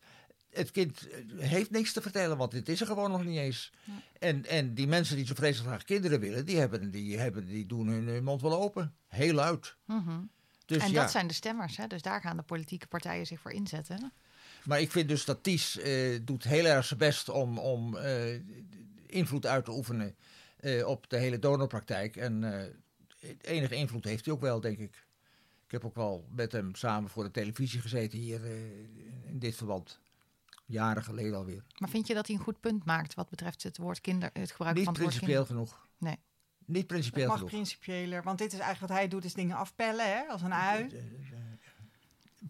Het 0.50 0.70
kind 0.70 1.08
eh, 1.08 1.48
heeft 1.48 1.70
niks 1.70 1.92
te 1.92 2.02
vertellen, 2.02 2.36
want 2.36 2.52
het 2.52 2.68
is 2.68 2.80
er 2.80 2.86
gewoon 2.86 3.10
nog 3.10 3.24
niet 3.24 3.38
eens. 3.38 3.72
Ja. 3.84 3.92
En, 4.18 4.46
en 4.46 4.74
die 4.74 4.86
mensen 4.86 5.16
die 5.16 5.26
zo 5.26 5.34
vreselijk 5.34 5.68
graag 5.68 5.84
kinderen 5.84 6.20
willen, 6.20 6.44
die, 6.46 6.56
hebben, 6.58 6.90
die, 6.90 7.18
hebben, 7.18 7.46
die 7.46 7.66
doen 7.66 7.86
hun 7.86 8.08
eh, 8.08 8.20
mond 8.20 8.40
wel 8.42 8.60
open. 8.62 8.94
Heel 9.08 9.34
luid. 9.34 9.76
Mhm. 9.84 10.20
Dus 10.66 10.82
en 10.82 10.90
ja, 10.90 11.00
dat 11.00 11.10
zijn 11.10 11.26
de 11.26 11.34
stemmers, 11.34 11.76
hè? 11.76 11.86
dus 11.86 12.02
daar 12.02 12.20
gaan 12.20 12.36
de 12.36 12.42
politieke 12.42 12.86
partijen 12.86 13.26
zich 13.26 13.40
voor 13.40 13.50
inzetten. 13.50 14.12
Maar 14.64 14.80
ik 14.80 14.90
vind 14.90 15.08
dus 15.08 15.24
dat 15.24 15.42
Ties 15.42 15.78
eh, 15.78 16.18
doet 16.22 16.44
heel 16.44 16.64
erg 16.64 16.84
zijn 16.84 16.98
best 16.98 17.28
om, 17.28 17.58
om 17.58 17.96
eh, 17.96 18.40
invloed 19.06 19.46
uit 19.46 19.64
te 19.64 19.72
oefenen 19.72 20.16
eh, 20.56 20.86
op 20.86 21.08
de 21.10 21.16
hele 21.16 21.38
donorpraktijk. 21.38 22.16
En 22.16 22.44
enige 23.40 23.74
invloed 23.74 24.04
heeft 24.04 24.24
hij 24.24 24.34
ook 24.34 24.40
wel, 24.40 24.60
denk 24.60 24.78
ik. 24.78 25.06
Ik 25.66 25.70
heb 25.70 25.84
ook 25.84 25.94
wel 25.94 26.26
met 26.30 26.52
hem 26.52 26.74
samen 26.74 27.10
voor 27.10 27.24
de 27.24 27.30
televisie 27.30 27.80
gezeten 27.80 28.18
hier 28.18 28.44
in 29.26 29.38
dit 29.38 29.56
verband. 29.56 30.00
Jaren 30.66 31.04
geleden 31.04 31.34
alweer. 31.34 31.64
Maar 31.78 31.88
vind 31.88 32.06
je 32.06 32.14
dat 32.14 32.26
hij 32.26 32.36
een 32.36 32.42
goed 32.42 32.60
punt 32.60 32.84
maakt 32.84 33.14
wat 33.14 33.28
betreft 33.28 33.62
het 33.62 33.76
woord 33.76 34.00
kinder, 34.00 34.30
het 34.32 34.50
gebruik 34.50 34.76
Niet 34.76 34.84
van 34.84 34.92
het 34.94 35.02
woord 35.02 35.14
principieel 35.14 35.44
kinder? 35.44 35.66
genoeg. 35.66 35.86
Nee. 35.98 36.18
Niet 36.66 36.76
Het 36.78 36.86
principieel 36.86 37.26
mag 37.26 37.34
genoeg. 37.36 37.50
principiëler, 37.50 38.22
want 38.22 38.38
dit 38.38 38.52
is 38.52 38.58
eigenlijk 38.58 38.92
wat 38.92 38.98
hij 39.00 39.08
doet, 39.08 39.24
is 39.24 39.34
dingen 39.34 39.56
afpellen, 39.56 40.06
hè? 40.06 40.22
als 40.28 40.42
een 40.42 40.52
ui. 40.54 40.88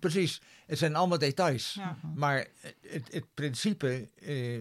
Precies, 0.01 0.43
het 0.67 0.79
zijn 0.79 0.95
allemaal 0.97 1.19
details. 1.19 1.75
Ja. 1.75 1.97
Maar 2.15 2.47
het, 2.81 3.13
het 3.13 3.25
principe 3.35 4.09
eh, 4.21 4.61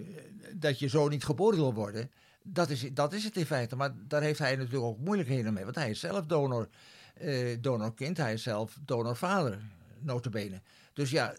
dat 0.53 0.79
je 0.79 0.87
zo 0.89 1.07
niet 1.07 1.23
geboren 1.23 1.57
wil 1.57 1.73
worden, 1.73 2.11
dat 2.43 2.69
is, 2.69 2.89
dat 2.93 3.13
is 3.13 3.23
het 3.23 3.37
in 3.37 3.45
feite. 3.45 3.75
Maar 3.75 3.91
daar 4.07 4.21
heeft 4.21 4.39
hij 4.39 4.55
natuurlijk 4.55 4.83
ook 4.83 4.97
moeilijkheden 4.99 5.53
mee. 5.53 5.63
Want 5.63 5.75
hij 5.75 5.89
is 5.89 5.99
zelf 5.99 6.25
donor, 6.25 6.69
eh, 7.13 7.57
donorkind, 7.59 8.17
hij 8.17 8.33
is 8.33 8.43
zelf 8.43 8.77
donorvader, 8.85 9.59
notabene. 9.99 10.61
Dus 10.93 11.09
ja, 11.09 11.35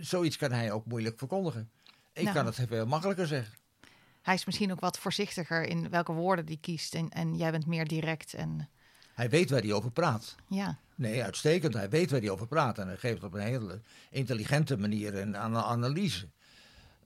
zoiets 0.00 0.36
kan 0.36 0.52
hij 0.52 0.72
ook 0.72 0.86
moeilijk 0.86 1.18
verkondigen. 1.18 1.70
Ik 2.12 2.22
Nou. 2.22 2.34
kan 2.36 2.46
het 2.46 2.58
veel 2.68 2.86
makkelijker 2.86 3.26
zeggen. 3.26 3.54
Hij 4.22 4.34
is 4.34 4.44
misschien 4.44 4.72
ook 4.72 4.80
wat 4.80 4.98
voorzichtiger 4.98 5.62
in 5.64 5.90
welke 5.90 6.12
woorden 6.12 6.46
hij 6.46 6.58
kiest. 6.60 6.94
En, 6.94 7.08
en 7.08 7.36
jij 7.36 7.50
bent 7.50 7.66
meer 7.66 7.86
direct. 7.88 8.34
En 8.34 8.68
Hij 9.14 9.28
weet 9.30 9.50
waar 9.50 9.60
hij 9.60 9.72
over 9.72 9.90
praat. 9.90 10.34
ja, 10.48 10.78
Nee, 10.94 11.22
uitstekend. 11.22 11.74
Hij 11.74 11.88
weet 11.88 12.10
waar 12.10 12.20
hij 12.20 12.30
over 12.30 12.46
praat. 12.46 12.78
En 12.78 12.86
hij 12.86 12.96
geeft 12.96 13.22
op 13.22 13.34
een 13.34 13.40
hele 13.40 13.80
intelligente 14.10 14.76
manier 14.78 15.14
een 15.14 15.36
ana- 15.36 15.62
analyse. 15.64 16.28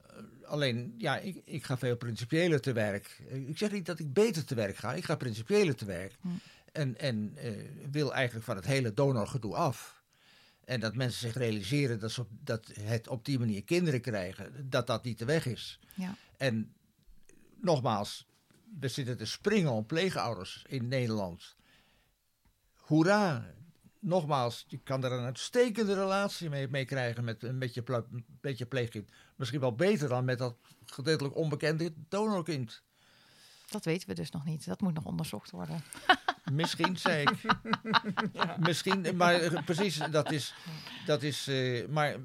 Eh, 0.07 0.17
alleen, 0.49 0.95
ja, 0.99 1.19
ik, 1.19 1.43
ik 1.45 1.65
ga 1.65 1.79
veel 1.79 1.97
principiëler 1.97 2.61
te 2.61 2.73
werk. 2.73 3.23
Eh, 3.31 3.49
Ik 3.49 3.59
zeg 3.59 3.71
niet 3.73 3.87
dat 3.87 3.99
ik 3.99 4.13
beter 4.13 4.45
te 4.45 4.55
werk 4.55 4.77
ga. 4.77 4.93
Ik 4.95 5.05
ga 5.05 5.17
principiëler 5.17 5.75
te 5.75 5.85
werk. 5.85 6.17
Hm. 6.21 6.29
En, 6.73 6.99
en 6.99 7.33
eh, 7.37 7.53
wil 7.91 8.15
eigenlijk 8.15 8.47
van 8.47 8.57
het 8.57 8.67
hele 8.67 8.93
donorgedoe 8.93 9.55
af. 9.55 10.03
En 10.65 10.81
dat 10.81 10.95
mensen 10.95 11.21
zich 11.21 11.37
realiseren 11.37 11.99
dat, 12.01 12.11
ze 12.13 12.21
op, 12.21 12.29
dat 12.31 12.71
het 12.81 13.09
op 13.09 13.25
die 13.25 13.39
manier 13.39 13.65
kinderen 13.65 14.01
krijgen. 14.01 14.67
Dat 14.71 14.87
dat 14.87 15.05
niet 15.05 15.19
de 15.19 15.25
weg 15.25 15.47
is. 15.47 15.79
ja. 15.95 16.15
En 16.37 16.73
nogmaals, 17.61 18.27
we 18.81 18.89
zitten 18.89 19.17
te 19.17 19.25
springen 19.27 19.73
om 19.73 19.87
pleegouders 19.87 20.65
in 20.69 20.89
Nederland. 20.89 21.57
Hoera! 22.75 23.55
Nogmaals, 23.99 24.65
je 24.69 24.79
kan 24.79 25.05
er 25.05 25.13
een 25.13 25.25
uitstekende 25.25 25.95
relatie 25.95 26.49
mee, 26.49 26.69
mee 26.69 26.85
krijgen 26.85 27.25
met, 27.25 27.43
een 27.43 27.59
beetje 27.59 27.83
ple- 27.83 28.07
met 28.41 28.59
je 28.59 28.67
pleegkind. 28.67 29.11
Misschien 29.37 29.61
wel 29.61 29.75
beter 29.75 30.09
dan 30.09 30.25
met 30.25 30.39
dat 30.39 30.57
gedeeltelijk 30.85 31.37
onbekende 31.37 31.93
donorkind. 32.09 32.83
Dat 33.71 33.85
weten 33.85 34.09
we 34.09 34.15
dus 34.15 34.31
nog 34.31 34.45
niet. 34.45 34.67
Dat 34.67 34.81
moet 34.81 34.95
nog 34.95 35.05
onderzocht 35.05 35.51
worden. 35.51 35.83
Misschien, 36.53 36.97
zei 36.97 37.23
ik. 37.23 37.43
Misschien, 38.67 39.17
maar 39.17 39.35
eh, 39.35 39.65
precies, 39.65 39.97
dat 39.97 40.33
is... 40.33 40.55
Dat 41.07 41.23
is 41.23 41.47
eh, 41.47 41.89
maar 41.89 42.17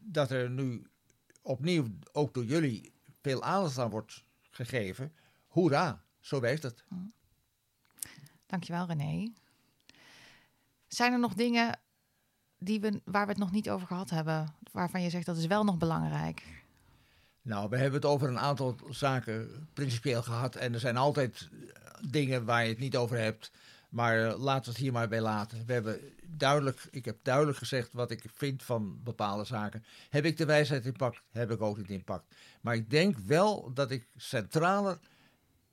dat 0.00 0.30
er 0.30 0.50
nu 0.50 0.86
opnieuw, 1.42 1.86
ook 2.12 2.34
door 2.34 2.44
jullie, 2.44 2.91
veel 3.22 3.42
aandacht 3.42 3.78
aan 3.78 3.90
wordt 3.90 4.24
gegeven. 4.50 5.12
Hoera, 5.46 6.04
zo 6.20 6.40
werkt 6.40 6.62
het. 6.62 6.84
Dankjewel, 8.46 8.86
René. 8.86 9.32
Zijn 10.88 11.12
er 11.12 11.18
nog 11.18 11.34
dingen 11.34 11.78
die 12.58 12.80
we, 12.80 13.00
waar 13.04 13.24
we 13.24 13.32
het 13.32 13.40
nog 13.40 13.50
niet 13.50 13.70
over 13.70 13.86
gehad 13.86 14.10
hebben, 14.10 14.54
waarvan 14.72 15.02
je 15.02 15.10
zegt 15.10 15.26
dat 15.26 15.36
is 15.36 15.46
wel 15.46 15.64
nog 15.64 15.78
belangrijk? 15.78 16.62
Nou, 17.42 17.68
we 17.68 17.76
hebben 17.76 18.00
het 18.00 18.10
over 18.10 18.28
een 18.28 18.38
aantal 18.38 18.76
zaken 18.90 19.68
principieel 19.72 20.22
gehad. 20.22 20.56
En 20.56 20.74
er 20.74 20.80
zijn 20.80 20.96
altijd 20.96 21.48
dingen 22.10 22.44
waar 22.44 22.62
je 22.62 22.68
het 22.68 22.78
niet 22.78 22.96
over 22.96 23.18
hebt. 23.18 23.50
Maar 23.88 24.28
eh, 24.28 24.40
laten 24.40 24.64
we 24.64 24.70
het 24.70 24.80
hier 24.80 24.92
maar 24.92 25.08
bij 25.08 25.20
laten. 25.20 25.66
We 25.66 25.72
hebben 25.72 26.00
duidelijk, 26.38 26.88
ik 26.90 27.04
heb 27.04 27.18
duidelijk 27.22 27.58
gezegd 27.58 27.92
wat 27.92 28.10
ik 28.10 28.24
vind 28.34 28.62
van 28.62 29.02
bepaalde 29.02 29.44
zaken. 29.44 29.84
Heb 30.08 30.24
ik 30.24 30.36
de 30.36 30.44
wijsheid 30.44 30.86
in 30.86 30.92
pak? 30.92 31.22
Heb 31.30 31.50
ik 31.50 31.60
ook 31.60 31.76
niet 31.76 31.90
in 31.90 32.04
pak. 32.04 32.24
Maar 32.60 32.74
ik 32.74 32.90
denk 32.90 33.18
wel 33.18 33.72
dat 33.72 33.90
ik 33.90 34.08
centraler 34.16 34.98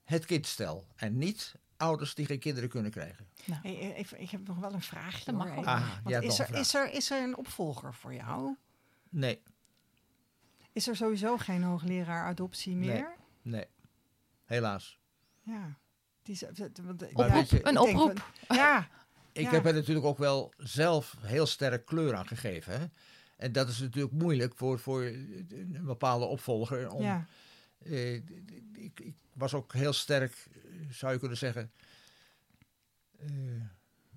het 0.03 0.25
kind 0.25 0.45
stel. 0.47 0.87
En 0.95 1.17
niet 1.17 1.55
ouders 1.77 2.15
die 2.15 2.25
geen 2.25 2.39
kinderen 2.39 2.69
kunnen 2.69 2.91
krijgen. 2.91 3.27
Hey, 3.51 3.79
eh, 3.79 3.97
even, 3.97 4.21
ik 4.21 4.29
heb 4.29 4.47
nog 4.47 4.57
wel 4.57 4.73
een 4.73 4.81
vraagje. 4.81 5.25
Dat 5.25 5.35
mag 5.35 5.47
hoor, 5.47 5.65
wel. 5.65 5.75
even. 5.75 6.15
Ah, 6.15 6.23
is, 6.23 6.37
nog 6.37 6.47
er, 6.47 6.53
een 6.55 6.59
is, 6.59 6.73
er, 6.73 6.91
is 6.93 7.11
er 7.11 7.23
een 7.23 7.37
opvolger 7.37 7.93
voor 7.93 8.13
jou? 8.13 8.55
Nee, 9.09 9.41
Is 10.71 10.87
er 10.87 10.95
sowieso 10.95 11.37
geen 11.37 11.63
hoogleraar 11.63 12.25
adoptie 12.25 12.75
meer? 12.75 13.15
nee. 13.41 13.65
Helaas. 14.45 14.99
Ja. 15.41 15.77
Die 16.23 16.39
want, 16.83 17.01
ja, 17.15 17.35
je- 17.35 17.57
ik 17.59 17.67
Een 17.67 17.77
oproep. 17.79 18.31
ja, 18.47 18.87
Ik 19.31 19.41
Ja. 19.43 19.49
heb 19.51 19.65
er 19.65 19.73
natuurlijk 19.73 20.05
ook 20.05 20.17
wel 20.17 20.53
zelf 20.57 21.15
heel 21.19 21.45
sterk 21.45 21.85
kleur 21.85 22.15
aan 22.15 22.27
gegeven. 22.27 22.79
Hè? 22.79 22.85
En 23.37 23.51
dat 23.51 23.69
is 23.69 23.79
natuurlijk 23.79 24.13
moeilijk 24.13 24.53
voor, 24.55 24.79
voor 24.79 25.03
een 25.03 25.79
bepaalde 25.85 26.25
opvolger. 26.25 26.89
Om, 26.91 27.01
ja. 27.01 27.25
eh, 27.83 28.13
ik, 28.13 28.99
ik 28.99 29.13
was 29.33 29.53
ook 29.53 29.73
heel 29.73 29.93
sterk, 29.93 30.47
zou 30.89 31.13
je 31.13 31.19
kunnen 31.19 31.37
zeggen, 31.37 31.71
eh, 33.19 33.27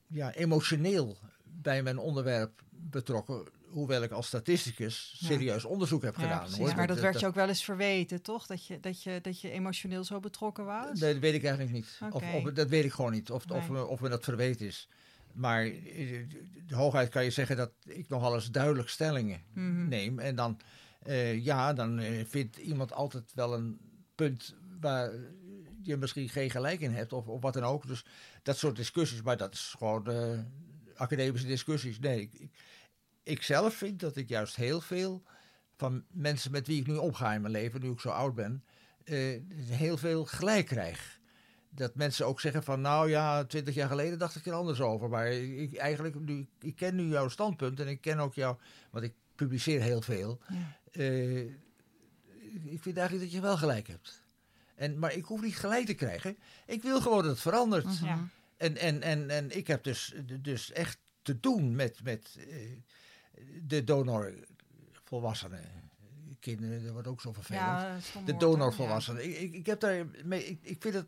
ja, 0.06 0.32
emotioneel 0.32 1.18
bij 1.44 1.82
mijn 1.82 1.98
onderwerp 1.98 2.62
betrokken. 2.70 3.46
Hoewel 3.66 4.02
ik 4.02 4.10
als 4.10 4.26
statisticus 4.26 5.16
Ja. 5.18 5.26
serieus 5.26 5.64
onderzoek 5.64 6.02
heb 6.02 6.16
Ja, 6.16 6.22
gedaan. 6.22 6.38
precies. 6.40 6.58
hoor. 6.58 6.74
Maar 6.74 6.86
dat 6.86 7.00
werd 7.00 7.20
je 7.20 7.26
ook 7.26 7.34
wel 7.34 7.48
eens 7.48 7.64
verweten, 7.64 8.22
toch? 8.22 8.46
Dat 8.46 8.66
je, 8.66 8.80
dat 8.80 9.02
je, 9.02 9.18
dat 9.22 9.40
je 9.40 9.50
emotioneel 9.50 10.04
zo 10.04 10.20
betrokken 10.20 10.64
was? 10.64 11.00
Nee, 11.00 11.12
dat 11.12 11.22
weet 11.22 11.34
ik 11.34 11.44
eigenlijk 11.44 11.74
niet. 11.74 11.98
Of, 12.10 12.22
of, 12.34 12.52
dat 12.52 12.68
weet 12.68 12.84
ik 12.84 12.92
gewoon 12.92 13.12
niet. 13.12 13.30
Of, 13.30 13.44
of, 13.50 13.68
Nee. 13.68 13.86
of 13.86 14.00
me 14.00 14.08
dat 14.08 14.24
verweten 14.24 14.66
is. 14.66 14.88
Maar 15.34 15.64
eh, 15.64 16.28
de 16.66 16.74
hooguit 16.74 17.08
kan 17.08 17.24
je 17.24 17.30
zeggen 17.30 17.56
dat 17.56 17.72
ik 17.84 18.08
nogal 18.08 18.34
eens 18.34 18.50
duidelijk 18.50 18.88
stellingen 18.88 19.42
Mhm. 19.52 19.88
neem. 19.88 20.18
En 20.18 20.36
dan, 20.36 20.60
eh, 21.02 21.44
ja, 21.44 21.72
dan 21.72 21.98
eh, 21.98 22.24
vindt 22.26 22.56
iemand 22.56 22.92
altijd 22.92 23.34
wel 23.34 23.54
een 23.54 23.78
punt 24.14 24.54
waar 24.80 25.10
je 25.82 25.96
misschien 25.96 26.28
geen 26.28 26.50
gelijk 26.50 26.80
in 26.80 26.92
hebt. 26.92 27.12
Of, 27.12 27.26
of 27.26 27.40
wat 27.42 27.54
dan 27.54 27.62
ook. 27.62 27.86
Dus 27.86 28.04
dat 28.42 28.56
soort 28.56 28.76
discussies. 28.76 29.22
Maar 29.22 29.36
dat 29.36 29.54
is 29.54 29.74
gewoon 29.78 30.06
academische 30.96 31.46
discussies. 31.46 31.98
Nee, 31.98 32.20
ik, 32.20 32.48
ik, 33.22 33.42
zelf 33.42 33.74
vind 33.74 34.00
dat 34.00 34.16
ik 34.16 34.28
juist 34.28 34.56
heel 34.56 34.80
veel 34.80 35.22
van 35.76 36.04
mensen 36.10 36.50
met 36.50 36.66
wie 36.66 36.80
ik 36.80 36.86
nu 36.86 36.96
omga 36.96 37.34
in 37.34 37.40
mijn 37.40 37.52
leven, 37.52 37.80
nu 37.80 37.90
ik 37.90 38.00
zo 38.00 38.08
oud 38.08 38.34
ben, 38.34 38.64
heel 39.68 39.96
veel 39.96 40.24
gelijk 40.24 40.66
krijg. 40.66 41.20
Dat 41.74 41.94
mensen 41.94 42.26
ook 42.26 42.40
zeggen 42.40 42.62
van, 42.62 42.80
nou 42.80 43.08
ja, 43.08 43.44
twintig 43.44 43.74
jaar 43.74 43.88
geleden 43.88 44.18
dacht 44.18 44.36
ik 44.36 44.46
er 44.46 44.52
anders 44.52 44.80
over. 44.80 45.08
Maar 45.08 45.32
ik, 45.32 45.76
eigenlijk, 45.76 46.20
nu, 46.20 46.48
ik 46.60 46.76
ken 46.76 46.94
nu 46.94 47.08
jouw 47.08 47.28
standpunt 47.28 47.80
en 47.80 47.88
ik 47.88 48.00
ken 48.00 48.18
ook 48.18 48.34
jou, 48.34 48.56
want 48.90 49.04
ik 49.04 49.14
publiceer 49.34 49.80
heel 49.80 50.02
veel. 50.02 50.40
Ja. 50.48 50.78
Eh, 50.92 51.40
ik 52.64 52.82
vind 52.82 52.96
eigenlijk 52.96 53.20
dat 53.20 53.32
je 53.32 53.40
wel 53.40 53.56
gelijk 53.56 53.86
hebt. 53.86 54.22
En, 54.74 54.98
maar 54.98 55.12
ik 55.12 55.24
hoef 55.24 55.42
niet 55.42 55.56
gelijk 55.56 55.86
te 55.86 55.94
krijgen. 55.94 56.38
Ik 56.66 56.82
wil 56.82 57.00
gewoon 57.00 57.22
dat 57.22 57.30
het 57.30 57.40
verandert. 57.40 57.84
Mhm. 57.84 58.04
Ja. 58.04 58.28
En, 58.56 58.76
en, 58.76 59.02
en, 59.02 59.30
en 59.30 59.56
ik 59.56 59.66
heb 59.66 59.84
dus, 59.84 60.14
dus 60.40 60.72
echt 60.72 60.98
te 61.22 61.40
doen 61.40 61.74
met, 61.74 62.02
met 62.02 62.38
eh, 62.48 62.54
de 63.62 63.84
donorvolwassenen. 63.84 65.90
Kinderen, 66.40 66.82
dat 66.82 66.92
wordt 66.92 67.08
ook 67.08 67.20
zo 67.20 67.32
vervelend. 67.32 67.64
Ja, 67.64 67.96
de 67.96 68.02
woord, 68.12 68.30
hoor. 68.30 68.38
donorvolwassenen. 68.38 69.24
Ik, 69.24 69.38
ik, 69.38 69.54
ik 69.54 69.66
heb 69.66 69.80
daar 69.80 70.06
mee, 70.24 70.44
ik, 70.44 70.58
ik 70.62 70.82
vind 70.82 70.94
het, 70.94 71.06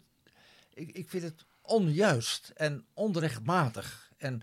ik, 0.75 0.91
ik 0.91 1.09
vind 1.09 1.23
het 1.23 1.45
onjuist 1.61 2.53
en 2.55 2.85
onrechtmatig. 2.93 4.13
En 4.17 4.43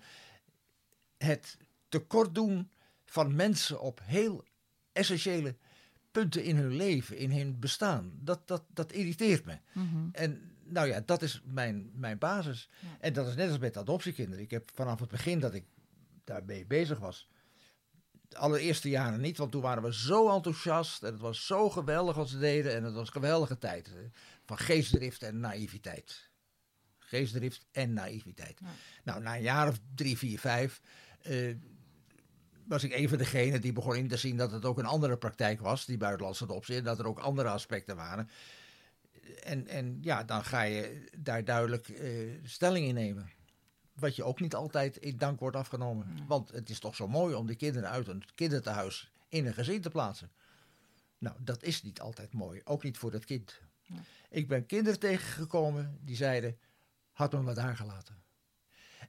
het 1.17 1.57
tekort 1.89 2.35
doen 2.35 2.71
van 3.05 3.35
mensen 3.35 3.81
op 3.81 4.01
heel 4.03 4.43
essentiële 4.91 5.55
punten 6.11 6.43
in 6.43 6.55
hun 6.55 6.75
leven, 6.75 7.17
in 7.17 7.31
hun 7.31 7.59
bestaan. 7.59 8.11
Dat, 8.19 8.47
dat, 8.47 8.63
dat 8.73 8.91
irriteert 8.91 9.45
me. 9.45 9.57
Mhm. 9.73 10.07
En 10.11 10.51
nou 10.63 10.87
ja, 10.87 11.01
dat 11.05 11.21
is 11.21 11.41
mijn, 11.45 11.91
mijn 11.93 12.17
basis. 12.17 12.69
Ja. 12.79 12.87
En 12.99 13.13
dat 13.13 13.27
is 13.27 13.35
net 13.35 13.49
als 13.49 13.57
met 13.57 13.77
adoptiekinderen. 13.77 14.43
Ik 14.43 14.51
heb 14.51 14.71
vanaf 14.73 14.99
het 14.99 15.09
begin 15.09 15.39
dat 15.39 15.53
ik 15.53 15.65
daarmee 16.23 16.65
bezig 16.65 16.99
was. 16.99 17.29
De 18.27 18.37
allereerste 18.37 18.89
jaren 18.89 19.21
niet, 19.21 19.37
want 19.37 19.51
toen 19.51 19.61
waren 19.61 19.83
we 19.83 19.93
zo 19.93 20.29
enthousiast. 20.29 21.03
En 21.03 21.11
het 21.11 21.21
was 21.21 21.45
zo 21.45 21.69
geweldig 21.69 22.15
wat 22.15 22.29
ze 22.29 22.39
deden. 22.39 22.75
En 22.75 22.83
het 22.83 22.93
was 22.93 23.07
een 23.07 23.13
geweldige 23.13 23.57
tijd. 23.57 23.91
Van 24.51 24.59
geestdrift 24.59 25.23
en 25.23 25.39
naïviteit. 25.39 26.29
Geestdrift 26.99 27.65
en 27.71 27.93
naïviteit. 27.93 28.59
Ja. 28.59 28.67
Nou, 29.03 29.21
na 29.21 29.35
een 29.35 29.41
jaar 29.41 29.67
of 29.67 29.79
drie, 29.95 30.17
vier, 30.17 30.39
vijf. 30.39 30.81
eh, 31.21 31.55
was 32.65 32.83
ik 32.83 32.93
een 32.93 33.09
van 33.09 33.17
degenen 33.17 33.61
die 33.61 33.73
begon 33.73 33.95
in 33.95 34.07
te 34.07 34.17
zien 34.17 34.37
dat 34.37 34.51
het 34.51 34.65
ook 34.65 34.77
een 34.77 34.85
andere 34.85 35.17
praktijk 35.17 35.59
was, 35.59 35.85
die 35.85 35.97
buitenlandse 35.97 36.43
adoptie, 36.43 36.75
en 36.75 36.83
dat 36.83 36.99
er 36.99 37.07
ook 37.07 37.19
andere 37.19 37.49
aspecten 37.49 37.95
waren. 37.95 38.29
En, 39.43 39.67
en 39.67 39.97
ja, 40.01 40.23
dan 40.23 40.43
ga 40.43 40.61
je 40.61 41.09
daar 41.17 41.43
duidelijk 41.43 41.89
eh, 41.89 42.09
stelling 42.43 42.87
in 42.87 42.93
nemen. 42.93 43.29
Wat 43.93 44.15
je 44.15 44.23
ook 44.23 44.39
niet 44.39 44.55
altijd 44.55 44.97
in 44.97 45.17
dank 45.17 45.39
wordt 45.39 45.55
afgenomen. 45.55 46.25
Want 46.27 46.51
het 46.51 46.69
is 46.69 46.79
toch 46.79 46.95
zo 46.95 47.07
mooi 47.07 47.35
om 47.35 47.47
die 47.47 47.55
kinderen 47.55 47.89
uit 47.89 48.07
een 48.07 48.23
kinderthuis 48.35 49.11
in 49.29 49.45
een 49.45 49.53
gezin 49.53 49.81
te 49.81 49.89
plaatsen. 49.89 50.31
Nou, 51.17 51.35
dat 51.39 51.63
is 51.63 51.83
niet 51.83 51.99
altijd 52.01 52.33
mooi. 52.33 52.61
Ook 52.63 52.83
niet 52.83 52.97
voor 52.97 53.11
dat 53.11 53.25
kind. 53.25 53.61
Ik 54.29 54.47
ben 54.47 54.65
kinderen 54.65 54.99
tegengekomen 54.99 55.97
die 56.01 56.15
zeiden, 56.15 56.59
had 57.11 57.43
me 57.43 57.53
daar 57.53 57.75
gelaten. 57.75 58.23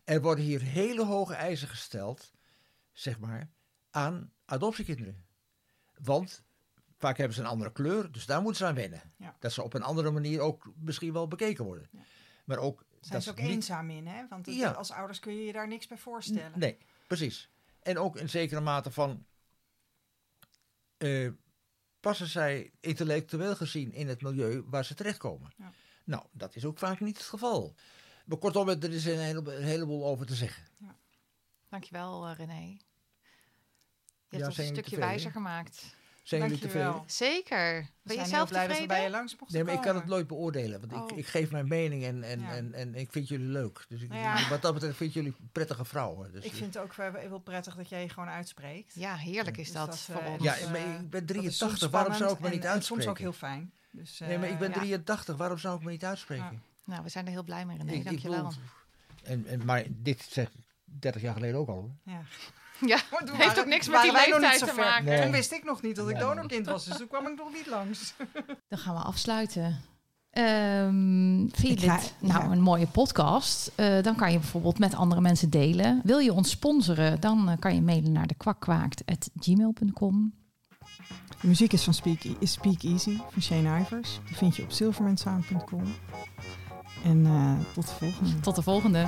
Er 0.05 0.21
worden 0.23 0.45
hier 0.45 0.61
hele 0.63 1.05
hoge 1.05 1.35
eisen 1.35 1.69
gesteld, 1.69 2.33
zeg 2.93 3.19
maar, 3.19 3.51
aan 3.91 4.33
adoptiekinderen. 4.45 5.25
Want 6.03 6.43
vaak 6.99 7.17
hebben 7.17 7.35
ze 7.35 7.41
een 7.43 7.49
andere 7.49 7.73
kleur, 7.73 8.13
dus 8.13 8.27
daar 8.27 8.41
moeten 8.43 8.61
ze 8.61 8.67
aan 8.67 8.75
wennen. 8.75 9.13
Ja. 9.17 9.37
Dat 9.39 9.53
ze 9.53 9.63
op 9.63 9.75
een 9.75 9.83
andere 9.83 10.11
manier 10.11 10.41
ook 10.41 10.73
misschien 10.77 11.13
wel 11.13 11.29
bekeken 11.29 11.65
worden. 11.65 11.89
Ja. 11.93 12.01
Maar 12.45 12.59
ook... 12.59 12.85
Zijn 13.01 13.13
dat 13.15 13.23
ze 13.23 13.31
ook 13.31 13.37
niet- 13.37 13.51
eenzaam 13.51 13.91
in, 13.91 14.07
hè? 14.07 14.29
Want 14.29 14.47
het- 14.47 14.55
Ja. 14.55 14.71
als 14.71 14.91
ouders 14.91 15.19
kun 15.19 15.35
je 15.37 15.45
je 15.45 15.53
daar 15.53 15.69
niks 15.69 15.87
bij 15.87 15.99
voorstellen. 15.99 16.59
Nee, 16.59 16.79
precies. 17.07 17.51
En 17.83 17.99
ook 17.99 18.17
in 18.17 18.29
zekere 18.29 18.61
mate 18.61 18.91
van. 18.91 19.27
eh, 20.99 21.31
passen 22.03 22.27
zij 22.27 22.71
intellectueel 22.81 23.57
gezien 23.57 23.93
in 23.93 24.09
het 24.09 24.23
milieu 24.23 24.63
waar 24.67 24.85
ze 24.85 24.95
terechtkomen? 24.95 25.53
Ja. 25.57 25.73
Nou, 26.05 26.25
dat 26.33 26.57
is 26.57 26.65
ook 26.65 26.79
vaak 26.79 27.01
niet 27.01 27.17
het 27.17 27.27
geval. 27.27 27.75
Maar 28.25 28.39
kortom, 28.39 28.69
er 28.69 28.93
is 28.93 29.05
een 29.05 29.19
heleboel, 29.19 29.55
een 29.55 29.63
heleboel 29.63 30.07
over 30.07 30.27
te 30.27 30.35
zeggen. 30.35 30.63
Dankjewel, 31.69 32.27
eh, 32.29 32.37
René. 32.37 32.61
Je 32.61 32.79
Ja, 34.29 34.37
hebt 34.37 34.47
ons 34.47 34.59
een 34.59 34.67
stukje 34.67 34.97
wijzer 34.97 35.31
gemaakt. 35.31 35.97
Zijn 36.23 36.43
jullie 36.43 36.59
Dankjewel. 36.59 36.93
tevreden? 36.93 37.11
Zeker. 37.11 37.81
We 37.81 37.89
Ben 38.03 38.17
je 38.17 38.25
zelf 38.27 38.49
blij 38.49 38.61
dat 38.67 38.77
we 38.77 38.83
tevreden? 38.83 38.87
bij 38.97 39.03
je 39.03 39.11
langs 39.11 39.37
mochten 39.37 39.57
Nee, 39.57 39.65
maar 39.67 39.75
ik 39.75 39.81
kan 39.81 39.95
het 39.95 40.07
nooit 40.07 40.27
beoordelen, 40.27 40.81
want 40.81 40.93
ik, 40.93 41.11
Oh. 41.13 41.19
ik 41.19 41.27
geef 41.27 41.51
mijn 41.51 41.69
mening 41.69 42.05
en, 42.05 42.23
en, 42.23 42.41
Ja. 42.41 42.55
en, 42.55 42.75
en 42.75 42.95
ik 42.95 43.13
vind 43.13 43.29
jullie 43.29 43.47
leuk. 43.47 43.85
Dus 43.89 44.03
ik, 44.03 44.13
ja. 44.13 44.49
wat 44.49 44.63
dat 44.63 44.75
betreft 44.75 44.97
vind 44.97 45.13
jullie 45.13 45.35
prettige 45.53 45.85
vrouwen. 45.85 46.33
Dus 46.33 46.45
Ik 46.45 46.53
vind 46.53 46.75
het 46.75 46.83
ook 46.83 46.95
wel 46.95 47.15
heel 47.15 47.39
prettig 47.39 47.75
dat 47.77 47.89
jij 47.89 48.03
je 48.03 48.09
gewoon 48.09 48.29
uitspreekt. 48.29 48.95
Ja, 48.95 49.17
heerlijk 49.17 49.57
is 49.57 49.67
Dus 49.67 49.75
dat, 49.75 49.87
dat, 49.87 49.99
voor 49.99 50.21
eh, 50.21 50.33
ons. 50.33 50.43
ja, 50.43 50.57
maar 50.71 50.75
eh, 50.81 50.95
ik 51.01 51.11
ben 51.11 51.27
Dat 51.27 51.37
is 51.37 51.57
soms 51.59 51.79
83, 51.79 51.91
waarom 51.91 52.15
zou 52.15 52.33
ik 52.33 52.41
me 52.41 52.49
niet 52.49 52.65
en 52.65 52.71
uitspreken? 52.71 53.03
soms 53.05 53.07
ook 53.07 53.19
heel 53.19 53.33
fijn. 53.33 53.73
Dus, 53.91 54.19
nee, 54.19 54.39
maar 54.39 54.47
ik 54.49 54.53
eh, 54.53 54.59
ben 54.59 54.69
ja. 54.69 54.75
83, 54.75 55.37
waarom 55.37 55.59
zou 55.59 55.77
ik 55.79 55.85
me 55.85 55.91
niet 55.91 56.05
uitspreken? 56.05 56.45
Ja. 56.53 56.59
Nou, 56.85 57.03
we 57.03 57.09
zijn 57.09 57.25
er 57.27 57.31
heel 57.33 57.45
blij 57.45 57.67
mee, 57.67 57.77
René. 57.77 58.03
Dankjewel. 58.03 58.37
bedoel, 58.49 58.63
En, 59.23 59.47
en, 59.47 59.65
maar 59.65 59.85
dit 59.89 60.23
zeg 60.31 60.47
ik 60.47 60.53
30 60.85 61.23
jaar 61.23 61.35
geleden 61.35 61.57
ook 61.61 61.69
al. 61.69 61.75
Hoor. 61.75 61.91
Ja. 62.15 62.23
Ja, 62.87 62.99
Maar 63.11 63.25
toen 63.25 63.35
heeft 63.37 63.47
waren- 63.47 63.63
ook 63.63 63.69
niks 63.69 63.89
met 63.89 64.03
die 64.03 64.13
leeftijd 64.13 64.59
te 64.59 64.73
maken. 64.77 65.05
Nee. 65.05 65.23
Toen 65.23 65.31
wist 65.31 65.53
ik 65.53 65.65
nog 65.65 65.83
niet 65.83 65.97
dat 65.97 66.09
ik 66.09 66.15
Nee. 66.17 66.25
donorkind 66.25 66.67
was, 66.67 66.85
dus 66.85 66.97
toen 66.97 67.09
kwam 67.09 67.27
ik 67.27 67.37
nog 67.37 67.53
niet 67.53 67.67
langs. 67.67 68.15
Dan 68.69 68.79
gaan 68.79 68.95
we 68.95 69.01
afsluiten. 69.01 69.81
Ehm 70.31 71.49
vind 71.53 71.81
je 71.81 71.89
ga- 71.89 71.97
dit 71.97 72.15
nou 72.21 72.45
ja. 72.45 72.51
een 72.51 72.61
mooie 72.61 72.87
podcast? 72.87 73.73
Eh, 73.75 74.03
dan 74.03 74.17
kan 74.17 74.33
je 74.33 74.39
bijvoorbeeld 74.39 74.79
met 74.79 74.95
andere 74.95 75.21
mensen 75.21 75.51
delen. 75.51 76.01
Wil 76.05 76.19
je 76.19 76.33
ons 76.33 76.51
sponsoren? 76.51 77.21
Dan 77.21 77.49
eh, 77.49 77.59
kan 77.59 77.75
je 77.75 77.83
mailen 77.83 78.13
naar 78.13 78.27
de 78.27 78.35
kwakkwaakt.gmail.com. 78.35 80.35
De 81.41 81.47
muziek 81.49 81.73
is 81.73 81.85
van 81.85 81.95
Speak, 81.95 82.23
is 82.39 82.53
Speak 82.53 82.83
Easy 82.83 83.19
van 83.31 83.43
Shane 83.43 83.81
Ivers. 83.81 84.21
Die 84.27 84.37
vind 84.37 84.57
je 84.57 84.63
op 84.63 84.73
silvermansound.com. 84.73 85.95
En 87.05 87.27
eh, 87.27 87.75
tot 87.75 87.87
de 87.87 87.95
volgende. 87.95 88.41
Tot 88.41 88.55
de 88.55 88.63
volgende. 88.63 89.07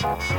Thank 0.00 0.30